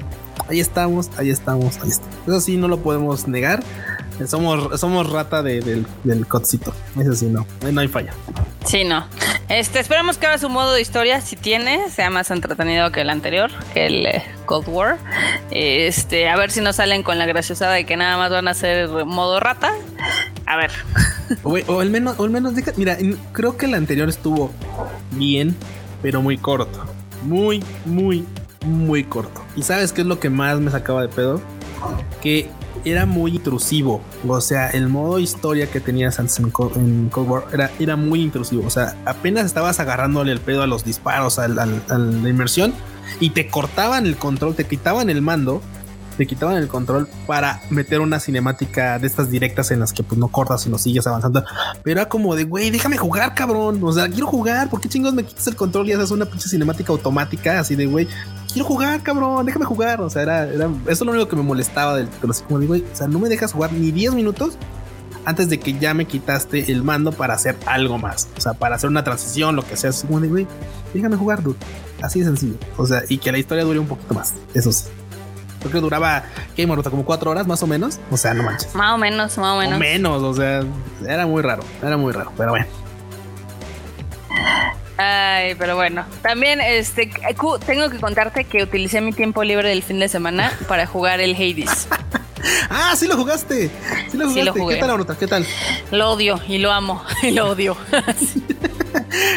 ahí 0.49 0.61
estamos, 0.61 1.11
ahí 1.17 1.31
estamos, 1.31 1.77
ahí 1.83 1.91
estamos. 1.91 2.17
Eso 2.27 2.41
sí, 2.41 2.57
no 2.57 2.69
lo 2.69 2.79
podemos 2.79 3.29
negar. 3.29 3.63
Somos, 4.27 4.81
somos 4.81 5.11
rata 5.11 5.43
del, 5.43 5.87
del 6.05 6.27
codcito. 6.27 6.73
Eso 6.99 7.13
sí, 7.15 7.27
no. 7.27 7.47
No 7.71 7.81
hay 7.81 7.89
falla. 7.89 8.13
Sí, 8.65 8.83
no. 8.85 9.07
Este, 9.49 9.79
esperamos 9.79 10.19
que 10.19 10.27
ahora 10.27 10.39
su 10.39 10.49
modo 10.49 10.73
de 10.73 10.81
historia, 10.81 11.21
si 11.21 11.37
tiene, 11.37 11.91
sea 11.91 12.11
más 12.11 12.31
entretenido 12.31 12.91
que 12.91 13.03
el 13.03 13.11
anterior, 13.11 13.51
que 13.75 13.87
el 13.87 14.07
eh, 14.07 14.23
Cold 14.47 14.69
War. 14.69 14.99
Este, 15.51 16.29
a 16.29 16.37
ver 16.37 16.51
si 16.51 16.61
no 16.61 16.73
salen 16.73 17.03
con 17.03 17.19
la 17.19 17.27
graciosada 17.27 17.75
de 17.75 17.85
que 17.85 17.97
nada 17.97 18.17
más 18.17 18.31
van 18.31 18.49
a 18.49 18.53
hacer 18.53 18.89
modo 19.05 19.39
rata. 19.39 19.73
A 20.47 20.57
ver. 20.57 20.71
O, 21.43 21.81
al 21.81 21.91
menos, 21.91 22.19
o 22.19 22.25
al 22.25 22.31
menos, 22.31 22.55
mira, 22.77 22.97
creo 23.33 23.57
que 23.57 23.67
el 23.67 23.75
anterior 23.75 24.09
estuvo 24.09 24.51
bien, 25.13 25.57
pero 26.03 26.23
muy 26.23 26.39
corto. 26.39 26.85
Muy, 27.23 27.63
muy, 27.85 28.25
muy 28.67 29.05
corto. 29.05 29.43
¿Y 29.57 29.63
sabes 29.63 29.93
qué 29.93 30.03
es 30.03 30.07
lo 30.07 30.21
que 30.21 30.31
más 30.31 30.61
me 30.61 30.71
sacaba 30.71 31.03
de 31.03 31.09
pedo? 31.09 31.41
Que 32.21 32.49
era 32.85 33.07
muy 33.07 33.37
intrusivo. 33.37 34.01
O 34.27 34.41
sea, 34.41 34.69
el 34.71 34.89
modo 34.89 35.19
historia 35.19 35.71
que 35.71 35.81
tenías 35.81 36.19
antes 36.19 36.39
en, 36.39 36.51
Cold 36.51 37.29
War 37.29 37.45
era, 37.53 37.71
era 37.79 37.97
muy 37.97 38.23
intrusivo. 38.23 38.67
O 38.67 38.71
sea, 38.71 38.97
apenas 39.05 39.47
estabas 39.47 39.81
agarrándole 39.81 40.33
el 40.33 40.41
pedo 40.41 40.63
a 40.63 40.67
los 40.67 40.85
disparos, 40.85 41.39
a 41.39 41.49
la 41.49 41.67
inmersión, 42.29 42.73
y 43.21 43.31
te 43.31 43.49
cortaban 43.49 44.07
el 44.07 44.17
control, 44.17 44.55
te 44.55 44.65
quitaban 44.65 45.11
el 45.11 45.23
mando 45.23 45.63
te 46.17 46.27
quitaban 46.27 46.57
el 46.57 46.69
control 46.69 47.09
para 47.27 47.61
meter 47.71 48.01
una 48.01 48.21
cinemática 48.21 48.99
de 48.99 49.07
estas 49.07 49.31
directas 49.31 49.71
en 49.71 49.81
las 49.81 49.93
que 49.93 50.03
pues 50.03 50.19
no 50.19 50.29
cortas 50.29 50.67
y 50.67 50.71
no 50.71 50.79
sigues 50.79 51.07
avanzando. 51.07 51.45
Pero 51.83 52.01
era 52.01 52.09
como 52.09 52.35
de, 52.35 52.45
güey, 52.45 52.71
déjame 52.71 52.97
jugar, 52.97 53.35
cabrón. 53.35 53.81
O 53.83 53.93
sea, 53.93 54.09
quiero 54.09 54.27
jugar. 54.27 54.71
¿Por 54.71 54.81
qué 54.81 54.89
chingos 54.89 55.15
me 55.15 55.25
quitas 55.25 55.47
el 55.47 55.57
control 55.57 55.89
y 55.89 55.93
haces 55.93 56.11
una 56.11 56.25
pinche 56.25 56.49
cinemática 56.49 56.93
automática 56.93 57.61
así 57.61 57.77
de, 57.77 57.87
güey? 57.87 58.09
Quiero 58.57 58.69
jugar, 58.69 59.03
cabrón, 59.03 59.45
déjame 59.45 59.67
jugar. 59.67 60.01
O 60.01 60.09
sea, 60.09 60.23
era, 60.23 60.45
era 60.45 60.65
eso 60.65 60.91
es 60.91 61.01
lo 61.03 61.13
único 61.13 61.29
que 61.29 61.37
me 61.37 61.43
molestaba 61.43 61.95
del 61.95 62.09
título. 62.09 62.31
Así 62.31 62.43
como 62.43 62.59
güey, 62.67 62.83
o 62.91 62.97
sea, 62.97 63.07
no 63.07 63.19
me 63.19 63.29
dejas 63.29 63.53
jugar 63.53 63.71
ni 63.71 63.91
10 63.91 64.15
minutos 64.15 64.57
antes 65.27 65.51
de 65.51 65.61
que 65.61 65.79
ya 65.79 65.93
me 65.93 66.07
quitaste 66.07 66.73
el 66.73 66.83
mando 66.83 67.13
para 67.13 67.35
hacer 67.35 67.55
algo 67.67 67.99
más. 67.99 68.31
O 68.35 68.41
sea, 68.41 68.55
para 68.55 68.77
hacer 68.77 68.89
una 68.89 69.05
transición, 69.05 69.57
lo 69.57 69.63
que 69.63 69.77
sea. 69.77 69.91
Así 69.91 70.07
como 70.07 70.21
de, 70.21 70.29
güey, 70.29 70.47
déjame 70.95 71.17
jugar, 71.17 71.43
dude. 71.43 71.59
Así 72.01 72.21
de 72.21 72.25
sencillo. 72.25 72.55
O 72.79 72.87
sea, 72.87 73.03
y 73.11 73.19
que 73.19 73.31
la 73.31 73.37
historia 73.37 73.63
dure 73.63 73.79
un 73.79 73.89
poquito 73.89 74.15
más. 74.15 74.33
Eso 74.55 74.73
sí. 74.73 74.87
Creo 75.59 75.73
que 75.73 75.81
duraba, 75.81 76.25
¿qué, 76.55 76.67
Maruta? 76.67 76.89
Como 76.89 77.05
cuatro 77.05 77.31
horas 77.31 77.47
más 77.47 77.63
o 77.63 77.67
menos. 77.67 78.01
O 78.11 78.17
sea, 78.17 78.33
no 78.33 78.43
manches. 78.43 78.75
Más 78.75 78.95
o 78.95 78.97
menos, 78.97 79.37
más 79.37 79.55
o 79.55 79.59
menos. 79.59 79.77
O 79.77 79.81
menos, 79.81 80.23
o 80.23 80.33
sea, 80.33 80.63
era 81.07 81.27
muy 81.27 81.43
raro, 81.43 81.63
era 81.83 81.99
muy 81.99 82.15
raro, 82.15 82.33
pero 82.39 82.53
bueno. 82.53 82.67
Ay, 84.97 85.55
pero 85.57 85.77
bueno. 85.77 86.05
También 86.23 86.61
este 86.61 87.11
tengo 87.67 87.91
que 87.91 87.99
contarte 87.99 88.45
que 88.45 88.63
utilicé 88.63 89.01
mi 89.01 89.13
tiempo 89.13 89.45
libre 89.45 89.69
del 89.69 89.83
fin 89.83 89.99
de 89.99 90.09
semana 90.09 90.53
para 90.69 90.87
jugar 90.87 91.21
el 91.21 91.35
Hades. 91.35 91.89
ah, 92.71 92.95
sí 92.97 93.07
lo 93.07 93.17
jugaste. 93.17 93.71
Sí 94.11 94.17
lo 94.17 94.29
jugaste. 94.31 94.67
¿Qué 94.69 94.77
tal, 94.77 94.91
Maruta? 94.91 95.17
¿Qué 95.19 95.27
tal? 95.27 95.47
Lo 95.91 96.13
odio 96.13 96.41
y 96.49 96.59
lo 96.59 96.73
amo 96.73 97.05
y 97.23 97.31
lo 97.31 97.49
odio. 97.49 97.77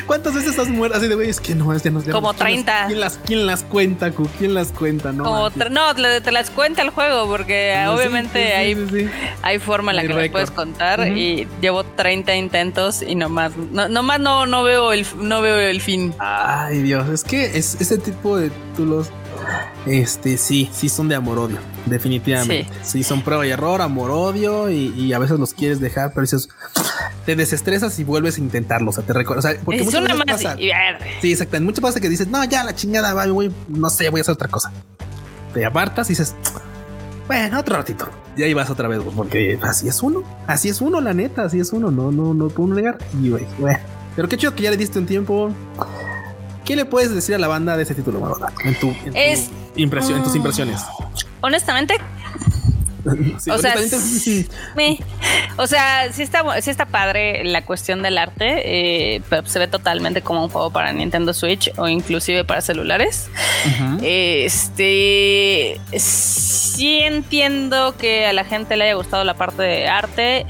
¿Cuántas 0.05 0.33
veces 0.33 0.51
estás 0.51 0.67
muerto 0.67 0.97
así 0.97 1.07
de 1.07 1.15
güey? 1.15 1.29
Es 1.29 1.39
que 1.39 1.55
no, 1.55 1.73
es 1.73 1.81
que 1.81 1.91
no 1.91 2.01
Como 2.11 2.33
30. 2.33 2.87
¿quién 2.87 2.99
las, 2.99 3.19
¿Quién 3.25 3.45
las 3.45 3.63
cuenta, 3.63 4.11
Q? 4.11 4.27
¿Quién 4.37 4.53
las 4.53 4.71
cuenta? 4.71 5.11
No, 5.11 5.49
no 5.49 5.95
te 5.95 6.31
las 6.31 6.49
cuenta 6.49 6.81
el 6.81 6.89
juego 6.89 7.27
porque 7.27 7.75
obviamente 7.87 8.55
hay, 8.55 9.09
hay 9.41 9.59
forma 9.59 9.91
en 9.91 9.97
la 9.97 10.01
que 10.03 10.13
las 10.13 10.29
puedes 10.29 10.51
contar 10.51 11.07
y 11.07 11.47
llevo 11.61 11.83
30 11.83 12.35
intentos 12.35 13.01
y 13.01 13.15
nomás, 13.15 13.55
no, 13.55 13.87
nomás 13.87 14.19
no, 14.19 14.45
no, 14.45 14.63
veo 14.63 14.93
el, 14.93 15.05
no 15.17 15.41
veo 15.41 15.57
el 15.59 15.81
fin. 15.81 16.13
Ay, 16.19 16.81
Dios, 16.81 17.07
es 17.09 17.23
que 17.23 17.57
es, 17.57 17.79
ese 17.79 17.97
tipo 17.97 18.37
de 18.37 18.49
títulos 18.49 19.09
este, 19.85 20.37
sí, 20.37 20.69
sí 20.71 20.89
son 20.89 21.07
de 21.07 21.15
amor-odio, 21.15 21.57
definitivamente. 21.85 22.67
Sí. 22.83 23.03
son 23.03 23.21
prueba 23.21 23.47
y 23.47 23.49
error, 23.49 23.81
amor-odio 23.81 24.69
y, 24.69 25.13
a 25.13 25.19
veces 25.19 25.39
los 25.39 25.53
quieres 25.53 25.79
dejar, 25.79 26.11
pero 26.13 26.21
dices, 26.21 26.49
te 27.29 27.35
desestresas 27.35 27.99
y 27.99 28.03
vuelves 28.03 28.37
a 28.37 28.41
intentarlo. 28.41 28.89
O 28.89 28.93
sea, 28.93 29.03
te 29.03 29.13
recuerdas. 29.13 29.45
O 29.45 29.49
sea, 29.49 29.61
porque 29.63 29.83
muchas 29.83 30.01
veces 30.01 30.23
pasa. 30.25 30.57
Sí, 31.21 31.31
exactamente. 31.31 31.65
Muchas 31.65 31.81
pasa 31.81 31.99
que 31.99 32.09
dices, 32.09 32.27
no, 32.27 32.43
ya 32.45 32.63
la 32.63 32.73
chingada, 32.73 33.13
va, 33.13 33.27
voy, 33.27 33.51
no 33.67 33.89
sé, 33.91 34.09
voy 34.09 34.19
a 34.19 34.21
hacer 34.21 34.33
otra 34.33 34.47
cosa. 34.47 34.71
Te 35.53 35.63
apartas 35.63 36.09
y 36.09 36.13
dices, 36.13 36.33
bueno, 37.27 37.59
otro 37.59 37.77
ratito. 37.77 38.09
Y 38.35 38.41
ahí 38.41 38.55
vas 38.55 38.71
otra 38.71 38.87
vez, 38.87 39.01
porque 39.15 39.59
así 39.61 39.87
es 39.87 40.01
uno. 40.01 40.23
Así 40.47 40.69
es 40.69 40.81
uno, 40.81 41.01
la 41.01 41.13
neta, 41.13 41.43
así 41.43 41.59
es 41.59 41.71
uno. 41.71 41.91
No, 41.91 42.11
no, 42.11 42.33
no 42.33 42.47
puedo 42.47 42.73
negar. 42.73 42.97
Y 43.21 43.29
güey, 43.29 43.45
Pero 44.15 44.27
qué 44.27 44.35
chido 44.35 44.55
que 44.55 44.63
ya 44.63 44.71
le 44.71 44.77
diste 44.77 44.97
un 44.97 45.05
tiempo. 45.05 45.51
¿Qué 46.65 46.75
le 46.75 46.85
puedes 46.85 47.13
decir 47.13 47.35
a 47.35 47.37
la 47.37 47.47
banda 47.47 47.77
de 47.77 47.83
ese 47.83 47.93
título, 47.93 48.39
En, 48.63 48.79
tu, 48.79 48.91
impresión, 49.75 50.17
en 50.17 50.23
tus 50.23 50.35
impresiones. 50.35 50.81
Honestamente, 51.41 51.95
o, 53.49 53.57
sea, 53.57 53.75
o 55.57 55.67
sea, 55.67 56.11
sí 56.11 56.23
está, 56.23 56.61
sí 56.61 56.69
está 56.69 56.85
padre 56.85 57.43
la 57.43 57.65
cuestión 57.65 58.01
del 58.01 58.17
arte, 58.17 59.15
eh, 59.15 59.21
pero 59.29 59.47
se 59.47 59.59
ve 59.59 59.67
totalmente 59.67 60.21
como 60.21 60.43
un 60.43 60.49
juego 60.49 60.71
para 60.71 60.91
Nintendo 60.93 61.33
Switch 61.33 61.71
o 61.77 61.87
inclusive 61.87 62.43
para 62.43 62.61
celulares. 62.61 63.29
Este, 64.01 65.79
sí 65.97 66.99
entiendo 66.99 67.95
que 67.97 68.25
a 68.25 68.33
la 68.33 68.43
gente 68.43 68.77
le 68.77 68.85
haya 68.85 68.95
gustado 68.95 69.23
la 69.23 69.33
parte 69.33 69.63
de 69.63 69.87
arte. 69.87 70.45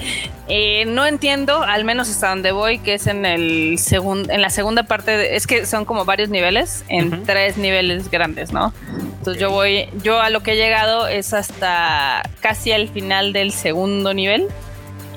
Eh, 0.51 0.85
no 0.85 1.05
entiendo, 1.05 1.61
al 1.61 1.85
menos 1.85 2.09
hasta 2.09 2.29
donde 2.29 2.51
voy, 2.51 2.79
que 2.79 2.95
es 2.95 3.05
en 3.05 3.23
el 3.25 3.77
segundo, 3.77 4.33
en 4.33 4.41
la 4.41 4.49
segunda 4.49 4.83
parte, 4.83 5.35
es 5.35 5.45
que 5.45 5.67
son 5.67 5.85
como 5.85 6.05
varios 6.05 6.29
niveles, 6.29 6.83
en 6.87 7.23
tres 7.23 7.57
niveles 7.57 8.09
grandes, 8.09 8.51
¿no? 8.51 8.73
Entonces 9.19 9.39
yo 9.41 9.51
voy, 9.51 9.89
yo 10.01 10.19
a 10.21 10.29
lo 10.29 10.41
que 10.41 10.53
he 10.53 10.55
llegado 10.55 11.07
es 11.07 11.33
hasta 11.33 12.23
casi 12.39 12.71
al 12.71 12.87
final 12.87 13.33
del 13.33 13.51
segundo 13.51 14.13
nivel. 14.13 14.47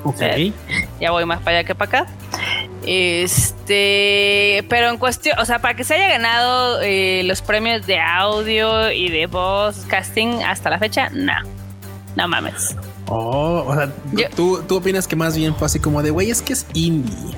Ok. 0.05 0.21
ya 1.01 1.13
voy 1.13 1.25
más 1.25 1.41
para 1.41 1.59
allá 1.59 1.67
que 1.67 1.75
para 1.75 2.01
acá. 2.01 2.13
Este, 2.85 4.65
pero 4.69 4.89
en 4.89 4.99
cuestión, 4.99 5.39
o 5.39 5.45
sea, 5.45 5.61
para 5.61 5.75
que 5.75 5.85
se 5.85 5.95
haya 5.95 6.09
ganado 6.09 6.81
eh, 6.83 7.23
los 7.25 7.43
premios 7.43 7.87
de 7.87 8.01
audio 8.01 8.91
y 8.91 9.09
de 9.09 9.27
voz 9.27 9.85
casting 9.87 10.43
hasta 10.45 10.69
la 10.69 10.81
fecha, 10.81 11.09
no, 11.11 11.35
no 12.17 12.27
mames. 12.27 12.75
Oh, 13.07 13.65
o 13.69 13.75
sea, 13.75 13.93
¿tú, 14.35 14.65
tú 14.67 14.79
opinas 14.79 15.07
que 15.07 15.15
más 15.15 15.37
bien 15.37 15.55
fue 15.55 15.67
así 15.67 15.79
como 15.79 16.03
de, 16.03 16.11
güey, 16.11 16.31
es 16.31 16.43
que 16.43 16.55
es 16.55 16.67
indie. 16.75 17.37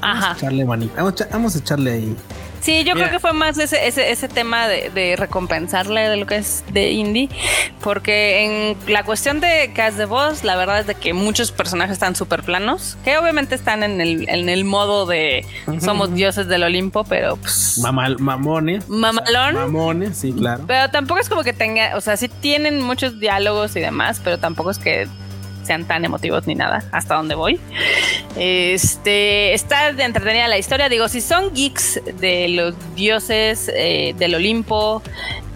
Ajá. 0.00 0.12
Vamos 0.12 0.24
a 0.24 0.38
echarle 0.38 0.64
manita. 0.64 1.02
Vamos, 1.30 1.56
a 1.56 1.58
echarle 1.58 1.92
ahí. 1.92 2.16
Sí, 2.60 2.84
yo 2.84 2.94
creo 2.94 3.10
que 3.10 3.18
fue 3.18 3.32
más 3.32 3.58
ese, 3.58 3.86
ese, 3.86 4.10
ese 4.10 4.28
tema 4.28 4.68
de, 4.68 5.16
recompensarle 5.16 6.08
de 6.08 6.16
lo 6.16 6.26
que 6.26 6.36
es 6.36 6.62
de 6.72 6.90
indie, 6.90 7.28
porque 7.82 8.44
en 8.44 8.92
la 8.92 9.02
cuestión 9.02 9.40
de 9.40 9.72
cast 9.74 9.96
de 9.96 10.04
voz, 10.04 10.44
la 10.44 10.56
verdad 10.56 10.80
es 10.80 10.86
de 10.86 10.94
que 10.94 11.12
muchos 11.12 11.52
personajes 11.52 11.94
están 11.94 12.14
súper 12.14 12.42
planos, 12.42 12.96
que 13.04 13.16
obviamente 13.18 13.54
están 13.54 13.82
en 13.82 14.00
el, 14.00 14.28
en 14.28 14.48
el 14.48 14.64
modo 14.64 15.06
de 15.06 15.46
somos 15.80 16.14
dioses 16.14 16.48
del 16.48 16.62
Olimpo, 16.62 17.04
pero 17.04 17.36
pues... 17.36 17.78
Mamal, 17.82 18.18
mamones. 18.18 18.88
Mamalón. 18.88 19.54
mamones, 19.54 20.18
sí, 20.18 20.32
claro. 20.32 20.64
Pero 20.66 20.90
tampoco 20.90 21.20
es 21.20 21.28
como 21.28 21.42
que 21.42 21.52
tenga, 21.52 21.96
o 21.96 22.00
sea, 22.00 22.16
sí 22.16 22.28
tienen 22.28 22.82
muchos 22.82 23.20
diálogos 23.20 23.74
y 23.76 23.80
demás, 23.80 24.20
pero 24.22 24.38
tampoco 24.38 24.70
es 24.70 24.78
que 24.78 25.08
sean 25.62 25.84
tan 25.86 26.04
emotivos 26.04 26.46
ni 26.46 26.54
nada, 26.54 26.84
hasta 26.92 27.14
donde 27.14 27.34
voy. 27.34 27.60
Este 28.36 29.54
está 29.54 29.92
de 29.92 30.04
entretenida 30.04 30.48
la 30.48 30.58
historia. 30.58 30.88
Digo, 30.88 31.08
si 31.08 31.20
son 31.20 31.52
geeks 31.54 32.00
de 32.20 32.48
los 32.48 32.74
dioses 32.94 33.70
eh, 33.74 34.14
del 34.18 34.34
Olimpo, 34.34 35.02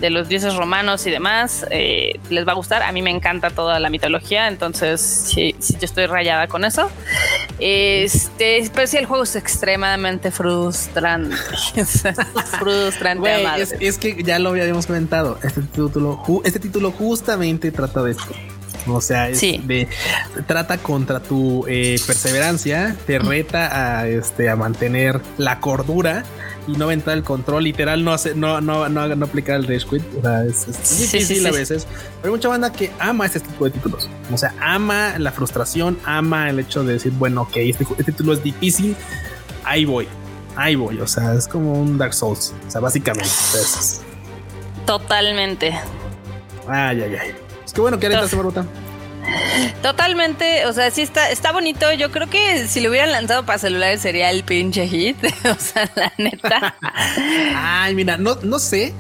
de 0.01 0.11
los 0.11 0.29
dioses 0.29 0.55
romanos 0.57 1.07
y 1.07 1.11
demás, 1.11 1.65
eh, 1.71 2.21
les 2.31 2.47
va 2.47 2.53
a 2.53 2.55
gustar. 2.55 2.83
A 2.83 2.93
mí 2.93 3.01
me 3.01 3.11
encanta 3.11 3.51
toda 3.51 3.81
la 3.81 3.91
mitología, 3.91 4.49
entonces 4.49 5.01
sí, 5.01 5.55
yo 5.61 5.79
estoy 5.83 6.07
rayada 6.07 6.47
con 6.49 6.65
eso. 6.65 6.91
Este, 7.59 8.71
pero 8.75 8.87
sí, 8.87 8.97
el 8.97 9.07
juego 9.07 9.25
es 9.25 9.37
extremadamente 9.37 10.31
frustrante. 10.31 11.37
frustrante. 12.59 13.63
es, 13.63 13.75
es, 13.81 13.99
que 13.99 14.23
ya 14.23 14.39
lo 14.39 14.51
habíamos 14.51 14.87
comentado. 14.87 15.39
Este 15.43 15.63
título, 15.63 16.23
este 16.45 16.59
título 16.59 16.91
justamente 16.93 17.71
trata 17.71 18.03
de 18.03 18.13
esto. 18.13 18.35
O 18.87 19.01
sea, 19.01 19.30
trata 20.47 20.78
contra 20.78 21.20
tu 21.20 21.64
eh, 21.66 21.97
perseverancia, 22.07 22.97
te 23.07 23.18
reta 23.18 24.01
a, 24.01 24.09
este, 24.09 24.51
a 24.51 24.57
mantener 24.57 25.20
la 25.39 25.61
cordura 25.61 26.24
y 26.66 26.72
no 26.72 26.85
aventar 26.87 27.16
el 27.16 27.22
control. 27.22 27.64
Literal, 27.64 28.05
no 28.05 28.12
hace, 28.12 28.35
no, 28.35 28.61
no, 28.61 28.89
no, 28.89 29.14
no 29.14 29.24
aplicar 29.24 29.57
el 29.57 29.66
rage 29.66 29.87
quit. 29.89 30.03
O 30.18 30.22
sea, 30.22 30.45
es, 30.45 30.66
difícil 31.01 31.47
a 31.47 31.51
veces. 31.51 31.87
Pero 32.20 32.24
hay 32.24 32.30
mucha 32.30 32.49
banda 32.49 32.72
que 32.72 32.91
ama 32.99 33.26
este 33.26 33.41
tipo 33.41 33.64
de 33.64 33.70
títulos. 33.70 34.09
O 34.32 34.37
sea, 34.39 34.55
ama 34.61 35.18
la 35.18 35.32
frustración, 35.32 35.99
ama 36.05 36.51
el 36.51 36.59
hecho 36.59 36.85
de 36.85 36.95
decir, 36.95 37.12
bueno, 37.12 37.43
ok, 37.43 37.57
este, 37.57 37.85
este 37.85 38.12
título 38.12 38.32
es 38.32 38.43
difícil. 38.43 38.97
Ahí 39.64 39.85
voy, 39.85 40.09
ahí 40.57 40.74
voy. 40.74 41.01
O 41.01 41.07
sea, 41.07 41.35
es 41.35 41.49
como 41.49 41.72
un 41.72 41.99
Dark 41.99 42.14
Souls. 42.14 42.53
O 42.66 42.70
sea, 42.70 42.80
básicamente. 42.80 43.30
Totalmente. 44.87 45.72
Ay, 46.68 47.03
ay, 47.03 47.16
ay. 47.20 47.43
Qué 47.73 47.81
bueno 47.81 47.99
que 47.99 48.07
esta 48.07 48.27
ruta. 48.37 48.67
Totalmente, 49.83 50.67
o 50.67 50.73
sea, 50.73 50.91
sí 50.91 51.03
está, 51.03 51.31
está 51.31 51.53
bonito. 51.53 51.93
Yo 51.93 52.11
creo 52.11 52.29
que 52.29 52.67
si 52.69 52.81
lo 52.81 52.91
hubieran 52.91 53.12
lanzado 53.12 53.45
para 53.45 53.59
celulares 53.59 54.01
sería 54.01 54.31
el 54.31 54.45
pinche 54.45 54.87
hit. 54.87 55.17
o 55.45 55.59
sea, 55.59 55.91
la 55.95 56.12
neta. 56.19 56.77
Ay, 57.57 57.95
mira, 57.95 58.17
no, 58.17 58.37
no 58.43 58.59
sé. 58.59 58.95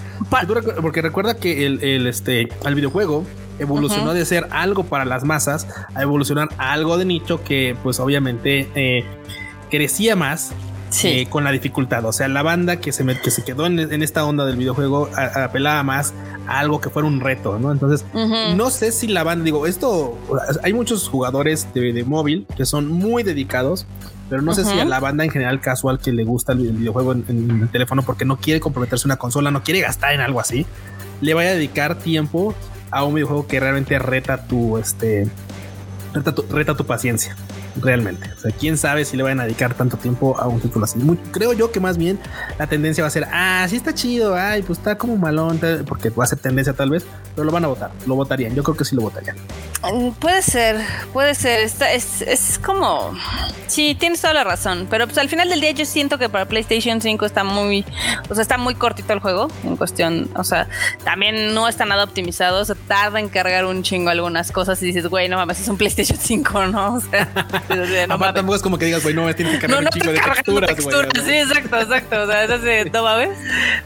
porque 0.80 1.02
recuerda 1.02 1.36
que 1.36 1.66
el, 1.66 1.82
el, 1.82 2.06
este, 2.06 2.48
al 2.64 2.74
videojuego 2.74 3.26
evolucionó 3.58 4.14
de 4.14 4.24
ser 4.24 4.48
algo 4.50 4.84
para 4.84 5.04
las 5.04 5.24
masas 5.24 5.66
a 5.94 6.02
evolucionar 6.02 6.48
a 6.58 6.72
algo 6.72 6.98
de 6.98 7.04
nicho 7.04 7.42
que 7.44 7.76
pues 7.82 8.00
obviamente 8.00 8.68
eh, 8.74 9.04
crecía 9.70 10.16
más 10.16 10.52
eh, 11.02 11.26
con 11.28 11.44
la 11.44 11.50
dificultad. 11.50 12.04
O 12.04 12.12
sea, 12.12 12.28
la 12.28 12.42
banda 12.42 12.76
que 12.76 12.92
se, 12.92 13.04
que 13.20 13.30
se 13.30 13.44
quedó 13.44 13.66
en, 13.66 14.02
esta 14.02 14.24
onda 14.24 14.44
del 14.46 14.56
videojuego 14.56 15.08
apelaba 15.14 15.82
más 15.82 16.14
a 16.46 16.60
algo 16.60 16.80
que 16.80 16.90
fuera 16.90 17.08
un 17.08 17.20
reto, 17.20 17.58
¿no? 17.58 17.72
Entonces, 17.72 18.04
no 18.56 18.70
sé 18.70 18.92
si 18.92 19.08
la 19.08 19.24
banda, 19.24 19.44
digo, 19.44 19.66
esto, 19.66 20.18
hay 20.62 20.72
muchos 20.72 21.08
jugadores 21.08 21.68
de, 21.74 22.04
móvil 22.04 22.46
que 22.56 22.66
son 22.66 22.88
muy 22.88 23.22
dedicados, 23.22 23.86
pero 24.28 24.42
no 24.42 24.54
sé 24.54 24.64
si 24.64 24.78
a 24.78 24.84
la 24.84 25.00
banda 25.00 25.24
en 25.24 25.30
general 25.30 25.60
casual 25.60 25.98
que 25.98 26.12
le 26.12 26.24
gusta 26.24 26.52
el, 26.52 26.72
videojuego 26.72 27.12
en, 27.12 27.60
el 27.62 27.68
teléfono 27.68 28.02
porque 28.02 28.24
no 28.24 28.36
quiere 28.36 28.60
comprometerse 28.60 29.06
una 29.06 29.16
consola, 29.16 29.50
no 29.50 29.62
quiere 29.62 29.80
gastar 29.80 30.14
en 30.14 30.20
algo 30.20 30.40
así, 30.40 30.66
le 31.20 31.34
vaya 31.34 31.50
a 31.50 31.54
dedicar 31.54 31.98
tiempo 31.98 32.54
a 32.90 33.04
un 33.04 33.14
videojuego 33.14 33.46
que 33.46 33.58
realmente 33.58 33.98
reta 33.98 34.46
tu, 34.46 34.78
este, 34.78 35.28
reta 36.50 36.74
tu 36.74 36.84
paciencia 36.84 37.36
realmente. 37.76 38.30
O 38.36 38.40
sea, 38.40 38.50
quién 38.52 38.76
sabe 38.76 39.04
si 39.04 39.16
le 39.16 39.22
van 39.22 39.40
a 39.40 39.44
dedicar 39.44 39.74
tanto 39.74 39.96
tiempo 39.96 40.38
a 40.38 40.48
un 40.48 40.60
título 40.60 40.84
así. 40.84 40.98
creo 41.32 41.52
yo 41.52 41.70
que 41.70 41.80
más 41.80 41.96
bien 41.96 42.18
la 42.58 42.66
tendencia 42.66 43.02
va 43.02 43.08
a 43.08 43.10
ser, 43.10 43.26
ah, 43.32 43.66
sí 43.68 43.76
está 43.76 43.94
chido, 43.94 44.34
ay, 44.34 44.62
pues 44.62 44.78
está 44.78 44.96
como 44.96 45.16
malón, 45.16 45.60
porque 45.86 46.10
va 46.10 46.24
a 46.24 46.26
ser 46.26 46.38
tendencia 46.38 46.72
tal 46.72 46.90
vez, 46.90 47.04
pero 47.34 47.44
lo 47.44 47.52
van 47.52 47.64
a 47.64 47.68
votar, 47.68 47.90
lo 48.06 48.14
votarían. 48.14 48.54
Yo 48.54 48.62
creo 48.62 48.76
que 48.76 48.84
sí 48.84 48.94
lo 48.94 49.02
votarían. 49.02 49.36
Mm, 49.92 50.10
puede 50.12 50.42
ser, 50.42 50.80
puede 51.12 51.34
ser. 51.34 51.60
Está, 51.60 51.92
es, 51.92 52.22
es 52.22 52.58
como. 52.58 53.12
Sí, 53.66 53.94
tienes 53.98 54.20
toda 54.20 54.34
la 54.34 54.44
razón. 54.44 54.86
Pero 54.88 55.06
pues 55.06 55.18
al 55.18 55.28
final 55.28 55.48
del 55.48 55.60
día 55.60 55.72
yo 55.72 55.84
siento 55.84 56.18
que 56.18 56.28
para 56.28 56.46
PlayStation 56.46 57.00
5 57.00 57.26
está 57.26 57.44
muy. 57.44 57.84
O 58.30 58.34
sea, 58.34 58.42
está 58.42 58.56
muy 58.56 58.74
cortito 58.74 59.12
el 59.12 59.18
juego 59.18 59.48
en 59.64 59.76
cuestión. 59.76 60.30
O 60.36 60.44
sea, 60.44 60.68
también 61.04 61.54
no 61.54 61.68
está 61.68 61.84
nada 61.84 62.04
optimizado. 62.04 62.62
O 62.62 62.64
sea, 62.64 62.76
tarda 62.88 63.20
en 63.20 63.28
cargar 63.28 63.66
un 63.66 63.82
chingo 63.82 64.10
algunas 64.10 64.52
cosas 64.52 64.82
y 64.82 64.86
dices, 64.86 65.06
güey, 65.08 65.28
no 65.28 65.36
mames, 65.36 65.60
es 65.60 65.68
un 65.68 65.76
PlayStation 65.76 66.18
5, 66.18 66.66
¿no? 66.68 66.94
O 66.94 67.00
sea, 67.00 67.28
no 67.68 68.14
Aparte, 68.14 68.34
tampoco 68.34 68.56
es 68.56 68.62
como 68.62 68.78
que 68.78 68.86
digas, 68.86 69.02
güey, 69.02 69.14
no, 69.14 69.32
tienes 69.34 69.58
que 69.58 69.66
cargar 69.66 69.84
un 69.84 69.88
chingo 69.88 70.12
de 70.12 70.18
texturas, 70.18 70.74
texturas 70.74 71.08
Sí, 71.24 71.32
exacto, 71.32 71.80
exacto. 71.80 72.22
O 72.22 72.26
sea, 72.26 72.44
es 72.44 72.50
así, 72.50 72.90
no 72.92 73.02
mames. 73.02 73.38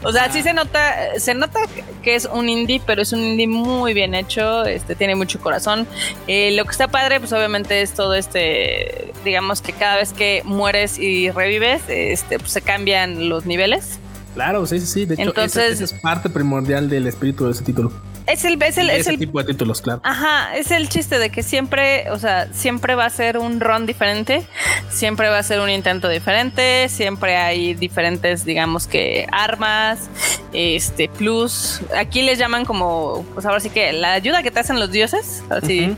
O 0.03 0.11
sea, 0.11 0.31
sí 0.31 0.41
se 0.41 0.53
nota, 0.53 0.95
se 1.17 1.33
nota 1.33 1.59
que 2.03 2.15
es 2.15 2.27
un 2.31 2.49
indie, 2.49 2.81
pero 2.85 3.01
es 3.01 3.13
un 3.13 3.19
indie 3.19 3.47
muy 3.47 3.93
bien 3.93 4.15
hecho. 4.15 4.65
Este 4.65 4.95
tiene 4.95 5.15
mucho 5.15 5.39
corazón. 5.39 5.87
Eh, 6.27 6.51
lo 6.51 6.65
que 6.65 6.71
está 6.71 6.87
padre, 6.87 7.19
pues 7.19 7.31
obviamente 7.33 7.81
es 7.81 7.93
todo 7.93 8.13
este, 8.13 9.11
digamos 9.23 9.61
que 9.61 9.73
cada 9.73 9.97
vez 9.97 10.13
que 10.13 10.41
mueres 10.45 10.97
y 10.97 11.31
revives, 11.31 11.81
este, 11.87 12.39
pues 12.39 12.51
se 12.51 12.61
cambian 12.61 13.29
los 13.29 13.45
niveles. 13.45 13.99
Claro, 14.35 14.65
sí, 14.65 14.79
sí, 14.79 14.85
sí. 14.85 15.05
De 15.05 15.15
hecho, 15.15 15.23
Entonces, 15.23 15.81
es 15.81 15.93
parte 15.93 16.29
primordial 16.29 16.89
del 16.89 17.07
espíritu 17.07 17.45
de 17.45 17.51
ese 17.51 17.63
título. 17.63 17.91
Es 18.29 18.45
el, 18.45 18.61
es 18.61 18.77
el, 18.77 18.89
es 18.91 19.07
el 19.07 19.17
tipo 19.17 19.39
de 19.39 19.45
títulos, 19.45 19.81
claro. 19.81 20.01
Ajá, 20.03 20.55
es 20.55 20.69
el 20.69 20.87
chiste 20.87 21.17
de 21.17 21.31
que 21.31 21.41
siempre, 21.41 22.09
o 22.11 22.19
sea, 22.19 22.47
siempre 22.53 22.93
va 22.93 23.05
a 23.05 23.09
ser 23.09 23.39
un 23.39 23.59
run 23.59 23.87
diferente, 23.87 24.45
siempre 24.89 25.29
va 25.29 25.39
a 25.39 25.43
ser 25.43 25.59
un 25.61 25.69
intento 25.69 26.07
diferente, 26.07 26.89
siempre 26.89 27.37
hay 27.37 27.73
diferentes, 27.73 28.45
digamos 28.45 28.85
que 28.85 29.27
armas, 29.31 30.09
este 30.53 31.09
plus. 31.09 31.81
Aquí 31.97 32.21
les 32.21 32.37
llaman 32.37 32.65
como, 32.65 33.25
pues 33.33 33.45
ahora 33.47 33.59
sí 33.59 33.71
que 33.71 33.93
la 33.93 34.13
ayuda 34.13 34.43
que 34.43 34.51
te 34.51 34.59
hacen 34.59 34.79
los 34.79 34.91
dioses, 34.91 35.43
así. 35.49 35.95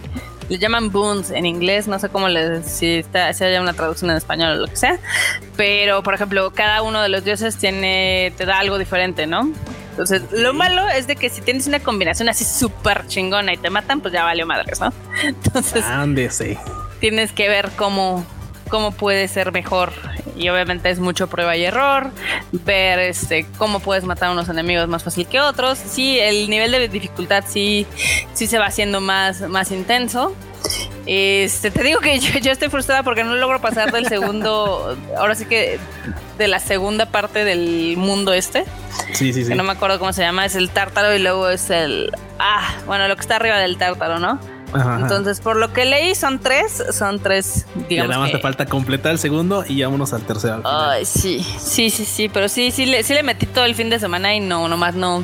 Le 0.50 0.58
llaman 0.58 0.92
boons 0.92 1.32
en 1.32 1.46
inglés, 1.46 1.88
no 1.88 1.98
sé 1.98 2.10
cómo 2.10 2.28
les, 2.28 2.66
si, 2.66 2.96
está, 2.96 3.32
si 3.34 3.46
haya 3.46 3.62
una 3.62 3.72
traducción 3.72 4.12
en 4.12 4.18
español 4.18 4.58
o 4.58 4.62
lo 4.62 4.68
que 4.68 4.76
sea. 4.76 5.00
Pero, 5.56 6.04
por 6.04 6.14
ejemplo, 6.14 6.52
cada 6.52 6.82
uno 6.82 7.02
de 7.02 7.08
los 7.08 7.24
dioses 7.24 7.56
tiene, 7.58 8.34
te 8.36 8.46
da 8.46 8.60
algo 8.60 8.78
diferente, 8.78 9.28
¿no? 9.28 9.50
Entonces, 9.92 10.24
lo 10.32 10.54
malo 10.54 10.88
es 10.89 11.06
de 11.08 11.16
que 11.16 11.30
si 11.30 11.42
tienes 11.42 11.68
una 11.68 11.80
combinación 11.80 12.30
así 12.30 12.44
súper 12.46 13.06
chingona 13.08 13.54
y 13.54 13.58
te 13.58 13.70
matan, 13.70 14.02
pues 14.02 14.14
ya 14.14 14.24
valió 14.24 14.46
madres, 14.48 14.80
¿no? 14.80 14.92
Entonces, 15.24 15.84
Ándese. 15.86 16.58
tienes 17.00 17.32
que 17.32 17.48
ver 17.50 17.70
cómo, 17.76 18.26
cómo 18.70 18.92
puede 18.92 19.28
ser 19.28 19.52
mejor. 19.52 19.92
Y 20.38 20.50
obviamente 20.50 20.89
es 20.89 21.00
mucho 21.00 21.28
prueba 21.28 21.56
y 21.58 21.66
error. 21.66 22.10
Ver 22.52 23.00
este 23.00 23.46
cómo 23.58 23.80
puedes 23.80 24.06
matar 24.06 24.30
a 24.30 24.32
unos 24.32 24.50
enemigos 24.50 24.88
más 24.88 25.04
fácil 25.04 25.28
que 25.28 25.39
otros. 25.39 25.78
Sí, 25.78 26.18
el 26.20 26.50
nivel 26.50 26.72
de 26.72 26.88
dificultad 26.88 27.44
sí, 27.48 27.86
sí 28.34 28.48
se 28.48 28.58
va 28.58 28.66
haciendo 28.68 29.02
más, 29.02 29.42
más 29.42 29.72
intenso. 29.72 30.34
Este, 31.06 31.72
te 31.72 31.84
digo 31.84 31.99
que 31.99 32.20
yo, 32.22 32.39
yo, 32.39 32.52
estoy 32.52 32.70
frustrada 32.70 33.04
porque 33.04 33.24
no 33.24 33.36
logro 33.36 33.62
pasar 33.62 33.91
del 33.91 34.08
segundo, 34.08 34.97
ahora 35.18 35.36
sí 35.36 35.45
que 35.45 35.80
de 36.38 36.47
la 36.47 36.60
segunda 36.60 37.08
parte 37.08 37.43
del 37.43 37.95
mundo 37.97 38.34
este. 38.34 38.66
Sí, 39.14 39.34
sí, 39.34 39.43
sí. 39.43 39.49
Que 39.49 39.56
no 39.56 39.64
me 39.64 39.72
acuerdo 39.72 39.99
cómo 39.99 40.14
se 40.14 40.22
llama, 40.22 40.45
es 40.45 40.56
el 40.56 40.70
tártaro 40.70 41.14
y 41.16 41.20
luego 41.20 41.49
es 41.49 41.70
el... 41.70 42.12
Ah, 42.39 42.76
bueno, 42.86 43.08
lo 43.08 43.16
que 43.16 43.22
está 43.22 43.36
arriba 43.36 43.58
del 43.58 43.78
tártaro, 43.78 44.20
¿no? 44.20 44.39
Entonces, 44.74 45.41
por 45.41 45.58
lo 45.58 45.74
que 45.74 45.86
leí, 45.86 46.16
son 46.16 46.39
tres, 46.39 46.84
son 46.91 47.20
tres, 47.20 47.66
digamos. 47.89 48.10
nada 48.10 48.22
más 48.22 48.32
te 48.32 48.39
falta 48.39 48.66
completar 48.66 49.12
el 49.12 49.20
segundo 49.20 49.66
y 49.68 49.82
vámonos 49.84 50.14
al 50.14 50.22
tercero. 50.24 50.62
Ay, 50.64 51.06
sí, 51.06 51.45
sí, 51.60 51.89
sí, 51.89 52.06
sí, 52.06 52.30
pero 52.30 52.47
sí, 52.47 52.72
sí 52.72 52.86
le, 52.86 53.04
sí 53.04 53.14
le 53.14 53.24
metí 53.24 53.45
todo 53.45 53.66
el 53.66 53.76
fin 53.76 53.89
de 53.89 53.99
semana 53.99 54.34
y 54.34 54.39
no, 54.39 54.68
nomás 54.68 54.95
no, 54.95 55.24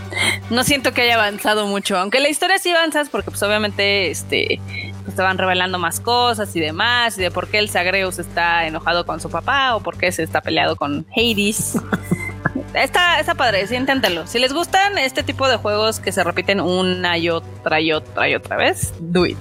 no 0.50 0.64
siento 0.64 0.94
que 0.94 1.04
haya 1.04 1.16
avanzado 1.16 1.66
mucho. 1.66 1.98
Aunque 1.98 2.20
la 2.20 2.30
historia 2.30 2.60
sí 2.60 2.72
avanzas, 2.72 3.10
porque 3.10 3.32
pues 3.32 3.42
obviamente, 3.44 4.12
este, 4.12 4.60
estaban 5.08 5.38
revelando 5.38 5.80
más 5.80 6.00
cosas 6.00 6.56
y 6.56 6.60
demás, 6.60 7.18
y 7.18 7.22
de 7.22 7.32
por 7.32 7.48
qué 7.48 7.60
el 7.60 7.70
Zagreus 7.70 8.20
está 8.20 8.68
enojado 8.68 9.06
con 9.06 9.20
su 9.20 9.30
papá 9.30 9.76
o 9.76 9.82
por 9.82 9.98
qué 9.98 10.12
se 10.12 10.24
está 10.24 10.42
peleado 10.42 10.76
con 10.76 11.06
Hades. 11.16 11.80
está, 12.74 13.20
está 13.20 13.36
padre, 13.36 13.66
sí, 13.68 13.76
inténtalo. 13.76 14.28
Si 14.28 14.40
les 14.40 14.54
gustan 14.54 14.98
este 14.98 15.24
tipo 15.24 15.48
de 15.48 15.58
juegos 15.58 16.00
que 16.00 16.12
se 16.12 16.24
repiten 16.24 16.60
una 16.60 17.18
y 17.18 17.30
otra 17.30 17.82
y 17.82 17.92
otra 17.92 18.30
y 18.30 18.36
otra 18.36 18.58
vez, 18.58 18.94
do 19.00 19.26
it. 19.26 19.38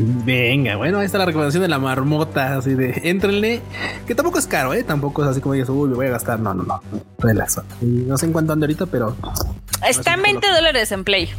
Venga, 0.00 0.76
bueno, 0.76 1.00
ahí 1.00 1.06
está 1.06 1.18
la 1.18 1.24
recomendación 1.24 1.62
de 1.62 1.68
la 1.68 1.80
marmota, 1.80 2.58
así 2.58 2.74
de 2.74 3.00
entrenle, 3.02 3.60
que 4.06 4.14
tampoco 4.14 4.38
es 4.38 4.46
caro, 4.46 4.72
¿eh? 4.72 4.84
Tampoco 4.84 5.24
es 5.24 5.28
así 5.28 5.40
como 5.40 5.54
dices, 5.54 5.70
uy, 5.70 5.88
me 5.88 5.96
voy 5.96 6.06
a 6.06 6.10
gastar, 6.10 6.38
no, 6.38 6.54
no, 6.54 6.62
no, 6.62 6.80
relax. 7.18 7.60
No 7.80 8.16
sé 8.16 8.26
en 8.26 8.32
cuánto 8.32 8.52
ando 8.52 8.64
ahorita, 8.64 8.86
pero... 8.86 9.16
Está 9.84 10.14
en 10.14 10.22
20 10.22 10.46
dólares 10.52 10.92
en 10.92 11.02
Play. 11.02 11.30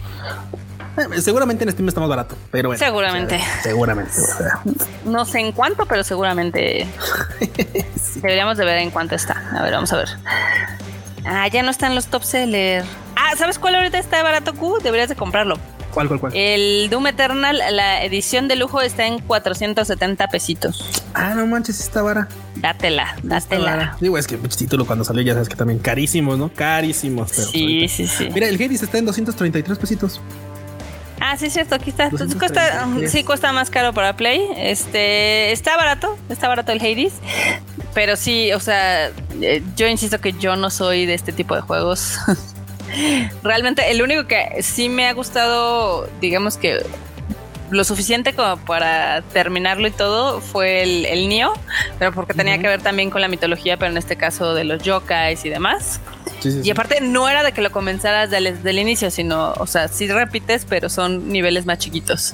Eh, 0.98 1.22
seguramente 1.22 1.64
en 1.64 1.72
Steam 1.72 1.88
está 1.88 2.00
más 2.02 2.10
barato, 2.10 2.36
pero 2.52 2.70
bueno. 2.70 2.80
Seguramente. 2.84 3.40
seguramente. 3.64 4.12
No 5.06 5.26
sé 5.26 5.40
en 5.40 5.52
cuánto, 5.52 5.86
pero 5.86 6.04
seguramente 6.04 6.88
deberíamos 8.16 8.58
de 8.58 8.66
ver 8.66 8.80
en 8.80 8.92
cuánto 8.92 9.16
está. 9.16 9.44
A 9.58 9.62
ver, 9.62 9.74
vamos 9.74 9.92
a 9.94 9.98
ver. 9.98 10.10
Ah, 11.26 11.48
ya 11.48 11.64
no 11.64 11.72
están 11.72 11.96
los 11.96 12.08
top 12.08 12.24
seller. 12.24 12.84
Ah, 13.16 13.36
¿sabes 13.38 13.60
cuál 13.60 13.76
ahorita 13.76 13.98
está 13.98 14.24
barato 14.24 14.54
Q? 14.54 14.80
Deberías 14.82 15.10
de 15.10 15.16
comprarlo. 15.16 15.58
¿Cuál, 15.94 16.08
cuál, 16.08 16.20
cuál? 16.20 16.34
El 16.36 16.90
Doom 16.90 17.08
Eternal, 17.08 17.62
la 17.72 18.04
edición 18.04 18.48
de 18.48 18.56
lujo 18.56 18.82
está 18.82 19.08
en 19.08 19.20
470 19.20 20.28
pesitos. 20.28 21.04
Ah, 21.14 21.34
no 21.34 21.48
manches, 21.48 21.80
está 21.80 22.02
vara. 22.02 22.28
Dátela, 22.56 23.16
dátela. 23.24 23.98
Digo, 24.00 24.18
es 24.18 24.28
que 24.28 24.36
el 24.36 24.50
título 24.50 24.86
cuando 24.86 25.04
salió 25.04 25.24
ya 25.24 25.34
sabes 25.34 25.50
que 25.50 25.56
también 25.56 25.80
carísimos, 25.80 26.38
¿no? 26.38 26.52
Carísimos. 26.54 27.32
sí, 27.32 27.88
sí, 27.88 28.08
sí. 28.08 28.30
Mira, 28.34 28.48
el 28.48 28.56
Hades 28.56 28.84
está 28.84 28.98
en 28.98 29.06
233 29.06 29.78
pesitos. 29.80 30.22
Ah, 31.20 31.36
sí, 31.38 31.48
es 31.48 31.54
cierto, 31.54 31.76
aquí 31.76 31.90
está. 31.90 32.10
cuesta, 32.10 32.88
sí, 33.08 33.24
cuesta 33.24 33.52
más 33.52 33.70
caro 33.70 33.94
para 33.94 34.16
Play. 34.16 34.42
Este, 34.56 35.52
está 35.52 35.76
barato, 35.76 36.18
está 36.30 36.48
barato 36.48 36.72
el 36.72 36.80
Hades. 36.80 37.14
Pero 37.94 38.16
sí, 38.16 38.54
o 38.54 38.60
sea, 38.60 39.12
eh, 39.42 39.64
yo 39.76 39.88
insisto 39.88 40.20
que 40.20 40.34
yo 40.34 40.56
no 40.56 40.70
soy 40.70 41.06
de 41.06 41.14
este 41.14 41.32
tipo 41.32 41.56
de 41.56 41.62
juegos. 41.62 42.18
Realmente, 43.44 43.92
el 43.92 44.02
único 44.02 44.28
que 44.28 44.62
sí 44.64 44.90
me 44.90 45.08
ha 45.08 45.14
gustado, 45.14 46.10
digamos 46.22 46.58
que 46.58 46.86
lo 47.72 47.84
suficiente 47.84 48.34
como 48.34 48.58
para 48.58 49.22
terminarlo 49.34 49.88
y 49.88 49.92
todo 49.92 50.42
fue 50.42 50.84
el, 50.84 51.06
el 51.06 51.30
Nio, 51.30 51.54
pero 51.98 52.12
porque 52.14 52.34
tenía 52.34 52.58
que 52.58 52.68
ver 52.68 52.82
también 52.82 53.10
con 53.10 53.22
la 53.22 53.28
mitología, 53.28 53.78
pero 53.78 53.92
en 53.92 53.98
este 53.98 54.16
caso 54.16 54.54
de 54.54 54.64
los 54.64 54.84
yokais 54.84 55.46
y 55.46 55.50
demás 55.50 56.00
y 56.64 56.70
aparte 56.70 57.02
no 57.02 57.28
era 57.30 57.44
de 57.44 57.52
que 57.52 57.62
lo 57.62 57.72
comenzaras 57.72 58.30
desde 58.30 58.70
el 58.70 58.80
inicio, 58.80 59.12
sino, 59.12 59.54
o 59.54 59.68
sea, 59.68 59.88
sí 59.88 60.08
repites, 60.08 60.66
pero 60.66 60.90
son 60.90 61.30
niveles 61.30 61.66
más 61.66 61.80
chiquitos. 61.80 62.34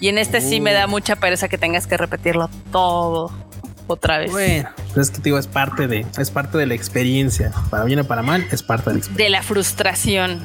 Y 0.00 0.08
en 0.08 0.18
este 0.18 0.40
sí 0.40 0.60
me 0.60 0.72
da 0.72 0.86
uh. 0.86 0.88
mucha 0.88 1.16
pereza 1.16 1.48
que 1.48 1.58
tengas 1.58 1.86
que 1.86 1.96
repetirlo 1.96 2.50
todo 2.70 3.32
otra 3.86 4.18
vez. 4.18 4.30
Bueno, 4.30 4.68
es 4.96 5.10
que 5.10 5.20
digo, 5.22 5.38
es 5.38 5.46
parte 5.46 5.86
de, 5.86 6.06
es 6.18 6.30
parte 6.30 6.58
de 6.58 6.66
la 6.66 6.74
experiencia. 6.74 7.52
Para 7.70 7.84
bien 7.84 8.00
o 8.00 8.04
para 8.04 8.22
mal, 8.22 8.46
es 8.50 8.62
parte 8.62 8.90
de 8.90 8.94
la 8.94 8.98
experiencia. 8.98 9.24
De 9.24 9.30
la 9.30 9.42
frustración. 9.42 10.40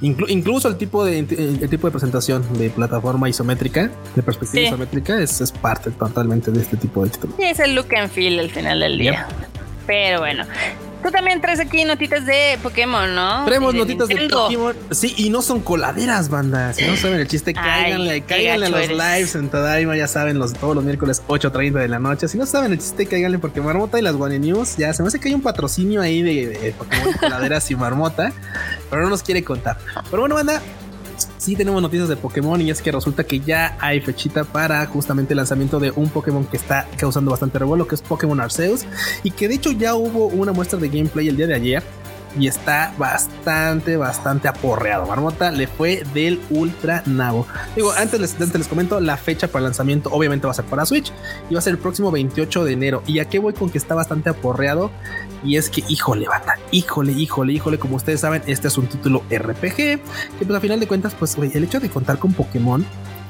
Incluso 0.00 0.68
el 0.68 0.76
tipo 0.76 1.04
de 1.04 1.18
el 1.18 1.68
tipo 1.68 1.86
de 1.86 1.90
presentación 1.92 2.44
de 2.58 2.70
plataforma 2.70 3.28
isométrica, 3.28 3.90
de 4.14 4.22
perspectiva 4.22 4.66
isométrica, 4.66 5.20
es, 5.20 5.40
es, 5.40 5.52
parte 5.52 5.90
totalmente 5.90 6.50
de 6.50 6.60
este 6.60 6.76
tipo 6.76 7.04
de 7.04 7.10
títulos. 7.10 7.36
Sí, 7.36 7.44
es 7.44 7.60
el 7.60 7.74
look 7.74 7.94
and 7.96 8.10
feel 8.10 8.38
al 8.40 8.50
final 8.50 8.80
del 8.80 8.98
día. 8.98 9.26
Pero 9.86 10.20
bueno, 10.20 10.44
Tú 11.04 11.10
también 11.10 11.38
traes 11.42 11.60
aquí 11.60 11.84
notitas 11.84 12.24
de 12.24 12.58
Pokémon, 12.62 13.14
¿no? 13.14 13.44
Traemos 13.44 13.74
notitas 13.74 14.08
de 14.08 14.26
Pokémon. 14.26 14.74
Sí, 14.90 15.12
y 15.18 15.28
no 15.28 15.42
son 15.42 15.60
coladeras, 15.60 16.30
banda. 16.30 16.72
Si 16.72 16.86
no 16.86 16.96
saben 16.96 17.20
el 17.20 17.28
chiste, 17.28 17.52
cáiganle, 17.52 18.22
cáiganle 18.22 18.66
a 18.66 18.68
los 18.70 18.88
lives 18.88 19.34
en 19.34 19.50
Tadaima, 19.50 19.98
ya 19.98 20.08
saben, 20.08 20.38
los, 20.38 20.54
todos 20.54 20.74
los 20.74 20.82
miércoles 20.82 21.22
8.30 21.28 21.72
de 21.72 21.88
la 21.88 21.98
noche. 21.98 22.26
Si 22.26 22.38
no 22.38 22.46
saben 22.46 22.72
el 22.72 22.78
chiste, 22.78 23.04
cáiganle 23.04 23.38
porque 23.38 23.60
Marmota 23.60 23.98
y 23.98 24.02
las 24.02 24.14
One 24.14 24.38
News, 24.38 24.78
ya 24.78 24.94
se 24.94 25.02
me 25.02 25.08
hace 25.08 25.20
que 25.20 25.28
hay 25.28 25.34
un 25.34 25.42
patrocinio 25.42 26.00
ahí 26.00 26.22
de, 26.22 26.74
Pokémon 26.78 27.12
coladeras 27.20 27.70
y 27.70 27.76
Marmota, 27.76 28.32
pero 28.88 29.02
no 29.02 29.10
nos 29.10 29.22
quiere 29.22 29.44
contar. 29.44 29.76
Pero 30.10 30.22
bueno, 30.22 30.36
banda, 30.36 30.62
sí 31.44 31.56
tenemos 31.56 31.82
noticias 31.82 32.08
de 32.08 32.16
Pokémon 32.16 32.58
y 32.62 32.70
es 32.70 32.80
que 32.80 32.90
resulta 32.90 33.24
que 33.24 33.38
ya 33.38 33.76
hay 33.78 34.00
fechita 34.00 34.44
para 34.44 34.86
justamente 34.86 35.34
el 35.34 35.36
lanzamiento 35.36 35.78
de 35.78 35.90
un 35.90 36.08
Pokémon 36.08 36.46
que 36.46 36.56
está 36.56 36.88
causando 36.96 37.32
bastante 37.32 37.58
revuelo, 37.58 37.86
que 37.86 37.96
es 37.96 38.00
Pokémon 38.00 38.40
Arceus, 38.40 38.86
y 39.22 39.30
que 39.30 39.46
de 39.46 39.56
hecho 39.56 39.70
ya 39.72 39.94
hubo 39.94 40.28
una 40.28 40.52
muestra 40.52 40.78
de 40.78 40.88
gameplay 40.88 41.28
el 41.28 41.36
día 41.36 41.46
de 41.46 41.54
ayer 41.54 41.82
y 42.38 42.48
está 42.48 42.92
bastante, 42.98 43.96
bastante 43.96 44.48
aporreado. 44.48 45.06
Marmota 45.06 45.50
le 45.50 45.66
fue 45.66 46.04
del 46.12 46.40
ultra 46.50 47.02
nabo. 47.06 47.46
Digo, 47.76 47.92
antes 47.92 48.20
les, 48.20 48.40
antes 48.40 48.54
les 48.56 48.68
comento, 48.68 49.00
la 49.00 49.16
fecha 49.16 49.48
para 49.48 49.60
el 49.60 49.64
lanzamiento 49.64 50.10
obviamente 50.12 50.46
va 50.46 50.52
a 50.52 50.54
ser 50.54 50.64
para 50.64 50.86
Switch 50.86 51.12
y 51.48 51.54
va 51.54 51.58
a 51.58 51.62
ser 51.62 51.72
el 51.72 51.78
próximo 51.78 52.10
28 52.10 52.64
de 52.64 52.72
enero. 52.72 53.02
Y 53.06 53.18
a 53.18 53.28
qué 53.28 53.38
voy 53.38 53.52
con 53.52 53.70
que 53.70 53.78
está 53.78 53.94
bastante 53.94 54.30
aporreado. 54.30 54.90
Y 55.44 55.56
es 55.56 55.68
que, 55.68 55.84
híjole, 55.88 56.26
bata, 56.26 56.54
híjole, 56.70 57.12
híjole, 57.12 57.52
híjole, 57.52 57.78
como 57.78 57.96
ustedes 57.96 58.20
saben, 58.20 58.42
este 58.46 58.68
es 58.68 58.78
un 58.78 58.86
título 58.86 59.22
RPG, 59.30 59.76
que 59.76 60.00
pues 60.38 60.50
a 60.50 60.60
final 60.60 60.80
de 60.80 60.86
cuentas, 60.86 61.14
pues 61.18 61.36
el 61.36 61.64
hecho 61.64 61.80
de 61.80 61.90
contar 61.90 62.18
con 62.18 62.32
Pokémon 62.32 62.84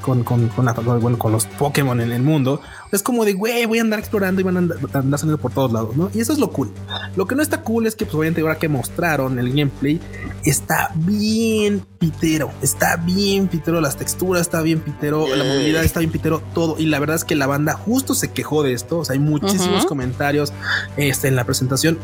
con, 0.05 0.23
con, 0.23 0.47
con, 0.49 1.01
bueno, 1.01 1.17
con 1.17 1.31
los 1.31 1.47
Pokémon 1.47 1.99
en 1.99 2.11
el 2.11 2.21
mundo, 2.21 2.61
es 2.91 3.01
como 3.01 3.25
de, 3.25 3.33
güey, 3.33 3.65
voy 3.65 3.79
a 3.79 3.81
andar 3.81 3.97
explorando 3.97 4.39
y 4.39 4.43
van 4.43 4.55
a 4.55 4.59
andar, 4.59 5.19
saliendo 5.19 5.39
por 5.39 5.51
todos 5.51 5.73
lados, 5.73 5.97
¿no? 5.97 6.11
Y 6.13 6.19
eso 6.19 6.31
es 6.31 6.37
lo 6.37 6.51
cool. 6.51 6.71
Lo 7.15 7.25
que 7.25 7.33
no 7.33 7.41
está 7.41 7.61
cool 7.61 7.87
es 7.87 7.95
que, 7.95 8.05
pues 8.05 8.13
obviamente 8.13 8.41
ahora 8.41 8.59
que 8.59 8.69
mostraron 8.69 9.39
el 9.39 9.49
gameplay, 9.49 9.99
está 10.43 10.91
bien 10.93 11.83
pitero, 11.97 12.51
está 12.61 12.97
bien 12.97 13.47
pitero, 13.47 13.81
las 13.81 13.97
texturas 13.97 14.41
está 14.41 14.61
bien 14.61 14.79
pitero, 14.79 15.25
la 15.35 15.43
movilidad 15.43 15.83
está 15.83 16.01
bien 16.01 16.11
pitero, 16.11 16.43
todo. 16.53 16.75
Y 16.77 16.85
la 16.85 16.99
verdad 16.99 17.15
es 17.15 17.25
que 17.25 17.33
la 17.33 17.47
banda 17.47 17.73
justo 17.73 18.13
se 18.13 18.31
quejó 18.31 18.61
de 18.61 18.73
esto, 18.73 18.99
o 18.99 19.05
sea, 19.05 19.15
hay 19.15 19.19
muchísimos 19.19 19.87
comentarios 19.87 20.53
este, 20.97 21.29
en 21.29 21.35
la 21.35 21.45
presentación 21.45 21.97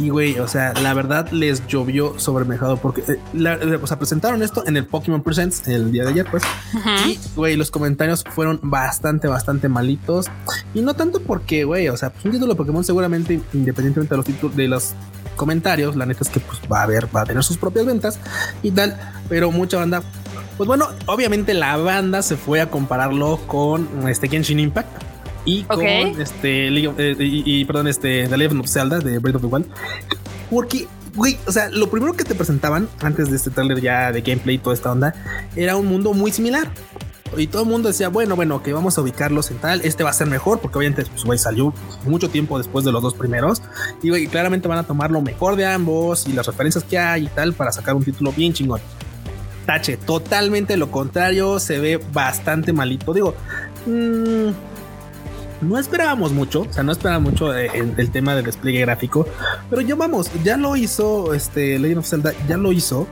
y 0.00 0.08
güey, 0.08 0.38
o 0.38 0.48
sea, 0.48 0.72
la 0.72 0.94
verdad 0.94 1.30
les 1.30 1.66
llovió 1.66 2.18
sobre 2.18 2.46
mejado 2.46 2.78
porque, 2.78 3.02
eh, 3.02 3.18
eh, 3.34 3.78
o 3.80 3.86
sea, 3.86 3.98
presentaron 3.98 4.42
esto 4.42 4.66
en 4.66 4.78
el 4.78 4.86
Pokémon 4.86 5.22
Presents 5.22 5.68
el 5.68 5.92
día 5.92 6.04
de 6.04 6.10
ayer, 6.10 6.26
pues. 6.30 6.42
Y 7.06 7.18
güey, 7.36 7.56
los 7.56 7.70
comentarios 7.70 8.24
fueron 8.24 8.60
bastante, 8.62 9.28
bastante 9.28 9.68
malitos. 9.68 10.26
Y 10.72 10.80
no 10.80 10.94
tanto 10.94 11.20
porque, 11.20 11.64
güey, 11.64 11.88
o 11.88 11.98
sea, 11.98 12.10
pues 12.10 12.24
un 12.24 12.30
título 12.30 12.54
de 12.54 12.56
Pokémon 12.56 12.82
seguramente, 12.82 13.42
independientemente 13.52 14.14
de 14.14 14.16
los 14.16 14.24
títulos, 14.24 14.56
de 14.56 14.68
los 14.68 14.94
comentarios, 15.36 15.96
la 15.96 16.06
neta 16.06 16.24
es 16.24 16.30
que 16.30 16.40
pues 16.40 16.60
va 16.72 16.80
a 16.80 16.84
haber, 16.84 17.14
va 17.14 17.20
a 17.20 17.26
tener 17.26 17.44
sus 17.44 17.58
propias 17.58 17.84
ventas 17.84 18.18
y 18.62 18.70
tal, 18.70 18.98
pero 19.28 19.50
mucha 19.50 19.76
banda. 19.76 20.02
Pues 20.56 20.66
bueno, 20.66 20.88
obviamente 21.06 21.52
la 21.52 21.76
banda 21.76 22.22
se 22.22 22.38
fue 22.38 22.62
a 22.62 22.70
compararlo 22.70 23.38
con 23.46 24.08
este 24.08 24.28
Genshin 24.28 24.60
Impact 24.60 25.09
y 25.44 25.62
con 25.64 25.80
este 25.86 26.68
eh, 26.68 27.16
y, 27.18 27.64
perdón, 27.64 27.88
este 27.88 28.28
The 28.28 28.36
Legend 28.36 28.60
of 28.60 28.68
Zelda 28.68 28.98
de 28.98 29.18
Breath 29.18 29.36
of 29.36 29.42
the 29.42 29.48
Wild. 29.48 29.66
Porque 30.50 30.86
güey, 31.14 31.38
o 31.46 31.52
sea, 31.52 31.68
lo 31.70 31.90
primero 31.90 32.12
que 32.14 32.24
te 32.24 32.34
presentaban 32.34 32.88
antes 33.00 33.30
de 33.30 33.36
este 33.36 33.50
trailer 33.50 33.80
ya 33.80 34.12
de 34.12 34.20
gameplay 34.20 34.56
y 34.56 34.58
toda 34.58 34.74
esta 34.74 34.92
onda 34.92 35.14
era 35.56 35.76
un 35.76 35.86
mundo 35.86 36.12
muy 36.14 36.32
similar. 36.32 36.70
Y 37.36 37.46
todo 37.46 37.62
el 37.62 37.68
mundo 37.68 37.88
decía, 37.88 38.08
bueno, 38.08 38.34
bueno, 38.34 38.60
que 38.62 38.72
vamos 38.72 38.98
a 38.98 39.02
ubicarlos 39.02 39.50
en 39.52 39.58
tal, 39.58 39.80
este 39.82 40.02
va 40.02 40.10
a 40.10 40.12
ser 40.12 40.26
mejor, 40.26 40.60
porque 40.60 40.78
obviamente, 40.78 41.04
pues, 41.04 41.24
güey, 41.24 41.38
salió 41.38 41.72
mucho 42.04 42.28
tiempo 42.28 42.58
después 42.58 42.84
de 42.84 42.90
los 42.90 43.02
dos 43.02 43.14
primeros. 43.14 43.62
Y, 44.02 44.08
güey, 44.08 44.26
claramente 44.26 44.66
van 44.66 44.78
a 44.78 44.82
tomar 44.82 45.12
lo 45.12 45.22
mejor 45.22 45.54
de 45.54 45.64
ambos 45.64 46.26
y 46.26 46.32
las 46.32 46.46
referencias 46.46 46.82
que 46.82 46.98
hay 46.98 47.26
y 47.26 47.28
tal 47.28 47.52
para 47.52 47.70
sacar 47.70 47.94
un 47.94 48.02
título 48.02 48.32
bien 48.32 48.52
chingón. 48.52 48.80
Tache, 49.64 49.96
totalmente 49.96 50.76
lo 50.76 50.90
contrario, 50.90 51.60
se 51.60 51.78
ve 51.78 52.00
bastante 52.12 52.72
malito. 52.72 53.14
Digo, 53.14 53.36
mmm, 53.86 54.50
no 55.60 55.78
esperábamos 55.78 56.32
mucho, 56.32 56.62
o 56.62 56.72
sea, 56.72 56.82
no 56.82 56.92
esperábamos 56.92 57.32
mucho 57.32 57.54
el, 57.54 57.94
el, 57.96 58.10
tema 58.10 58.34
del 58.34 58.44
despliegue 58.44 58.80
gráfico, 58.80 59.26
pero 59.68 59.82
ya 59.82 59.94
vamos, 59.94 60.30
ya 60.42 60.56
lo 60.56 60.76
hizo 60.76 61.34
este 61.34 61.78
Legend 61.78 61.98
of 61.98 62.06
Zelda, 62.06 62.32
ya 62.48 62.56
lo 62.56 62.72
hizo 62.72 63.06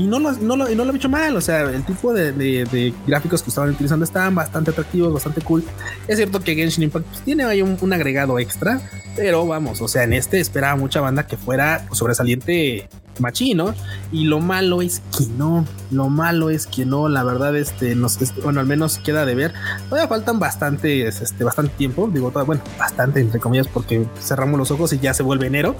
y 0.00 0.06
no 0.06 0.18
lo, 0.18 0.32
no 0.32 0.56
lo, 0.56 0.66
no 0.68 0.84
lo 0.84 0.92
ha 0.92 0.96
hecho 0.96 1.10
mal. 1.10 1.36
O 1.36 1.40
sea, 1.42 1.60
el 1.62 1.84
tipo 1.84 2.14
de, 2.14 2.94
gráficos 3.06 3.42
que 3.42 3.50
estaban 3.50 3.70
utilizando 3.70 4.04
estaban 4.04 4.34
bastante 4.34 4.70
atractivos, 4.70 5.12
bastante 5.12 5.42
cool. 5.42 5.62
Es 6.08 6.16
cierto 6.16 6.40
que 6.40 6.54
Genshin 6.54 6.84
Impact 6.84 7.06
pues, 7.06 7.20
tiene 7.20 7.44
ahí 7.44 7.60
un, 7.60 7.92
agregado 7.92 8.38
extra, 8.38 8.80
pero 9.14 9.46
vamos, 9.46 9.82
o 9.82 9.88
sea, 9.88 10.04
en 10.04 10.12
este 10.14 10.40
esperaba 10.40 10.76
mucha 10.76 11.00
banda 11.00 11.26
que 11.26 11.36
fuera 11.36 11.86
sobresaliente 11.92 12.88
machino 13.18 13.74
y 14.12 14.24
lo 14.24 14.40
malo 14.40 14.80
es 14.80 15.02
que 15.18 15.26
no 15.26 15.66
lo 15.90 16.08
malo 16.08 16.48
es 16.48 16.66
que 16.66 16.86
no 16.86 17.08
la 17.10 17.22
verdad 17.22 17.54
este 17.54 17.94
nos 17.94 18.18
bueno 18.42 18.60
al 18.60 18.66
menos 18.66 18.96
queda 18.96 19.26
de 19.26 19.34
ver 19.34 19.52
todavía 19.90 20.08
faltan 20.08 20.38
bastante 20.38 21.06
este 21.06 21.44
bastante 21.44 21.74
tiempo 21.76 22.08
digo 22.10 22.30
bueno 22.30 22.62
bastante 22.78 23.20
entre 23.20 23.38
comillas 23.38 23.68
porque 23.68 24.06
cerramos 24.18 24.58
los 24.58 24.70
ojos 24.70 24.94
y 24.94 25.00
ya 25.00 25.12
se 25.12 25.22
vuelve 25.22 25.48
enero 25.48 25.74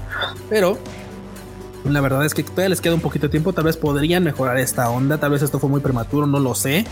pero 0.50 0.76
la 1.84 2.00
verdad 2.00 2.24
es 2.24 2.34
que 2.34 2.42
todavía 2.42 2.70
les 2.70 2.80
queda 2.80 2.94
un 2.94 3.00
poquito 3.00 3.26
de 3.26 3.30
tiempo. 3.30 3.52
Tal 3.52 3.64
vez 3.64 3.76
podrían 3.76 4.24
mejorar 4.24 4.58
esta 4.58 4.90
onda. 4.90 5.18
Tal 5.18 5.30
vez 5.30 5.42
esto 5.42 5.58
fue 5.58 5.70
muy 5.70 5.80
prematuro, 5.80 6.26
no 6.26 6.38
lo 6.38 6.54
sé. 6.54 6.84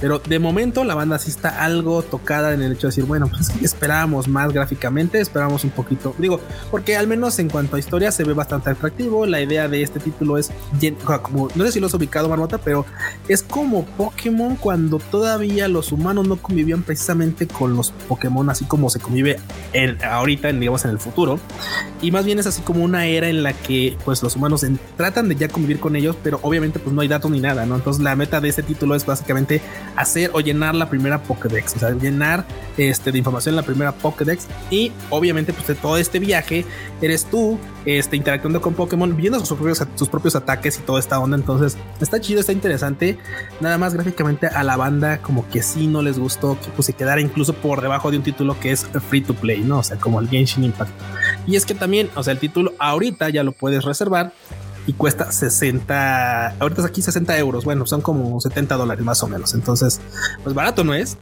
Pero 0.00 0.18
de 0.18 0.38
momento 0.38 0.84
la 0.84 0.94
banda 0.94 1.18
sí 1.18 1.30
está 1.30 1.64
algo 1.64 2.02
tocada 2.02 2.52
en 2.52 2.62
el 2.62 2.72
hecho 2.72 2.86
de 2.86 2.88
decir, 2.88 3.04
bueno, 3.04 3.28
pues 3.28 3.50
esperábamos 3.62 4.28
más 4.28 4.52
gráficamente, 4.52 5.20
esperábamos 5.20 5.64
un 5.64 5.70
poquito. 5.70 6.14
Digo, 6.18 6.40
porque 6.70 6.96
al 6.96 7.06
menos 7.06 7.38
en 7.38 7.48
cuanto 7.48 7.76
a 7.76 7.78
historia 7.78 8.12
se 8.12 8.24
ve 8.24 8.34
bastante 8.34 8.70
atractivo. 8.70 9.26
La 9.26 9.40
idea 9.40 9.68
de 9.68 9.82
este 9.82 10.00
título 10.00 10.38
es 10.38 10.50
como, 11.22 11.48
no 11.54 11.64
sé 11.64 11.72
si 11.72 11.80
lo 11.80 11.86
has 11.86 11.94
ubicado, 11.94 12.28
Marmota, 12.28 12.58
pero 12.58 12.84
es 13.28 13.42
como 13.42 13.84
Pokémon 13.84 14.56
cuando 14.56 14.98
todavía 14.98 15.68
los 15.68 15.92
humanos 15.92 16.28
no 16.28 16.36
convivían 16.36 16.82
precisamente 16.82 17.46
con 17.46 17.76
los 17.76 17.90
Pokémon, 18.08 18.48
así 18.50 18.64
como 18.64 18.90
se 18.90 19.00
convive 19.00 19.38
ahorita, 20.02 20.48
en, 20.48 20.60
digamos, 20.60 20.84
en 20.84 20.90
el 20.90 20.98
futuro. 20.98 21.38
Y 22.04 22.10
más 22.10 22.26
bien 22.26 22.38
es 22.38 22.46
así 22.46 22.60
como 22.60 22.84
una 22.84 23.06
era 23.06 23.30
en 23.30 23.42
la 23.42 23.54
que, 23.54 23.96
pues, 24.04 24.22
los 24.22 24.36
humanos 24.36 24.62
tratan 24.98 25.26
de 25.26 25.36
ya 25.36 25.48
convivir 25.48 25.80
con 25.80 25.96
ellos, 25.96 26.14
pero 26.22 26.38
obviamente 26.42 26.78
pues 26.78 26.94
no 26.94 27.00
hay 27.00 27.08
datos 27.08 27.30
ni 27.30 27.40
nada, 27.40 27.64
¿no? 27.64 27.76
Entonces 27.76 28.02
la 28.02 28.14
meta 28.14 28.42
de 28.42 28.50
este 28.50 28.62
título 28.62 28.94
es 28.94 29.06
básicamente 29.06 29.62
hacer 29.96 30.30
o 30.34 30.40
llenar 30.40 30.74
la 30.74 30.90
primera 30.90 31.22
Pokédex, 31.22 31.76
o 31.76 31.78
sea, 31.78 31.90
llenar 31.92 32.44
este, 32.76 33.10
de 33.10 33.16
información 33.16 33.56
la 33.56 33.62
primera 33.62 33.92
Pokédex 33.92 34.48
y 34.70 34.92
obviamente 35.08 35.54
pues 35.54 35.66
de 35.66 35.76
todo 35.76 35.96
este 35.96 36.18
viaje 36.18 36.66
eres 37.00 37.24
tú 37.24 37.58
este, 37.86 38.16
interactuando 38.16 38.60
con 38.60 38.74
Pokémon, 38.74 39.16
viendo 39.16 39.40
sus 39.40 39.56
propios, 39.56 39.82
sus 39.94 40.08
propios 40.08 40.36
ataques 40.36 40.78
y 40.78 40.82
toda 40.82 41.00
esta 41.00 41.18
onda, 41.18 41.36
entonces 41.36 41.78
está 42.00 42.20
chido, 42.20 42.40
está 42.40 42.52
interesante, 42.52 43.18
nada 43.60 43.78
más 43.78 43.94
gráficamente 43.94 44.46
a 44.46 44.62
la 44.62 44.76
banda 44.76 45.18
como 45.18 45.48
que 45.48 45.62
sí 45.62 45.86
no 45.86 46.02
les 46.02 46.18
gustó 46.18 46.58
que 46.60 46.68
pues, 46.74 46.86
se 46.86 46.92
quedara 46.92 47.20
incluso 47.20 47.54
por 47.54 47.80
debajo 47.80 48.10
de 48.10 48.18
un 48.18 48.22
título 48.22 48.58
que 48.60 48.72
es 48.72 48.86
free 49.08 49.22
to 49.22 49.34
play, 49.34 49.60
¿no? 49.60 49.78
O 49.78 49.82
sea, 49.82 49.96
como 49.96 50.20
el 50.20 50.28
Genshin 50.28 50.64
Impact. 50.64 50.92
Y 51.46 51.56
es 51.56 51.66
que 51.66 51.74
también, 51.74 52.10
o 52.14 52.22
sea, 52.22 52.32
el 52.32 52.38
título 52.38 52.72
ahorita 52.78 53.28
ya 53.28 53.42
lo 53.42 53.52
puedes 53.52 53.84
reservar 53.84 54.32
y 54.86 54.92
cuesta 54.92 55.32
60, 55.32 56.56
ahorita 56.58 56.82
es 56.82 56.86
aquí 56.86 57.00
60 57.00 57.38
euros, 57.38 57.64
bueno, 57.64 57.86
son 57.86 58.02
como 58.02 58.40
70 58.40 58.76
dólares 58.76 59.04
más 59.04 59.22
o 59.22 59.28
menos, 59.28 59.54
entonces, 59.54 60.00
pues 60.42 60.54
barato 60.54 60.84
no 60.84 60.92
es, 60.92 61.16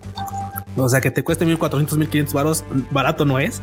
o 0.76 0.88
sea, 0.88 1.00
que 1.00 1.10
te 1.10 1.22
cueste 1.22 1.44
1400, 1.44 1.98
1500 1.98 2.34
baros, 2.34 2.64
barato 2.90 3.24
no 3.24 3.38
es. 3.38 3.60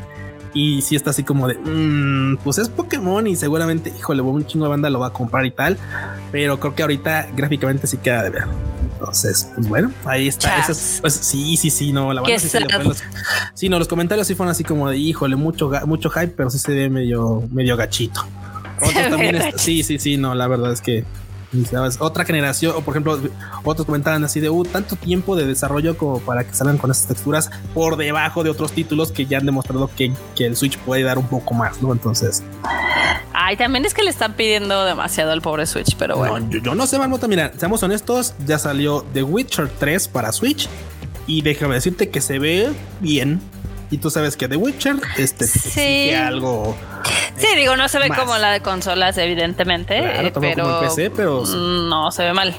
Y 0.54 0.82
si 0.82 0.96
está 0.96 1.12
así 1.12 1.24
como 1.24 1.48
de, 1.48 1.56
mmm, 1.56 2.38
pues 2.44 2.58
es 2.58 2.70
Pokémon 2.70 3.28
y 3.28 3.36
seguramente, 3.36 3.94
híjole, 3.96 4.22
un 4.22 4.46
chingo 4.46 4.66
de 4.66 4.70
banda 4.70 4.90
lo 4.90 5.00
va 5.00 5.08
a 5.08 5.14
comprar 5.14 5.46
y 5.46 5.52
tal. 5.52 5.78
Pero 6.32 6.60
creo 6.60 6.74
que 6.74 6.82
ahorita 6.82 7.30
gráficamente 7.36 7.86
sí 7.86 7.98
queda 7.98 8.24
de 8.24 8.30
ver. 8.32 8.46
Entonces, 9.00 9.50
pues 9.56 9.70
bueno, 9.70 9.94
ahí 10.04 10.28
está. 10.28 10.62
pues, 11.02 11.14
sí, 11.14 11.56
sí, 11.56 11.70
sí, 11.70 11.94
no, 11.94 12.14
la 12.14 12.22
banda 12.22 12.38
sí, 12.38 12.50
se 12.50 12.60
los, 12.60 13.04
sí, 13.54 13.70
no, 13.70 13.80
los 13.80 13.88
comentarios 13.88 14.28
sí 14.28 14.36
fueron 14.36 14.52
así 14.52 14.66
como 14.66 14.90
de, 14.90 14.98
híjole, 14.98 15.38
mucho, 15.38 15.72
mucho 15.86 16.10
hype, 16.10 16.34
pero 16.36 16.50
sí 16.50 16.60
se 16.60 16.74
ve 16.74 16.90
medio, 16.90 17.48
medio 17.50 17.78
gachito. 17.78 18.26
sí, 19.56 19.84
sí, 19.84 20.00
sí, 20.00 20.18
no, 20.18 20.36
la 20.36 20.48
verdad 20.48 20.74
es 20.74 20.82
que 20.82 21.06
otra 22.00 22.26
generación, 22.26 22.74
o 22.76 22.82
por 22.82 22.94
ejemplo, 22.94 23.20
otros 23.64 23.86
comentaban 23.86 24.24
así 24.24 24.40
de 24.40 24.50
uh, 24.50 24.64
tanto 24.64 24.96
tiempo 24.96 25.36
de 25.36 25.46
desarrollo 25.46 25.98
como 25.98 26.20
para 26.20 26.44
que 26.44 26.54
salgan 26.54 26.78
con 26.78 26.92
esas 26.92 27.08
texturas 27.08 27.50
por 27.74 27.98
debajo 27.98 28.44
de 28.44 28.50
otros 28.50 28.72
títulos 28.72 29.12
que 29.12 29.26
ya 29.26 29.40
han 29.40 29.46
demostrado 29.46 29.90
que, 29.96 30.14
que 30.36 30.46
el 30.46 30.56
Switch 30.56 30.78
puede 30.80 31.04
dar 31.04 31.18
un 31.18 31.28
poco 31.28 31.54
más, 31.54 31.82
¿no? 31.82 31.92
Entonces. 31.92 32.44
Ay, 33.34 33.58
también 33.58 33.86
es 33.86 33.94
que 33.94 34.04
le 34.04 34.10
están 34.10 34.34
pidiendo 34.34 34.86
demasiado 34.86 35.32
al 35.32 35.42
pobre 35.42 35.66
Switch, 35.66 35.96
pero 35.98 36.18
bueno. 36.18 36.48
yo, 36.50 36.76
no 36.76 36.86
sé, 36.86 37.00
Marmota. 37.00 37.28
Mira, 37.28 37.52
seamos 37.58 37.82
honestos, 37.82 38.36
ya 38.46 38.60
salió 38.60 39.06
The 39.14 39.24
Witcher 39.24 39.70
3 39.80 40.08
para 40.10 40.32
Switch 40.32 40.70
y 41.26 41.42
déjame 41.42 41.76
decirte 41.76 42.10
que 42.10 42.22
se 42.22 42.38
ve 42.38 42.70
bien. 43.00 43.42
Y 43.92 43.98
tú 43.98 44.10
sabes 44.10 44.38
que 44.38 44.48
The 44.48 44.56
Witcher 44.56 44.98
este, 45.18 45.48
sí. 45.48 46.12
algo. 46.12 46.78
Sí, 47.38 47.48
digo, 47.56 47.76
no 47.76 47.90
se 47.90 48.00
ve 48.00 48.10
como 48.10 48.38
la 48.38 48.52
de 48.52 48.62
consolas, 48.62 49.18
evidentemente. 49.18 50.32
pero, 50.40 50.82
PC, 50.82 51.10
pero. 51.10 51.46
No, 51.46 52.12
se 52.12 52.24
ve 52.24 52.34
mal. 52.34 52.56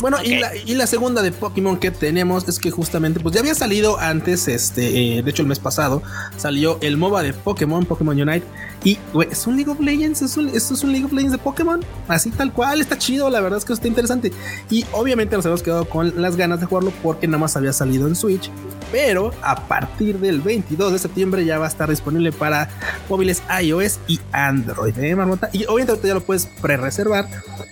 Bueno, 0.00 0.18
y, 0.22 0.36
la, 0.36 0.54
y, 0.54 0.74
la, 0.74 0.86
segunda 0.86 1.22
de 1.22 1.32
Pokémon 1.32 1.78
que 1.78 1.90
tenemos 1.90 2.46
es 2.48 2.58
que 2.58 2.70
justamente, 2.70 3.18
pues 3.20 3.34
ya 3.34 3.40
había 3.40 3.54
salido 3.54 3.98
antes, 3.98 4.46
este, 4.46 5.18
eh, 5.18 5.22
de 5.22 5.30
hecho 5.30 5.42
el 5.42 5.48
mes 5.48 5.58
pasado, 5.58 6.02
salió 6.36 6.78
el 6.82 6.98
MOBA 6.98 7.22
de 7.22 7.32
Pokémon, 7.32 7.86
Pokémon 7.86 8.20
Unite, 8.20 8.46
Y, 8.86 8.96
güey, 9.12 9.28
es 9.32 9.44
un 9.48 9.56
League 9.56 9.68
of 9.68 9.80
Legends, 9.80 10.22
es 10.22 10.36
un, 10.36 10.48
es 10.48 10.70
un 10.70 10.92
League 10.92 11.04
of 11.04 11.12
Legends 11.12 11.32
de 11.32 11.38
Pokémon, 11.38 11.84
así 12.06 12.30
tal 12.30 12.52
cual, 12.52 12.80
está 12.80 12.96
chido, 12.96 13.28
la 13.30 13.40
verdad 13.40 13.58
es 13.58 13.64
que 13.64 13.72
está 13.72 13.88
interesante. 13.88 14.32
Y 14.70 14.84
obviamente 14.92 15.34
nos 15.34 15.44
hemos 15.44 15.60
quedado 15.60 15.86
con 15.86 16.22
las 16.22 16.36
ganas 16.36 16.60
de 16.60 16.66
jugarlo 16.66 16.92
porque 17.02 17.26
nada 17.26 17.38
más 17.38 17.56
había 17.56 17.72
salido 17.72 18.06
en 18.06 18.14
Switch, 18.14 18.48
pero 18.92 19.32
a 19.42 19.66
partir 19.66 20.20
del 20.20 20.40
22 20.40 20.92
de 20.92 21.00
septiembre 21.00 21.44
ya 21.44 21.58
va 21.58 21.64
a 21.64 21.68
estar 21.68 21.90
disponible 21.90 22.30
para 22.30 22.68
móviles 23.08 23.42
iOS 23.60 23.98
y 24.06 24.20
Android, 24.30 24.96
¿eh, 24.98 25.16
Marmota? 25.16 25.50
Y 25.52 25.64
obviamente 25.64 26.06
ya 26.06 26.14
lo 26.14 26.20
puedes 26.20 26.46
pre-reservar, 26.46 27.28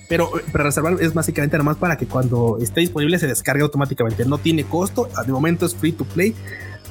pero 0.09 0.37
eh, 0.37 0.43
pre-reservar 0.51 0.97
es 1.01 1.15
básicamente 1.15 1.57
nada 1.57 1.65
más 1.65 1.77
para 1.77 1.97
que 1.97 2.07
cuando 2.07 2.59
esté 2.61 2.81
disponible 2.81 3.21
se 3.21 3.29
descargue 3.29 3.63
automáticamente, 3.63 4.25
no 4.25 4.39
tiene 4.39 4.65
costo, 4.65 5.09
de 5.25 5.33
momento 5.33 5.65
es 5.65 5.77
free 5.77 5.93
to 5.93 6.05
play 6.05 6.35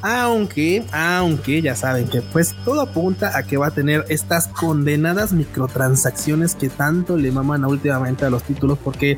aunque, 0.04 0.86
aunque 0.92 1.62
ya 1.62 1.78
saben 1.78 2.10
que 2.10 2.22
pues 2.22 2.54
todo 2.66 2.82
apunta 2.82 3.38
a 3.38 3.44
que 3.44 3.56
va 3.56 3.68
a 3.68 3.72
tener 3.72 4.04
estas 4.10 4.50
condenadas 4.50 5.32
microtransacciones 5.32 6.56
que 6.56 6.68
tanto 6.68 7.16
le 7.16 7.32
maman 7.32 7.64
últimamente 7.64 8.26
a 8.26 8.30
los 8.30 8.44
títulos 8.44 8.78
porque 8.84 9.16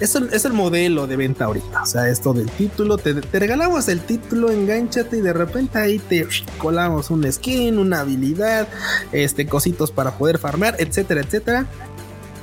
es 0.00 0.14
el, 0.14 0.30
es 0.32 0.46
el 0.46 0.54
modelo 0.54 1.06
de 1.06 1.16
venta 1.16 1.44
ahorita. 1.44 1.82
O 1.82 1.86
sea, 1.86 2.08
esto 2.08 2.32
del 2.32 2.50
título, 2.50 2.96
te, 2.96 3.12
regalamos 3.38 3.88
el 3.88 4.00
título, 4.00 4.50
enganchate 4.50 5.18
y 5.18 5.20
de 5.20 5.34
repente 5.34 5.78
ahí 5.78 5.98
te 5.98 6.26
colamos 6.56 7.10
un 7.10 7.30
skin, 7.30 7.78
una 7.78 8.00
habilidad, 8.00 8.66
este, 9.12 9.46
cositos 9.46 9.90
para 9.90 10.12
poder 10.12 10.38
farmear, 10.38 10.76
etcétera, 10.78 11.20
etcétera. 11.20 11.66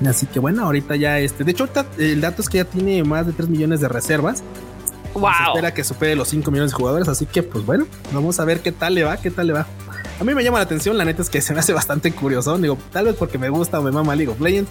Así 0.05 0.27
que 0.27 0.39
bueno, 0.39 0.63
ahorita 0.63 0.95
ya 0.95 1.19
este, 1.19 1.43
de 1.43 1.51
hecho 1.51 1.67
el 1.97 2.21
dato 2.21 2.43
es 2.43 2.49
que 2.49 2.59
ya 2.59 2.65
tiene 2.65 3.03
más 3.03 3.25
de 3.25 3.33
3 3.33 3.49
millones 3.49 3.81
de 3.81 3.87
reservas. 3.87 4.43
Wow. 5.13 5.31
Se 5.31 5.43
espera 5.49 5.73
que 5.73 5.83
supere 5.83 6.15
los 6.15 6.27
5 6.27 6.51
millones 6.51 6.71
de 6.71 6.77
jugadores. 6.77 7.07
Así 7.07 7.25
que, 7.25 7.43
pues 7.43 7.65
bueno, 7.65 7.87
vamos 8.11 8.39
a 8.39 8.45
ver 8.45 8.61
qué 8.61 8.71
tal 8.71 8.95
le 8.95 9.03
va, 9.03 9.17
qué 9.17 9.31
tal 9.31 9.47
le 9.47 9.53
va. 9.53 9.67
A 10.19 10.23
mí 10.25 10.33
me 10.33 10.43
llama 10.43 10.57
la 10.57 10.65
atención, 10.65 10.97
la 10.97 11.05
neta 11.05 11.21
es 11.21 11.29
que 11.29 11.39
se 11.39 11.53
me 11.53 11.61
hace 11.61 11.71
bastante 11.71 12.11
curioso. 12.11 12.57
Digo, 12.57 12.77
tal 12.91 13.05
vez 13.05 13.15
porque 13.15 13.37
me 13.37 13.49
gusta 13.49 13.79
o 13.79 13.83
me 13.83 13.91
mama 13.91 14.15
League 14.15 14.31
of 14.31 14.41
Legends. 14.41 14.69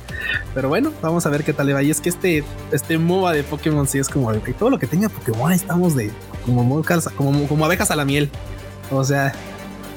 Pero 0.54 0.68
bueno, 0.68 0.92
vamos 1.00 1.24
a 1.24 1.30
ver 1.30 1.42
qué 1.42 1.54
tal 1.54 1.66
le 1.68 1.72
va. 1.72 1.82
Y 1.82 1.90
es 1.90 2.00
que 2.02 2.10
este, 2.10 2.44
este 2.70 2.98
MOBA 2.98 3.32
de 3.32 3.42
Pokémon 3.44 3.86
sí 3.86 3.98
es 3.98 4.08
como 4.08 4.30
de 4.32 4.40
todo 4.52 4.68
lo 4.68 4.78
que 4.78 4.86
tenga 4.86 5.08
Pokémon. 5.08 5.50
estamos 5.52 5.96
de 5.96 6.10
como, 6.44 6.82
como, 7.16 7.48
como 7.48 7.64
abejas 7.64 7.90
a 7.90 7.96
la 7.96 8.04
miel. 8.04 8.30
O 8.90 9.04
sea, 9.04 9.32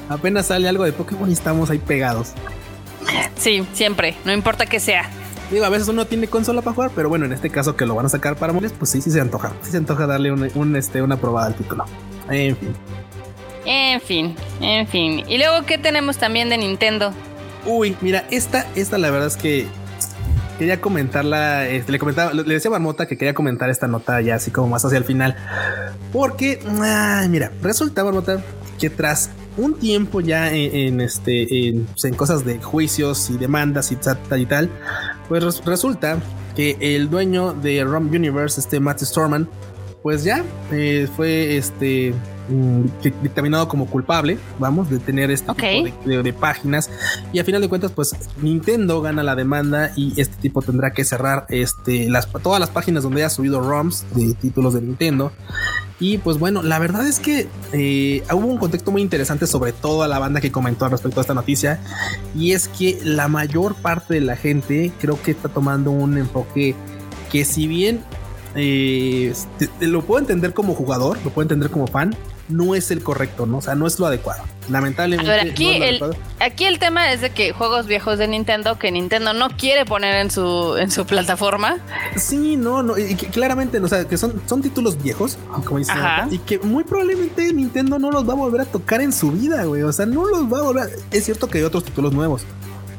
apenas 0.07 0.47
sale 0.47 0.69
algo 0.69 0.85
de 0.85 0.93
Pokémon 0.93 1.29
y 1.29 1.33
estamos 1.33 1.69
ahí 1.69 1.79
pegados. 1.79 2.29
Sí, 3.35 3.65
siempre, 3.73 4.15
no 4.23 4.31
importa 4.31 4.65
que 4.65 4.79
sea. 4.79 5.09
Digo, 5.51 5.65
a 5.65 5.69
veces 5.69 5.89
uno 5.89 6.05
tiene 6.05 6.27
consola 6.27 6.61
para 6.61 6.73
jugar, 6.73 6.91
pero 6.95 7.09
bueno, 7.09 7.25
en 7.25 7.33
este 7.33 7.49
caso 7.49 7.75
que 7.75 7.85
lo 7.85 7.93
van 7.93 8.05
a 8.05 8.09
sacar 8.09 8.37
para 8.37 8.53
móviles, 8.53 8.73
pues 8.77 8.89
sí, 8.89 9.01
sí 9.01 9.11
se 9.11 9.19
antoja. 9.19 9.51
Sí 9.61 9.71
se 9.71 9.77
antoja 9.77 10.07
darle 10.07 10.31
un, 10.31 10.75
este, 10.77 11.01
una 11.01 11.17
probada 11.17 11.47
al 11.47 11.55
título. 11.55 11.85
En 12.29 12.55
fin. 12.55 12.73
En 13.65 14.01
fin, 14.01 14.35
en 14.61 14.87
fin. 14.87 15.23
¿Y 15.27 15.37
luego 15.37 15.65
qué 15.65 15.77
tenemos 15.77 16.17
también 16.17 16.49
de 16.49 16.57
Nintendo? 16.57 17.13
Uy, 17.65 17.97
mira, 17.99 18.25
esta, 18.31 18.65
esta 18.75 18.97
la 18.97 19.11
verdad 19.11 19.27
es 19.27 19.35
que 19.35 19.67
quería 20.57 20.79
comentarla, 20.79 21.67
este, 21.67 21.91
le 21.91 21.99
comentaba, 21.99 22.33
le 22.33 22.43
decía 22.43 22.69
a 22.69 22.71
Marmota 22.71 23.05
que 23.05 23.17
quería 23.17 23.33
comentar 23.33 23.69
esta 23.69 23.87
nota 23.87 24.21
ya 24.21 24.35
así 24.35 24.51
como 24.51 24.69
más 24.69 24.85
hacia 24.85 24.97
el 24.97 25.03
final. 25.03 25.35
Porque, 26.13 26.59
mira, 27.29 27.51
resulta, 27.61 28.05
Marmota, 28.05 28.41
que 28.79 28.89
tras 28.89 29.31
un 29.57 29.77
tiempo 29.77 30.21
ya 30.21 30.51
en, 30.51 31.01
este 31.01 31.67
en, 31.67 31.85
pues, 31.85 32.05
en, 32.05 32.13
cosas 32.13 32.45
de 32.45 32.59
juicios 32.61 33.29
y 33.29 33.37
demandas 33.37 33.91
y 33.91 33.97
tal 33.97 34.39
y 34.39 34.45
tal, 34.45 34.69
pues 35.31 35.63
resulta 35.63 36.19
que 36.57 36.75
el 36.81 37.09
dueño 37.09 37.53
de 37.53 37.81
ROM 37.85 38.09
Universe, 38.09 38.59
este 38.59 38.81
Matt 38.81 38.99
Storman, 38.99 39.47
pues 40.03 40.25
ya 40.25 40.43
eh, 40.73 41.07
fue 41.15 41.55
este 41.55 42.13
dictaminado 43.01 43.67
como 43.67 43.87
culpable, 43.87 44.37
vamos, 44.59 44.89
de 44.89 44.99
tener 44.99 45.31
este 45.31 45.53
tipo 45.53 46.23
de, 46.23 46.33
páginas. 46.33 46.89
Y 47.33 47.39
a 47.39 47.43
final 47.43 47.61
de 47.61 47.69
cuentas, 47.69 47.91
pues 47.91 48.15
Nintendo 48.41 49.01
gana 49.01 49.23
la 49.23 49.35
demanda 49.35 49.91
y 49.95 50.19
este 50.19 50.35
tipo 50.37 50.61
tendrá 50.61 50.93
que 50.93 51.03
cerrar 51.03 51.45
este, 51.49 52.09
las, 52.09 52.27
todas 52.27 52.59
las 52.59 52.69
páginas 52.69 53.03
donde 53.03 53.21
haya 53.21 53.29
subido 53.29 53.61
ROMs 53.61 54.05
de 54.15 54.33
títulos 54.33 54.73
de 54.73 54.81
Nintendo. 54.81 55.31
Y 55.99 56.17
pues 56.17 56.39
bueno, 56.39 56.63
la 56.63 56.79
verdad 56.79 57.07
es 57.07 57.19
que 57.19 57.47
eh, 57.73 58.23
hubo 58.33 58.47
un 58.47 58.57
contexto 58.57 58.91
muy 58.91 59.03
interesante 59.03 59.45
sobre 59.45 59.71
todo 59.71 60.01
a 60.01 60.07
la 60.07 60.17
banda 60.17 60.41
que 60.41 60.51
comentó 60.51 60.89
respecto 60.89 61.19
a 61.19 61.21
esta 61.21 61.35
noticia. 61.35 61.79
Y 62.35 62.53
es 62.53 62.67
que 62.67 62.99
la 63.03 63.27
mayor 63.27 63.75
parte 63.75 64.15
de 64.15 64.21
la 64.21 64.35
gente 64.35 64.91
creo 64.99 65.21
que 65.21 65.31
está 65.31 65.49
tomando 65.49 65.91
un 65.91 66.17
enfoque 66.17 66.75
que 67.31 67.45
si 67.45 67.67
bien 67.67 68.01
eh, 68.55 69.33
lo 69.79 70.01
puedo 70.03 70.19
entender 70.19 70.53
como 70.53 70.73
jugador, 70.73 71.17
lo 71.23 71.31
puedo 71.31 71.43
entender 71.43 71.69
como 71.69 71.87
fan, 71.87 72.15
no 72.51 72.75
es 72.75 72.91
el 72.91 73.03
correcto, 73.03 73.45
¿no? 73.45 73.57
O 73.57 73.61
sea, 73.61 73.75
no 73.75 73.87
es 73.87 73.99
lo 73.99 74.05
adecuado. 74.05 74.43
Lamentablemente. 74.69 75.31
aquí, 75.31 75.81
el, 75.83 75.99
aquí 76.39 76.65
el 76.65 76.79
tema 76.79 77.11
es 77.11 77.21
de 77.21 77.31
que 77.31 77.51
juegos 77.51 77.87
viejos 77.87 78.17
de 78.17 78.27
Nintendo 78.27 78.77
que 78.77 78.91
Nintendo 78.91 79.33
no 79.33 79.49
quiere 79.57 79.85
poner 79.85 80.15
en 80.15 80.31
su, 80.31 80.77
en 80.77 80.91
su 80.91 81.05
plataforma. 81.05 81.79
Sí, 82.15 82.57
no, 82.57 82.83
no, 82.83 82.97
y 82.97 83.15
claramente, 83.15 83.79
o 83.79 83.87
sea, 83.87 84.05
que 84.05 84.17
son, 84.17 84.41
son 84.47 84.61
títulos 84.61 85.01
viejos, 85.01 85.37
como 85.65 85.79
dicen, 85.79 85.97
y 86.29 86.37
que 86.39 86.59
muy 86.59 86.83
probablemente 86.83 87.51
Nintendo 87.53 87.99
no 87.99 88.11
los 88.11 88.27
va 88.27 88.33
a 88.33 88.37
volver 88.37 88.61
a 88.61 88.65
tocar 88.65 89.01
en 89.01 89.11
su 89.11 89.31
vida, 89.31 89.63
güey. 89.65 89.81
O 89.81 89.91
sea, 89.91 90.05
no 90.05 90.25
los 90.25 90.51
va 90.51 90.59
a 90.59 90.61
volver. 90.63 90.89
Es 91.11 91.25
cierto 91.25 91.47
que 91.47 91.57
hay 91.57 91.63
otros 91.63 91.83
títulos 91.83 92.13
nuevos. 92.13 92.45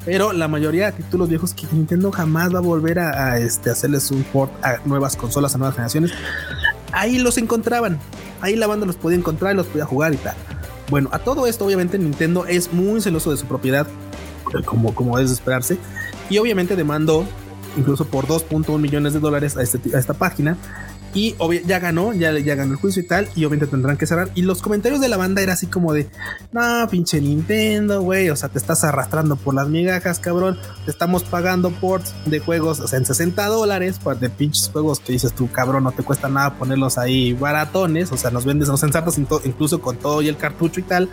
Pero 0.05 0.33
la 0.33 0.49
mayoría 0.49 0.87
de 0.87 0.93
títulos 0.93 1.29
viejos 1.29 1.55
que 1.55 1.67
Nintendo 1.71 2.11
jamás 2.11 2.53
va 2.53 2.59
a 2.59 2.63
volver 2.63 2.99
a, 2.99 3.39
este, 3.39 3.71
hacerles 3.71 4.11
un 4.11 4.25
port 4.25 4.53
a 4.65 4.79
nuevas 4.85 5.17
consolas, 5.17 5.55
a 5.55 5.59
nuevas 5.59 5.77
generaciones. 5.77 6.13
Ahí 6.93 7.19
los 7.19 7.39
encontraban. 7.39 7.99
Ahí 8.41 8.57
la 8.57 8.67
banda 8.67 8.87
los 8.87 8.97
podía 8.97 9.19
encontrar 9.19 9.55
y 9.55 9.57
los 9.57 9.67
podía 9.67 9.85
jugar 9.85 10.15
y 10.15 10.19
tal. 10.19 10.35
Bueno, 10.91 11.09
a 11.13 11.19
todo 11.19 11.47
esto, 11.47 11.65
obviamente, 11.65 11.99
Nintendo 11.99 12.47
es 12.47 12.73
muy 12.73 13.01
celoso 13.01 13.31
de 13.31 13.37
su 13.37 13.47
propiedad, 13.47 13.87
como, 14.65 14.95
como 14.95 15.19
es 15.19 15.29
de 15.29 15.35
esperarse. 15.35 15.79
Y 16.29 16.39
obviamente 16.39 16.77
demandó 16.77 17.25
incluso 17.77 18.05
por 18.05 18.27
2.1 18.27 18.79
millones 18.79 19.15
de 19.15 19.21
dólares 19.21 19.57
a, 19.57 19.63
este, 19.63 19.97
a 19.97 19.99
esta 19.99 20.15
página 20.15 20.57
y 21.15 21.35
ya 21.67 21.79
ganó, 21.79 22.13
ya, 22.13 22.37
ya 22.39 22.55
ganó 22.55 22.73
el 22.73 22.79
juicio 22.79 23.03
y 23.03 23.07
tal, 23.07 23.29
y 23.35 23.45
obviamente 23.45 23.67
tendrán 23.67 23.97
que 23.97 24.07
cerrar. 24.07 24.31
Y 24.35 24.43
los 24.43 24.63
comentarios 24.63 25.01
de 25.01 25.09
la 25.09 25.17
banda 25.17 25.43
era 25.43 25.53
así 25.53 25.67
como 25.67 25.93
de, 25.93 26.09
no, 26.53 26.87
pinche 26.91 27.21
Nintendo, 27.21 28.01
güey, 28.03 28.31
o 28.31 28.37
sea, 28.37 28.49
te 28.49 28.59
estás 28.59 28.85
arrastrando 28.85 29.37
por 29.37 29.55
las 29.55 29.69
migajas, 29.69 30.19
cabrón, 30.19 30.59
te 30.85 30.91
estamos 30.91 31.25
pagando 31.25 31.71
ports 31.71 32.15
de 32.27 32.39
juegos, 32.41 32.81
o 32.81 32.89
sea, 32.89 32.99
en 32.99 33.07
60 33.07 33.47
dólares, 33.47 34.01
de 34.21 34.31
pinches 34.31 34.71
juegos 34.71 35.01
que 35.01 35.13
dices 35.13 35.33
tú, 35.33 35.51
cabrón, 35.51 35.85
no 35.85 35.93
te 35.93 36.03
cuesta 36.03 36.29
nada 36.29 36.55
ponerlos 36.55 36.99
ahí 36.99 37.33
baratones, 37.33 38.13
o 38.13 38.17
sea, 38.17 38.31
nos 38.31 38.45
vendes, 38.45 38.69
nos 38.69 38.83
ensartas 38.83 39.19
incluso 39.19 39.81
con 39.81 39.97
todo 39.97 40.23
y 40.23 40.29
el 40.29 40.37
cartucho 40.37 40.81
y 40.81 40.85
tal 40.85 41.09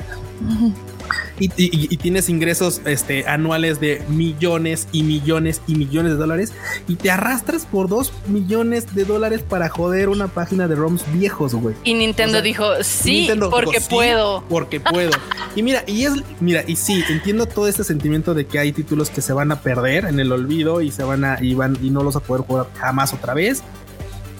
y, 1.39 1.97
tienes 1.97 2.29
ingresos 2.29 2.81
este, 2.85 3.27
anuales 3.27 3.79
de 3.79 4.01
millones 4.09 4.87
y 4.91 5.03
millones 5.03 5.61
y 5.67 5.75
millones 5.75 6.13
de 6.13 6.17
dólares 6.17 6.53
y 6.87 6.95
te 6.95 7.11
arrastras 7.11 7.65
por 7.65 7.89
dos 7.89 8.13
millones 8.27 8.93
de 8.95 9.05
dólares 9.05 9.41
para 9.47 9.69
joder 9.69 10.09
una 10.09 10.27
página 10.27 10.67
de 10.67 10.75
ROMs 10.75 11.03
viejos, 11.13 11.53
güey. 11.55 11.75
Y 11.83 11.93
Nintendo 11.93 12.41
dijo, 12.41 12.65
sí, 12.83 13.29
porque 13.49 13.81
puedo. 13.81 14.43
Porque 14.49 14.79
puedo. 14.79 15.11
y 15.55 15.63
mira, 15.63 15.83
y 15.87 16.05
es, 16.05 16.13
mira, 16.39 16.63
y 16.67 16.75
sí, 16.75 17.03
entiendo 17.09 17.45
todo 17.45 17.67
este 17.67 17.83
sentimiento 17.83 18.33
de 18.33 18.45
que 18.45 18.59
hay 18.59 18.71
títulos 18.71 19.09
que 19.09 19.21
se 19.21 19.33
van 19.33 19.51
a 19.51 19.61
perder 19.61 20.05
en 20.05 20.19
el 20.19 20.31
olvido 20.31 20.81
y 20.81 20.91
se 20.91 21.03
van 21.03 21.23
a, 21.25 21.37
y 21.41 21.53
van, 21.53 21.77
y 21.81 21.89
no 21.89 22.03
los 22.03 22.15
a 22.15 22.19
poder 22.19 22.45
jugar 22.45 22.67
jamás 22.75 23.13
otra 23.13 23.33
vez. 23.33 23.63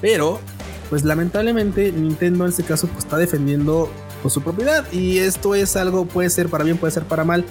Pero, 0.02 0.40
pues 0.90 1.04
lamentablemente, 1.04 1.92
Nintendo 1.92 2.46
en 2.46 2.52
este 2.52 2.64
caso, 2.64 2.88
pues 2.88 3.06
está 3.06 3.18
defendiendo 3.18 3.92
por 4.22 4.32
su 4.32 4.42
propiedad. 4.42 4.86
Y 4.92 5.18
esto 5.18 5.56
es 5.56 5.76
algo, 5.76 6.06
puede 6.06 6.30
ser 6.30 6.50
para 6.50 6.64
bien, 6.64 6.78
puede 6.78 6.92
ser 6.92 7.04
para 7.04 7.24
mal. 7.24 7.46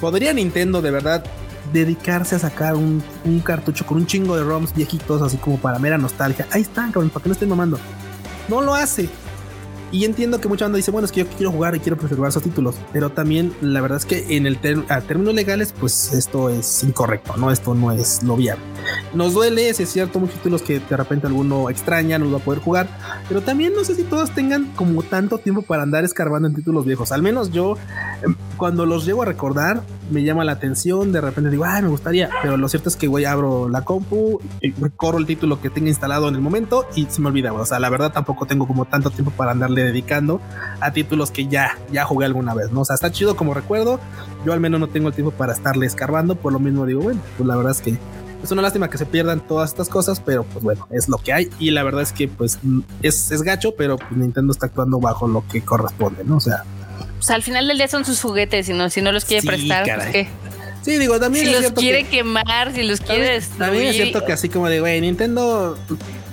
¿Podría 0.00 0.32
Nintendo 0.32 0.82
de 0.82 0.90
verdad 0.90 1.24
dedicarse 1.72 2.36
a 2.36 2.38
sacar 2.38 2.76
un, 2.76 3.02
cartucho 3.44 3.86
con 3.86 3.98
un 3.98 4.06
chingo 4.06 4.36
de 4.36 4.44
ROMs 4.44 4.74
viejitos, 4.74 5.22
así 5.22 5.36
como 5.36 5.58
para 5.58 5.78
mera 5.78 5.98
nostalgia? 5.98 6.46
Ahí 6.50 6.62
están, 6.62 6.92
cabrón, 6.92 7.10
para 7.10 7.22
que 7.22 7.28
no 7.28 7.32
estén 7.32 7.48
mamando. 7.48 7.78
No 8.48 8.60
lo 8.60 8.74
hace. 8.74 9.08
Y 9.94 10.04
entiendo 10.04 10.40
que 10.40 10.48
mucha 10.48 10.64
banda 10.64 10.76
dice, 10.76 10.90
bueno, 10.90 11.06
es 11.06 11.12
que 11.12 11.20
yo 11.20 11.28
quiero 11.28 11.52
jugar 11.52 11.76
y 11.76 11.78
quiero 11.78 11.96
preservar 11.96 12.28
esos 12.28 12.42
títulos, 12.42 12.74
pero 12.92 13.10
también 13.10 13.54
la 13.60 13.80
verdad 13.80 13.98
es 13.98 14.04
que 14.04 14.36
en 14.36 14.44
el 14.44 14.58
a 14.88 15.00
términos 15.02 15.34
legales, 15.34 15.72
pues 15.72 16.12
esto 16.12 16.50
es 16.50 16.82
incorrecto, 16.82 17.36
¿no? 17.36 17.52
Esto 17.52 17.76
no 17.76 17.92
es 17.92 18.20
lo 18.24 18.34
viable. 18.34 18.64
Nos 19.14 19.34
duele, 19.34 19.68
es 19.68 19.76
cierto, 19.88 20.18
muchos 20.18 20.34
títulos 20.38 20.62
que 20.62 20.80
de 20.80 20.96
repente 20.96 21.28
alguno 21.28 21.70
extraña, 21.70 22.18
no 22.18 22.28
va 22.28 22.38
a 22.38 22.40
poder 22.40 22.60
jugar, 22.60 22.88
pero 23.28 23.40
también 23.42 23.72
no 23.72 23.84
sé 23.84 23.94
si 23.94 24.02
todos 24.02 24.32
tengan 24.32 24.64
como 24.74 25.04
tanto 25.04 25.38
tiempo 25.38 25.62
para 25.62 25.84
andar 25.84 26.02
escarbando 26.02 26.48
en 26.48 26.56
títulos 26.56 26.84
viejos. 26.84 27.12
Al 27.12 27.22
menos 27.22 27.52
yo, 27.52 27.78
cuando 28.56 28.86
los 28.86 29.04
llego 29.04 29.22
a 29.22 29.24
recordar, 29.24 29.82
me 30.10 30.22
llama 30.22 30.44
la 30.44 30.52
atención, 30.52 31.12
de 31.12 31.20
repente 31.20 31.50
digo, 31.50 31.64
ay, 31.64 31.82
me 31.82 31.88
gustaría, 31.88 32.30
pero 32.42 32.56
lo 32.56 32.68
cierto 32.68 32.88
es 32.88 32.96
que, 32.96 33.06
güey, 33.06 33.24
abro 33.24 33.68
la 33.68 33.82
compu, 33.82 34.40
corro 34.96 35.18
el 35.18 35.26
título 35.26 35.60
que 35.60 35.70
tenga 35.70 35.88
instalado 35.88 36.28
en 36.28 36.34
el 36.34 36.40
momento 36.40 36.86
y 36.94 37.06
se 37.06 37.20
me 37.20 37.28
olvida, 37.28 37.52
O 37.52 37.66
sea, 37.66 37.78
la 37.78 37.90
verdad 37.90 38.12
tampoco 38.12 38.46
tengo 38.46 38.66
como 38.66 38.84
tanto 38.84 39.10
tiempo 39.10 39.30
para 39.32 39.52
andarle 39.52 39.84
dedicando 39.84 40.40
a 40.80 40.92
títulos 40.92 41.30
que 41.30 41.46
ya, 41.46 41.78
ya 41.92 42.04
jugué 42.04 42.26
alguna 42.26 42.54
vez, 42.54 42.70
¿no? 42.70 42.80
O 42.80 42.84
sea, 42.84 42.94
está 42.94 43.10
chido 43.10 43.36
como 43.36 43.54
recuerdo, 43.54 44.00
yo 44.44 44.52
al 44.52 44.60
menos 44.60 44.80
no 44.80 44.88
tengo 44.88 45.08
el 45.08 45.14
tiempo 45.14 45.32
para 45.32 45.52
estarle 45.52 45.86
escarbando, 45.86 46.36
por 46.36 46.52
lo 46.52 46.58
mismo 46.58 46.86
digo, 46.86 47.02
bueno, 47.02 47.20
pues 47.36 47.46
la 47.46 47.56
verdad 47.56 47.72
es 47.72 47.80
que 47.80 47.98
es 48.44 48.52
una 48.52 48.60
lástima 48.60 48.90
que 48.90 48.98
se 48.98 49.06
pierdan 49.06 49.40
todas 49.40 49.70
estas 49.70 49.88
cosas, 49.88 50.20
pero 50.20 50.44
pues 50.44 50.62
bueno, 50.62 50.86
es 50.90 51.08
lo 51.08 51.16
que 51.16 51.32
hay 51.32 51.48
y 51.58 51.70
la 51.70 51.82
verdad 51.82 52.02
es 52.02 52.12
que 52.12 52.28
pues 52.28 52.58
es, 53.02 53.30
es 53.30 53.42
gacho, 53.42 53.74
pero 53.74 53.96
pues, 53.96 54.12
Nintendo 54.12 54.52
está 54.52 54.66
actuando 54.66 55.00
bajo 55.00 55.26
lo 55.26 55.44
que 55.48 55.62
corresponde, 55.62 56.24
¿no? 56.24 56.36
O 56.36 56.40
sea, 56.40 56.62
pues 57.24 57.34
al 57.34 57.42
final 57.42 57.66
del 57.66 57.78
día 57.78 57.88
son 57.88 58.04
sus 58.04 58.20
juguetes, 58.20 58.68
y 58.68 58.74
no, 58.74 58.90
si 58.90 59.00
no 59.00 59.10
los 59.10 59.24
quiere 59.24 59.46
prestar, 59.46 59.84
pues, 59.84 60.08
¿qué? 60.10 60.28
Sí, 60.82 60.98
digo, 60.98 61.18
también 61.18 61.46
si 61.46 61.52
los 61.52 61.72
quiere 61.72 62.04
quemar, 62.04 62.74
si 62.74 62.82
los 62.82 63.00
quiere 63.00 63.30
destruir. 63.30 63.58
También 63.58 63.86
es 63.86 63.96
cierto 63.96 64.26
que 64.26 64.34
así 64.34 64.50
como 64.50 64.68
de, 64.68 64.80
güey, 64.80 65.00
Nintendo, 65.00 65.78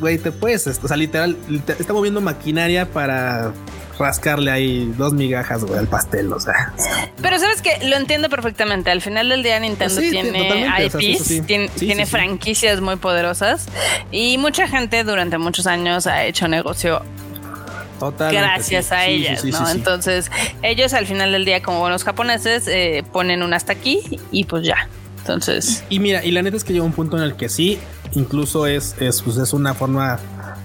güey, 0.02 0.18
te 0.18 0.34
puedes, 0.34 0.68
o 0.68 0.88
sea, 0.88 0.98
literal, 0.98 1.38
está 1.80 1.94
moviendo 1.94 2.20
maquinaria 2.20 2.92
para 2.92 3.54
rascarle 3.98 4.52
ahí 4.52 4.94
dos 4.98 5.14
migajas, 5.14 5.64
güey, 5.64 5.80
al 5.80 5.88
pastel, 5.88 6.34
o 6.34 6.39
sea. 6.42 6.74
Pero 7.22 7.39
sabes 7.39 7.62
que 7.62 7.88
lo 7.88 7.96
entiendo 7.96 8.28
perfectamente. 8.28 8.92
Al 8.92 9.02
final 9.02 9.30
del 9.30 9.44
día 9.44 9.58
Nintendo 9.62 10.02
tiene 10.02 10.68
IPs, 10.88 11.46
tiene, 11.78 12.06
franquicias 12.06 12.82
muy 12.82 12.98
poderosas 12.98 13.68
y 14.12 14.38
mucha 14.38 14.68
gente 14.68 15.06
durante 15.06 15.38
muchos 15.38 15.68
años 15.68 16.06
ha 16.06 16.26
hecho 16.26 16.50
negocio 16.50 17.02
gracias 18.10 18.91
a 18.91 19.06
ellas, 19.06 19.43
¿no? 19.45 19.70
Entonces, 19.70 20.32
ellos 20.62 20.93
al 20.93 21.06
final 21.06 21.32
del 21.32 21.45
día, 21.45 21.62
como 21.62 21.80
buenos 21.80 22.04
japoneses, 22.04 22.68
eh, 22.68 23.04
ponen 23.12 23.43
un 23.43 23.54
hasta 23.54 23.74
aquí 23.74 24.20
y 24.32 24.45
pues 24.45 24.66
ya. 24.66 24.88
Entonces. 25.20 25.84
Y, 25.89 25.99
mira, 25.99 26.24
y 26.24 26.32
la 26.32 26.41
neta 26.41 26.58
es 26.58 26.64
que 26.64 26.74
llega 26.74 26.86
un 26.86 26.93
punto 26.93 27.18
en 27.18 27.24
el 27.24 27.36
que 27.36 27.47
sí, 27.47 27.80
incluso 28.14 28.66
es, 28.66 28.95
es, 28.99 29.22
pues 29.22 29.38
es 29.38 29.54
una 29.54 29.74
forma 29.74 30.20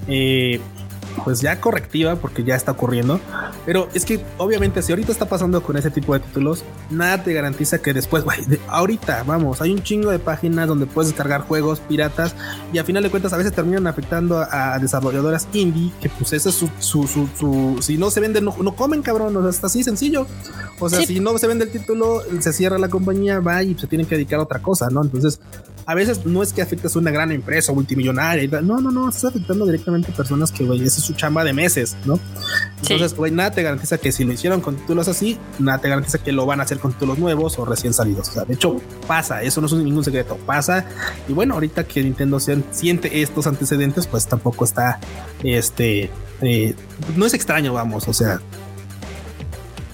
eh, 0.09 0.61
pues 1.25 1.41
ya 1.41 1.61
correctiva 1.61 2.17
porque 2.17 2.45
ya 2.45 2.55
está 2.55 2.73
ocurriendo. 2.73 3.21
Pero 3.65 3.89
es 3.95 4.05
que 4.05 4.25
obviamente 4.39 4.83
si 4.83 4.93
ahorita 4.93 5.13
está 5.13 5.27
pasando 5.27 5.63
con 5.63 5.77
ese 5.77 5.91
tipo 5.91 6.15
de 6.15 6.21
títulos, 6.21 6.65
nada 6.91 7.23
te 7.23 7.33
garantiza 7.33 7.79
que 7.79 7.93
después, 7.93 8.25
güey, 8.25 8.39
ahorita, 8.69 9.25
vamos, 9.25 9.61
hay 9.61 9.73
un 9.73 9.83
chingo 9.83 10.11
de 10.11 10.19
páginas 10.19 10.69
donde 10.69 10.87
puedes 10.87 11.11
descargar 11.11 11.43
juegos 11.43 11.81
piratas 11.81 12.35
y 12.73 12.79
a 12.79 12.85
final 12.85 13.03
de 13.03 13.11
cuentas 13.11 13.33
a 13.33 13.37
veces 13.37 13.53
terminan 13.53 13.87
afectando 13.87 14.39
a, 14.39 14.79
desarrolladoras 14.79 15.49
indie, 15.53 15.93
que 16.01 16.09
pues 16.09 16.33
ese 16.33 16.51
es 16.51 16.55
su, 16.55 16.69
su, 16.79 17.07
su, 17.07 17.79
si 17.81 17.97
no 17.97 18.11
se 18.11 18.21
vende, 18.21 18.41
no, 18.41 18.55
no, 18.61 18.75
comen, 18.75 19.03
cabrón, 19.03 19.37
o 19.37 19.41
sea, 19.43 19.51
está 19.51 19.67
así 19.69 19.83
sencillo. 19.83 20.27
O 20.79 20.89
sea, 20.89 21.05
si 21.07 21.21
no 21.21 21.37
se 21.39 21.47
vende 21.47 21.65
el 21.65 21.71
título, 21.71 22.23
se 22.41 22.53
cierra 22.53 22.79
la 22.79 22.89
compañía, 22.89 23.41
va 23.41 23.63
y 23.63 23.75
se 23.79 23.87
tienen 23.87 24.07
que 24.07 24.17
dedicar 24.17 24.41
a 24.41 24.43
otra 24.43 24.61
cosa, 24.61 24.89
¿no? 24.91 25.03
Entonces, 25.03 25.41
a 25.87 25.95
veces 25.95 26.27
no 26.27 26.43
es 26.43 26.53
que 26.53 26.63
afectes 26.63 26.97
a 26.97 26.99
una 26.99 27.13
gran 27.13 27.31
empresa 27.31 27.73
multimillonaria 27.73 28.43
y. 28.43 28.49
No, 28.49 28.81
no, 28.81 28.91
no, 28.91 29.09
estás 29.09 29.27
afectando 29.27 29.65
directamente 29.65 30.11
a 30.11 30.15
personas 30.15 30.51
que, 30.51 30.65
güey, 30.65 30.85
esa 30.85 30.99
es 30.99 31.05
su 31.05 31.15
chamba 31.15 31.45
de 31.45 31.53
meses, 31.53 31.97
¿no? 32.05 32.19
Entonces, 32.83 33.15
güey, 33.15 33.31
nada 33.31 33.53
te 33.53 33.63
garantiza 33.63 33.97
que 33.97 34.11
si 34.11 34.25
lo 34.25 34.33
hicieron 34.33 34.61
con 34.61 34.77
títulos 34.77 35.07
así, 35.07 35.39
nada 35.61 35.79
te 35.79 35.89
garantiza 35.89 36.19
que 36.19 36.33
lo 36.33 36.45
van 36.45 36.59
a 36.59 36.65
hacer 36.65 36.81
con 36.81 36.93
títulos 36.93 37.19
nuevos 37.19 37.59
o 37.59 37.65
recién 37.65 37.95
salidos. 37.95 38.29
O 38.29 38.33
sea, 38.33 38.45
de 38.45 38.55
hecho, 38.55 38.77
pasa, 39.07 39.43
eso 39.43 39.61
no 39.61 39.69
es 39.69 39.73
ningún 39.75 40.05
secreto, 40.05 40.37
pasa. 40.45 40.85
Y 41.29 41.33
bueno, 41.33 41.55
ahorita 41.55 41.85
que 41.85 42.03
Nintendo 42.03 42.41
siente 42.41 43.23
estos 43.23 43.47
antecedentes, 43.47 44.09
pues 44.09 44.27
tampoco 44.27 44.65
está, 44.65 44.99
este, 45.45 46.11
eh, 46.43 46.75
no 47.17 47.27
es 47.27 47.35
extraño, 47.35 47.73
vamos, 47.73 48.09
o 48.09 48.13
sea, 48.13 48.41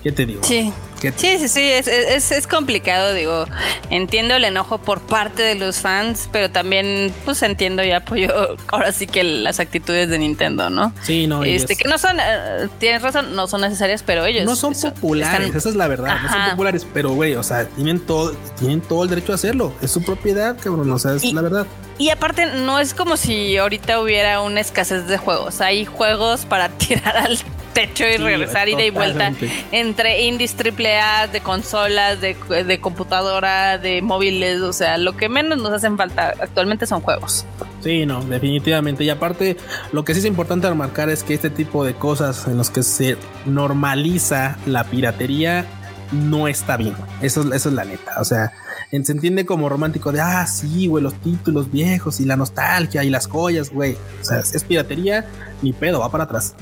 ¿qué 0.03 0.13
te 0.13 0.27
digo? 0.27 0.43
Sí. 0.43 0.73
Sí, 1.17 1.39
sí, 1.39 1.49
sí, 1.49 1.71
es, 1.71 1.89
es, 2.31 2.47
complicado, 2.47 3.13
digo, 3.15 3.47
entiendo 3.91 4.35
el 4.35 4.45
enojo 4.45 4.79
por 4.79 5.01
parte 5.01 5.43
de 5.43 5.55
los 5.55 5.81
fans, 5.81 6.29
pero 6.31 6.51
también 6.51 7.13
pues 7.25 7.43
entiendo 7.43 7.83
y 7.83 7.91
apoyo 7.91 8.57
ahora 8.69 8.93
sí 8.93 9.07
que 9.07 9.25
las 9.25 9.61
actitudes 9.61 10.09
de 10.09 10.19
Nintendo, 10.19 10.71
¿no? 10.71 10.93
Sí, 11.03 11.27
no. 11.27 11.45
Este, 11.45 11.77
que 11.77 11.89
no 11.89 11.99
son, 11.99 12.19
eh, 12.21 12.69
tienes 12.79 13.03
razón, 13.03 13.35
no 13.35 13.47
son 13.47 13.63
necesarias, 13.63 14.03
pero 14.05 14.25
ellos... 14.25 14.45
No 14.45 14.57
son 14.57 14.75
populares, 14.75 15.55
esa 15.55 15.69
es 15.69 15.75
la 15.75 15.89
verdad, 15.89 16.17
no 16.23 16.29
son 16.29 16.51
populares, 16.51 16.87
pero 16.93 17.11
güey, 17.11 17.35
o 17.35 17.43
sea, 17.43 17.67
tienen 17.67 18.01
todo, 18.01 18.33
tienen 18.59 18.81
todo 18.81 19.05
el 19.05 19.11
derecho 19.11 19.33
a 19.33 19.35
hacerlo, 19.35 19.73
es 19.83 19.91
su 19.91 20.03
propiedad, 20.03 20.57
cabrón, 20.59 20.91
o 20.91 20.99
sea, 20.99 21.15
es 21.15 21.33
la 21.33 21.43
verdad. 21.43 21.67
Y 21.99 22.11
aparte, 22.11 22.47
no 22.47 22.81
es 22.81 22.95
como 22.95 23.17
si 23.17 23.57
ahorita 23.57 24.01
hubiera 24.01 24.41
una 24.41 24.61
escasez 24.61 25.07
de 25.07 25.19
juegos. 25.19 25.61
Hay 25.61 25.85
juegos 25.85 26.45
para 26.47 26.69
tirar 26.79 27.17
al 27.17 27.39
techo 27.73 28.05
y 28.05 28.17
regresar 28.17 28.69
ida 28.69 28.83
y 28.83 28.91
vuelta 28.91 29.33
entre 29.71 30.23
indies 30.23 30.55
triple 30.55 30.92
De 31.33 31.41
consolas, 31.41 32.21
de, 32.21 32.37
de, 32.67 32.81
computadora, 32.81 33.79
de 33.79 34.03
móviles, 34.03 34.61
o 34.61 34.73
sea, 34.73 34.99
lo 34.99 35.17
que 35.17 35.29
menos 35.29 35.59
nos 35.59 35.73
hacen 35.73 35.97
falta 35.97 36.35
actualmente 36.41 36.87
son 36.87 37.01
juegos. 37.01 37.47
Sí, 37.81 38.05
no, 38.05 38.23
definitivamente. 38.25 39.05
Y 39.05 39.11
aparte, 39.11 39.57
lo 39.93 40.05
que 40.05 40.13
sí 40.15 40.21
es 40.21 40.27
importante 40.27 40.69
remarcar 40.69 41.09
es 41.09 41.23
que 41.23 41.35
este 41.35 41.51
tipo 41.51 41.85
de 41.85 41.95
cosas 41.95 42.47
en 42.47 42.57
los 42.57 42.71
que 42.71 42.83
se 42.83 43.17
normaliza 43.47 44.59
la 44.67 44.85
piratería 44.85 45.65
no 46.13 46.49
está 46.49 46.77
bien. 46.77 46.95
Eso, 47.23 47.53
eso 47.55 47.69
es 47.69 47.75
la 47.75 47.85
neta. 47.85 48.21
O 48.21 48.25
sea, 48.25 48.53
se 48.91 49.13
entiende 49.13 49.47
como 49.47 49.69
romántico 49.69 50.13
de, 50.13 50.21
ah, 50.21 50.47
sí, 50.47 50.89
güey, 50.89 51.03
los 51.03 51.15
títulos 51.15 51.71
viejos 51.71 52.21
y 52.21 52.27
la 52.27 52.37
nostalgia 52.37 53.03
y 53.03 53.11
las 53.11 53.27
joyas, 53.27 53.71
güey. 53.71 53.97
O 54.21 54.25
sea, 54.25 54.41
es 54.41 54.65
piratería, 54.65 55.25
ni 55.63 55.73
pedo, 55.73 56.01
va 56.01 56.11
para 56.11 56.25
atrás 56.25 56.55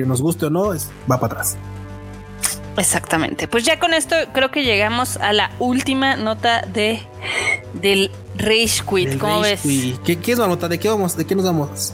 nos 0.00 0.22
guste 0.22 0.46
o 0.46 0.50
no, 0.50 0.72
es, 0.72 0.90
va 1.10 1.20
para 1.20 1.34
atrás. 1.34 1.56
Exactamente. 2.76 3.48
Pues 3.48 3.64
ya 3.64 3.78
con 3.78 3.94
esto 3.94 4.16
creo 4.32 4.50
que 4.50 4.64
llegamos 4.64 5.16
a 5.18 5.32
la 5.32 5.50
última 5.58 6.16
nota 6.16 6.62
de 6.62 7.02
del 7.74 8.10
Rage 8.36 8.82
Quit. 8.88 9.18
¿Cómo 9.18 9.40
ves? 9.40 9.62
¿Qué, 10.04 10.18
es 10.26 10.38
la 10.38 10.48
nota? 10.48 10.68
¿De 10.68 10.78
qué 10.78 10.88
vamos? 10.88 11.16
¿De 11.16 11.24
qué 11.24 11.34
nos 11.34 11.44
vamos? 11.44 11.92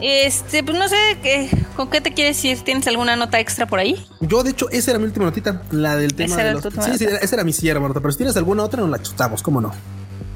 Este, 0.00 0.62
pues 0.62 0.78
no 0.78 0.88
sé, 0.88 0.96
¿qué, 1.22 1.50
¿con 1.76 1.90
qué 1.90 2.00
te 2.00 2.14
quieres 2.14 2.42
ir? 2.42 2.60
¿Tienes 2.60 2.86
alguna 2.86 3.16
nota 3.16 3.38
extra 3.38 3.66
por 3.66 3.78
ahí? 3.78 4.02
Yo, 4.20 4.42
de 4.42 4.50
hecho, 4.50 4.70
esa 4.70 4.92
era 4.92 4.98
mi 4.98 5.04
última 5.04 5.26
notita, 5.26 5.62
la 5.70 5.94
del 5.96 6.14
tema 6.14 6.36
de 6.36 6.52
los... 6.54 6.62
Sí, 6.62 6.96
sí, 6.96 7.04
esa 7.04 7.36
era 7.36 7.44
mi 7.44 7.52
sierra, 7.52 7.80
nota, 7.80 8.00
pero 8.00 8.10
si 8.10 8.18
tienes 8.18 8.34
alguna 8.38 8.62
otra, 8.62 8.80
nos 8.80 8.88
la 8.88 9.02
chutamos, 9.02 9.42
¿cómo 9.42 9.60
no? 9.60 9.72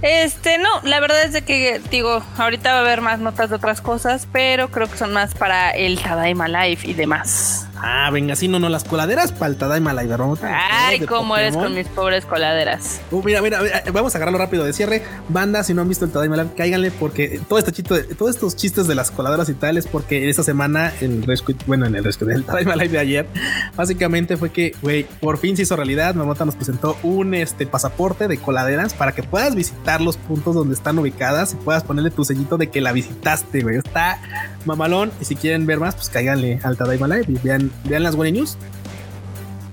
Este, 0.02 0.58
no, 0.58 0.68
la 0.82 1.00
verdad 1.00 1.22
es 1.24 1.32
de 1.32 1.42
que, 1.42 1.80
digo, 1.90 2.22
ahorita 2.36 2.72
va 2.72 2.78
a 2.78 2.80
haber 2.82 3.00
más 3.00 3.20
notas 3.20 3.48
de 3.48 3.56
otras 3.56 3.80
cosas, 3.80 4.28
pero 4.30 4.70
creo 4.70 4.86
que 4.86 4.98
son 4.98 5.14
más 5.14 5.34
para 5.34 5.70
el 5.70 5.98
Tadaima 5.98 6.46
Life 6.46 6.86
y 6.86 6.92
demás. 6.92 7.66
Ah, 7.86 8.08
venga, 8.10 8.34
si 8.34 8.48
no, 8.48 8.58
no, 8.58 8.70
las 8.70 8.82
coladeras 8.82 9.30
para 9.30 9.48
el 9.48 9.56
Tadaima 9.56 9.92
Live, 9.92 10.16
Ay, 10.42 11.00
cómo 11.00 11.36
eres 11.36 11.54
con 11.54 11.74
mis 11.74 11.86
pobres 11.88 12.24
coladeras. 12.24 13.02
Uh, 13.10 13.22
mira, 13.22 13.42
mira, 13.42 13.60
vamos 13.92 14.14
a 14.14 14.16
agarrarlo 14.16 14.38
rápido 14.38 14.64
de 14.64 14.72
cierre. 14.72 15.02
Banda, 15.28 15.62
si 15.64 15.74
no 15.74 15.82
han 15.82 15.88
visto 15.90 16.06
el 16.06 16.10
Tadaima 16.10 16.36
Live, 16.36 16.50
cáiganle 16.56 16.90
porque 16.92 17.42
todo 17.46 17.58
este 17.58 17.72
chiste, 17.72 18.14
todos 18.14 18.34
estos 18.34 18.56
chistes 18.56 18.86
de 18.86 18.94
las 18.94 19.10
coladeras 19.10 19.50
y 19.50 19.54
tal 19.54 19.76
es 19.76 19.86
porque 19.86 20.30
esta 20.30 20.42
semana, 20.42 20.94
en 21.02 21.24
el 21.24 21.44
bueno, 21.66 21.84
en 21.84 21.94
el 21.94 22.04
Rescue 22.04 22.26
del 22.26 22.44
Tadaima 22.44 22.74
Live 22.74 22.88
de 22.88 22.98
ayer, 22.98 23.28
básicamente 23.76 24.38
fue 24.38 24.50
que, 24.50 24.74
güey, 24.80 25.04
por 25.20 25.36
fin 25.36 25.54
se 25.54 25.64
hizo 25.64 25.76
realidad. 25.76 26.14
Mamota 26.14 26.46
nos 26.46 26.54
presentó 26.54 26.96
un 27.02 27.34
este 27.34 27.66
pasaporte 27.66 28.28
de 28.28 28.38
coladeras 28.38 28.94
para 28.94 29.12
que 29.12 29.22
puedas 29.22 29.54
visitar 29.54 30.00
los 30.00 30.16
puntos 30.16 30.54
donde 30.54 30.74
están 30.74 30.98
ubicadas 30.98 31.52
y 31.52 31.56
puedas 31.56 31.84
ponerle 31.84 32.10
tu 32.10 32.24
sellito 32.24 32.56
de 32.56 32.70
que 32.70 32.80
la 32.80 32.92
visitaste, 32.92 33.60
güey. 33.60 33.76
Está 33.76 34.18
mamalón. 34.64 35.12
Y 35.20 35.26
si 35.26 35.36
quieren 35.36 35.66
ver 35.66 35.80
más, 35.80 35.94
pues 35.96 36.08
cáiganle 36.08 36.60
al 36.62 36.78
Tadaima 36.78 37.08
Live 37.08 37.26
y 37.28 37.38
vean 37.42 37.73
vean 37.84 38.02
las 38.02 38.14
One 38.14 38.32
News. 38.32 38.56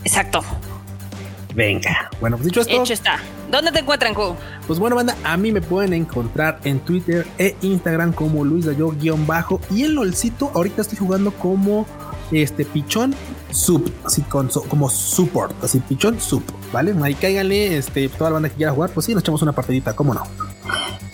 Exacto. 0.04 0.42
Venga. 1.54 2.10
Bueno, 2.20 2.38
pues 2.38 2.48
dicho 2.48 2.62
esto. 2.62 2.82
Hecho 2.82 2.94
está. 2.94 3.20
¿Dónde 3.50 3.72
te 3.72 3.80
encuentran, 3.80 4.14
Q? 4.14 4.36
Pues 4.68 4.80
bueno, 4.80 4.96
banda, 4.96 5.16
a 5.24 5.36
mí 5.36 5.52
me 5.52 5.62
pueden 5.62 5.94
encontrar 5.94 6.60
en 6.64 6.80
Twitter 6.80 7.28
e 7.38 7.56
Instagram 7.62 8.14
como 8.14 8.46
Luis 8.46 8.66
bajo 9.28 9.60
y 9.70 9.84
en 9.84 9.96
LOLcito 9.96 10.52
ahorita 10.56 10.82
estoy 10.82 10.98
jugando 10.98 11.32
como 11.32 11.86
este 12.32 12.64
pichón 12.64 13.14
sub, 13.52 13.92
así 14.06 14.22
con, 14.22 14.48
como 14.48 14.90
support, 14.90 15.62
así 15.64 15.80
pichón 15.82 16.22
sub, 16.22 16.44
¿vale? 16.72 16.96
Ahí 17.04 17.14
cáiganle, 17.14 17.78
este, 17.78 18.08
toda 18.08 18.30
la 18.30 18.36
banda 18.36 18.50
que 18.50 18.56
quiera 18.56 18.72
jugar, 18.72 18.92
pues 18.92 19.06
sí, 19.06 19.14
nos 19.14 19.24
echamos 19.24 19.42
una 19.42 19.52
partidita, 19.52 19.94
¿cómo 19.94 20.14
no? 20.14 20.24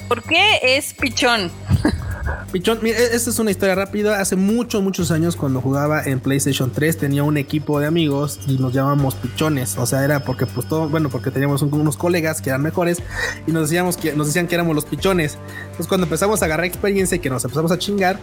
¿Por 0.07 0.21
qué 0.21 0.59
es 0.61 0.93
pichón? 0.93 1.51
Pichón, 2.51 2.79
mira, 2.81 2.97
e-, 2.97 3.15
esta 3.15 3.29
es 3.29 3.39
una 3.39 3.51
historia 3.51 3.75
rápida. 3.75 4.19
Hace 4.19 4.35
muchos, 4.35 4.81
muchos 4.81 5.11
años, 5.11 5.35
cuando 5.35 5.61
jugaba 5.61 6.03
en 6.03 6.19
PlayStation 6.19 6.71
3, 6.71 6.97
tenía 6.97 7.23
un 7.23 7.37
equipo 7.37 7.79
de 7.79 7.87
amigos 7.87 8.39
y 8.47 8.57
nos 8.57 8.73
llamábamos 8.73 9.15
pichones. 9.15 9.77
O 9.77 9.85
sea, 9.85 10.03
era 10.03 10.23
porque, 10.23 10.45
pues, 10.45 10.67
todo, 10.67 10.89
bueno, 10.89 11.09
porque 11.09 11.31
teníamos 11.31 11.61
unos 11.61 11.97
colegas 11.97 12.41
que 12.41 12.49
eran 12.49 12.61
mejores 12.61 13.01
y 13.45 13.51
nos 13.51 13.69
decíamos 13.69 13.97
que 13.97 14.13
nos 14.13 14.27
decían 14.27 14.47
que 14.47 14.55
éramos 14.55 14.75
los 14.75 14.85
pichones. 14.85 15.37
Entonces, 15.63 15.87
cuando 15.87 16.05
empezamos 16.05 16.41
a 16.41 16.45
agarrar 16.45 16.65
experiencia 16.65 17.15
y 17.15 17.19
que 17.19 17.29
nos 17.29 17.43
empezamos 17.43 17.71
a 17.71 17.77
chingar, 17.77 18.19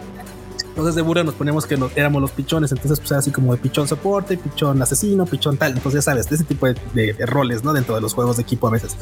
entonces 0.75 0.95
de 0.95 1.03
burra 1.03 1.23
nos 1.23 1.35
poníamos 1.35 1.65
que 1.65 1.79
éramos 1.95 2.21
los 2.21 2.31
pichones, 2.31 2.69
entonces 2.73 2.99
pues 2.99 3.09
era 3.09 3.19
así 3.19 3.31
como 3.31 3.53
de 3.53 3.57
pichón 3.59 3.87
soporte, 3.87 4.35
pichón 4.37 4.81
asesino, 4.81 5.25
pichón 5.25 5.55
tal, 5.55 5.71
entonces 5.71 6.03
ya 6.03 6.11
sabes, 6.11 6.27
de 6.27 6.35
ese 6.35 6.43
tipo 6.43 6.67
de, 6.67 7.15
roles, 7.27 7.63
¿no? 7.63 7.71
Dentro 7.71 7.95
de 7.95 8.01
los 8.01 8.13
juegos 8.13 8.35
de 8.35 8.43
equipo 8.43 8.67
a 8.67 8.71
veces. 8.71 8.97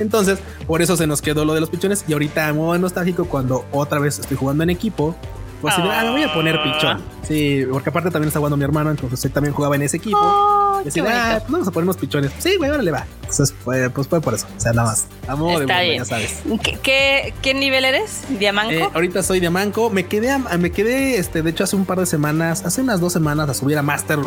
Entonces, 0.00 0.40
por 0.66 0.82
eso 0.82 0.96
se 0.96 1.06
nos 1.06 1.22
quedó 1.22 1.44
lo 1.44 1.54
de 1.54 1.60
los 1.60 1.70
pichones 1.70 2.04
y 2.08 2.12
ahorita 2.12 2.52
muy 2.54 2.76
nostálgico 2.80 3.26
cuando 3.26 3.64
otra 3.70 4.00
vez 4.00 4.18
estoy 4.18 4.36
jugando 4.36 4.64
en 4.64 4.70
equipo, 4.70 5.14
pues 5.60 5.74
ah, 5.78 6.02
me 6.06 6.10
voy 6.10 6.22
a 6.24 6.34
poner 6.34 6.60
pichón. 6.60 7.00
Sí, 7.22 7.64
porque 7.70 7.90
aparte 7.90 8.10
también 8.10 8.26
está 8.26 8.40
jugando 8.40 8.56
mi 8.56 8.64
hermano, 8.64 8.90
entonces 8.90 9.24
él 9.24 9.30
también 9.30 9.54
jugaba 9.54 9.76
en 9.76 9.82
ese 9.82 9.98
equipo. 9.98 10.80
y 10.82 10.86
decía, 10.86 11.04
ah, 11.06 11.38
pues 11.38 11.52
vamos 11.52 11.68
a 11.68 11.70
ponernos 11.70 11.96
pichones. 11.98 12.32
Sí, 12.40 12.56
güey, 12.56 12.68
ahora 12.68 12.82
le 12.82 12.90
va. 12.90 13.06
Entonces, 13.32 13.54
pues, 13.64 13.90
pues 13.90 14.08
fue 14.08 14.20
por 14.20 14.34
eso. 14.34 14.46
O 14.54 14.60
sea, 14.60 14.72
nada 14.72 14.90
más. 14.90 15.06
Amor 15.26 15.60
de 15.60 15.66
bueno, 15.66 15.94
ya 15.94 16.04
sabes. 16.04 16.42
¿Qué, 16.82 17.32
qué, 17.40 17.54
nivel 17.54 17.84
eres? 17.86 18.24
¿Diamanco? 18.38 18.72
Eh, 18.72 18.88
ahorita 18.92 19.22
soy 19.22 19.40
diamanco. 19.40 19.88
Me 19.88 20.04
quedé, 20.04 20.36
me 20.58 20.70
quedé, 20.70 21.18
este, 21.18 21.42
de 21.42 21.50
hecho, 21.50 21.64
hace 21.64 21.76
un 21.76 21.86
par 21.86 21.98
de 21.98 22.06
semanas, 22.06 22.62
hace 22.66 22.82
unas 22.82 23.00
dos 23.00 23.12
semanas 23.12 23.48
a 23.48 23.54
subir 23.54 23.78
a 23.78 23.82
Master 23.82 24.18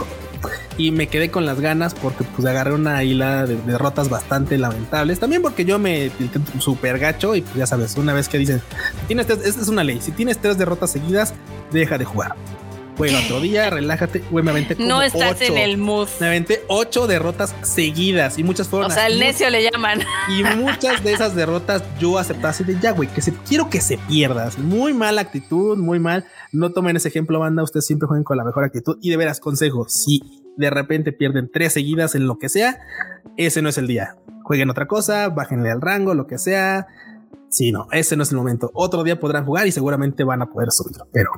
y 0.77 0.91
me 0.91 1.07
quedé 1.07 1.29
con 1.29 1.45
las 1.45 1.59
ganas 1.59 1.93
porque 1.93 2.23
pues 2.23 2.45
agarré 2.47 2.73
una 2.73 3.03
hila 3.03 3.45
de 3.45 3.57
derrotas 3.57 4.09
bastante 4.09 4.57
lamentables. 4.57 5.19
También 5.19 5.41
porque 5.41 5.65
yo 5.65 5.77
me 5.77 6.11
super 6.59 6.97
gacho 6.97 7.35
y 7.35 7.41
pues 7.41 7.55
ya 7.55 7.67
sabes, 7.67 7.95
una 7.97 8.13
vez 8.13 8.27
que 8.27 8.39
dicen, 8.39 8.61
tienes 9.07 9.29
esta 9.29 9.61
es 9.61 9.67
una 9.67 9.83
ley, 9.83 10.01
si 10.01 10.11
tienes 10.11 10.39
tres 10.39 10.57
derrotas 10.57 10.91
seguidas, 10.91 11.33
deja 11.71 11.97
de 11.97 12.05
jugar. 12.05 12.35
Juega 12.97 13.19
otro 13.19 13.41
día, 13.41 13.69
relájate. 13.69 14.23
Güey, 14.31 14.43
me 14.43 14.51
aventé 14.51 14.75
como 14.75 14.87
No 14.87 15.01
estás 15.01 15.41
ocho. 15.41 15.43
en 15.43 15.57
el 15.57 15.77
mood. 15.77 16.07
Me 16.19 16.27
aventé 16.27 16.63
ocho 16.67 17.07
derrotas 17.07 17.53
seguidas 17.61 18.39
y 18.39 18.43
muchas 18.43 18.69
fueron 18.69 18.89
O 18.89 18.93
sea, 18.93 19.07
el 19.07 19.19
necio 19.19 19.49
le 19.49 19.69
llaman. 19.69 19.99
Y 20.29 20.43
muchas 20.55 21.03
de 21.03 21.13
esas 21.13 21.35
derrotas 21.35 21.83
yo 21.99 22.17
aceptaba 22.17 22.49
así 22.49 22.63
de 22.63 22.79
ya, 22.79 22.91
güey, 22.91 23.09
que 23.09 23.21
se, 23.21 23.33
quiero 23.33 23.69
que 23.69 23.81
se 23.81 23.97
pierdas. 23.97 24.57
Muy 24.57 24.93
mala 24.93 25.21
actitud, 25.21 25.77
muy 25.77 25.99
mal. 25.99 26.25
No 26.51 26.71
tomen 26.71 26.95
ese 26.95 27.09
ejemplo, 27.09 27.39
banda. 27.39 27.63
Ustedes 27.63 27.85
siempre 27.85 28.07
jueguen 28.07 28.23
con 28.23 28.37
la 28.37 28.45
mejor 28.45 28.63
actitud. 28.63 28.97
Y 29.01 29.09
de 29.09 29.17
veras, 29.17 29.39
consejo, 29.39 29.87
si 29.89 30.21
de 30.55 30.69
repente 30.69 31.11
pierden 31.11 31.49
tres 31.51 31.73
seguidas 31.73 32.15
en 32.15 32.27
lo 32.27 32.37
que 32.37 32.47
sea, 32.47 32.79
ese 33.35 33.61
no 33.61 33.69
es 33.69 33.77
el 33.77 33.87
día. 33.87 34.15
Jueguen 34.43 34.69
otra 34.69 34.87
cosa, 34.87 35.27
bájenle 35.29 35.69
al 35.69 35.81
rango, 35.81 36.13
lo 36.13 36.27
que 36.27 36.37
sea. 36.37 36.87
Sí, 37.49 37.71
no, 37.71 37.87
ese 37.91 38.15
no 38.15 38.23
es 38.23 38.31
el 38.31 38.37
momento. 38.37 38.71
Otro 38.73 39.03
día 39.03 39.19
podrán 39.19 39.45
jugar 39.45 39.67
y 39.67 39.71
seguramente 39.71 40.23
van 40.23 40.41
a 40.41 40.45
poder 40.47 40.71
subirlo. 40.71 41.07
Pero 41.11 41.31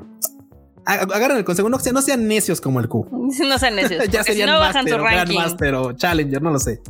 agarren 0.88 1.38
el 1.38 1.44
consejo, 1.46 1.70
no, 1.70 1.80
sean- 1.80 1.94
no 1.96 2.02
sean 2.02 2.28
necios 2.28 2.62
como 2.62 2.80
el 2.80 2.88
Q. 2.88 3.08
No 3.48 3.58
sean 3.60 3.76
necios. 3.76 4.04
ya 4.10 4.20
porque 4.20 4.24
si 4.24 4.24
serían 4.40 4.50
no 4.50 4.60
bajan 4.60 4.86
Master, 4.86 4.94
su 5.00 5.04
ranking. 5.06 5.36
Grandmaster 5.36 5.76
o 5.76 5.92
Challenger, 5.94 6.42
no 6.42 6.52
lo 6.52 6.60
sé. 6.60 6.82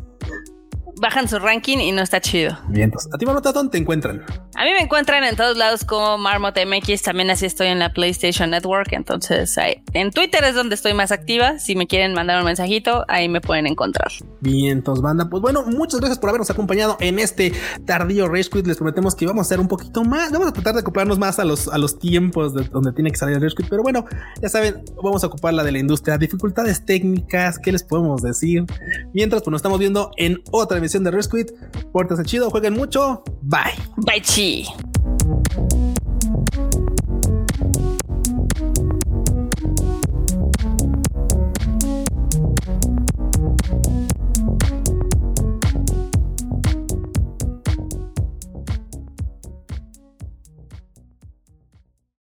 Bajan 0.99 1.27
su 1.27 1.39
ranking 1.39 1.77
y 1.77 1.91
no 1.91 2.01
está 2.01 2.19
chido. 2.21 2.57
Bien, 2.69 2.85
entonces, 2.85 3.13
a 3.13 3.17
ti, 3.17 3.25
Marmota, 3.25 3.51
¿dónde 3.51 3.71
te 3.71 3.77
encuentran? 3.77 4.23
A 4.55 4.63
mí 4.63 4.71
me 4.71 4.81
encuentran 4.81 5.23
en 5.23 5.35
todos 5.35 5.55
lados 5.57 5.85
como 5.85 6.17
Marmot 6.17 6.55
MX, 6.57 7.01
también 7.03 7.29
así 7.29 7.45
estoy 7.45 7.67
en 7.67 7.79
la 7.79 7.93
PlayStation 7.93 8.49
Network, 8.49 8.91
entonces 8.93 9.57
ahí- 9.57 9.83
en 9.93 10.11
Twitter 10.11 10.43
es 10.43 10.55
donde 10.55 10.75
estoy 10.75 10.93
más 10.93 11.11
activa, 11.11 11.59
si 11.59 11.75
me 11.75 11.85
quieren 11.87 12.13
mandar 12.13 12.39
un 12.39 12.45
mensajito, 12.45 13.05
ahí 13.07 13.29
me 13.29 13.41
pueden 13.41 13.67
encontrar. 13.67 14.11
Vientos, 14.41 15.01
banda. 15.01 15.29
Pues 15.29 15.41
bueno, 15.41 15.63
muchas 15.65 15.99
gracias 15.99 16.19
por 16.19 16.29
habernos 16.29 16.49
acompañado 16.49 16.97
en 16.99 17.19
este 17.19 17.53
tardío 17.85 18.27
Rage 18.27 18.49
Quit. 18.49 18.67
Les 18.67 18.77
prometemos 18.77 19.15
que 19.15 19.25
vamos 19.25 19.45
a 19.45 19.47
hacer 19.47 19.59
un 19.59 19.67
poquito 19.67 20.03
más. 20.03 20.31
Vamos 20.31 20.47
a 20.47 20.53
tratar 20.53 20.73
de 20.75 20.79
acoplarnos 20.81 21.17
más 21.19 21.39
a 21.39 21.45
los, 21.45 21.67
a 21.67 21.77
los 21.77 21.99
tiempos 21.99 22.53
de 22.53 22.63
donde 22.65 22.91
tiene 22.93 23.11
que 23.11 23.17
salir 23.17 23.35
el 23.35 23.41
Rage 23.41 23.55
Quit. 23.55 23.67
Pero 23.69 23.83
bueno, 23.83 24.05
ya 24.41 24.49
saben, 24.49 24.83
vamos 25.03 25.23
a 25.23 25.27
ocupar 25.27 25.53
la 25.53 25.63
de 25.63 25.71
la 25.71 25.79
industria. 25.79 26.17
Dificultades 26.17 26.85
técnicas, 26.85 27.59
¿qué 27.59 27.71
les 27.71 27.83
podemos 27.83 28.21
decir? 28.21 28.63
Mientras, 29.13 29.41
pues 29.43 29.51
nos 29.51 29.59
estamos 29.59 29.79
viendo 29.79 30.11
en 30.17 30.41
otra 30.51 30.77
emisión 30.77 30.86
de 30.93 31.11
Rage 31.11 31.29
Quit. 31.29 31.51
Pórtense 31.91 32.23
chido, 32.23 32.49
jueguen 32.49 32.73
mucho. 32.73 33.23
Bye. 33.41 33.75
Bye 33.97 34.21
chi. 34.21 34.65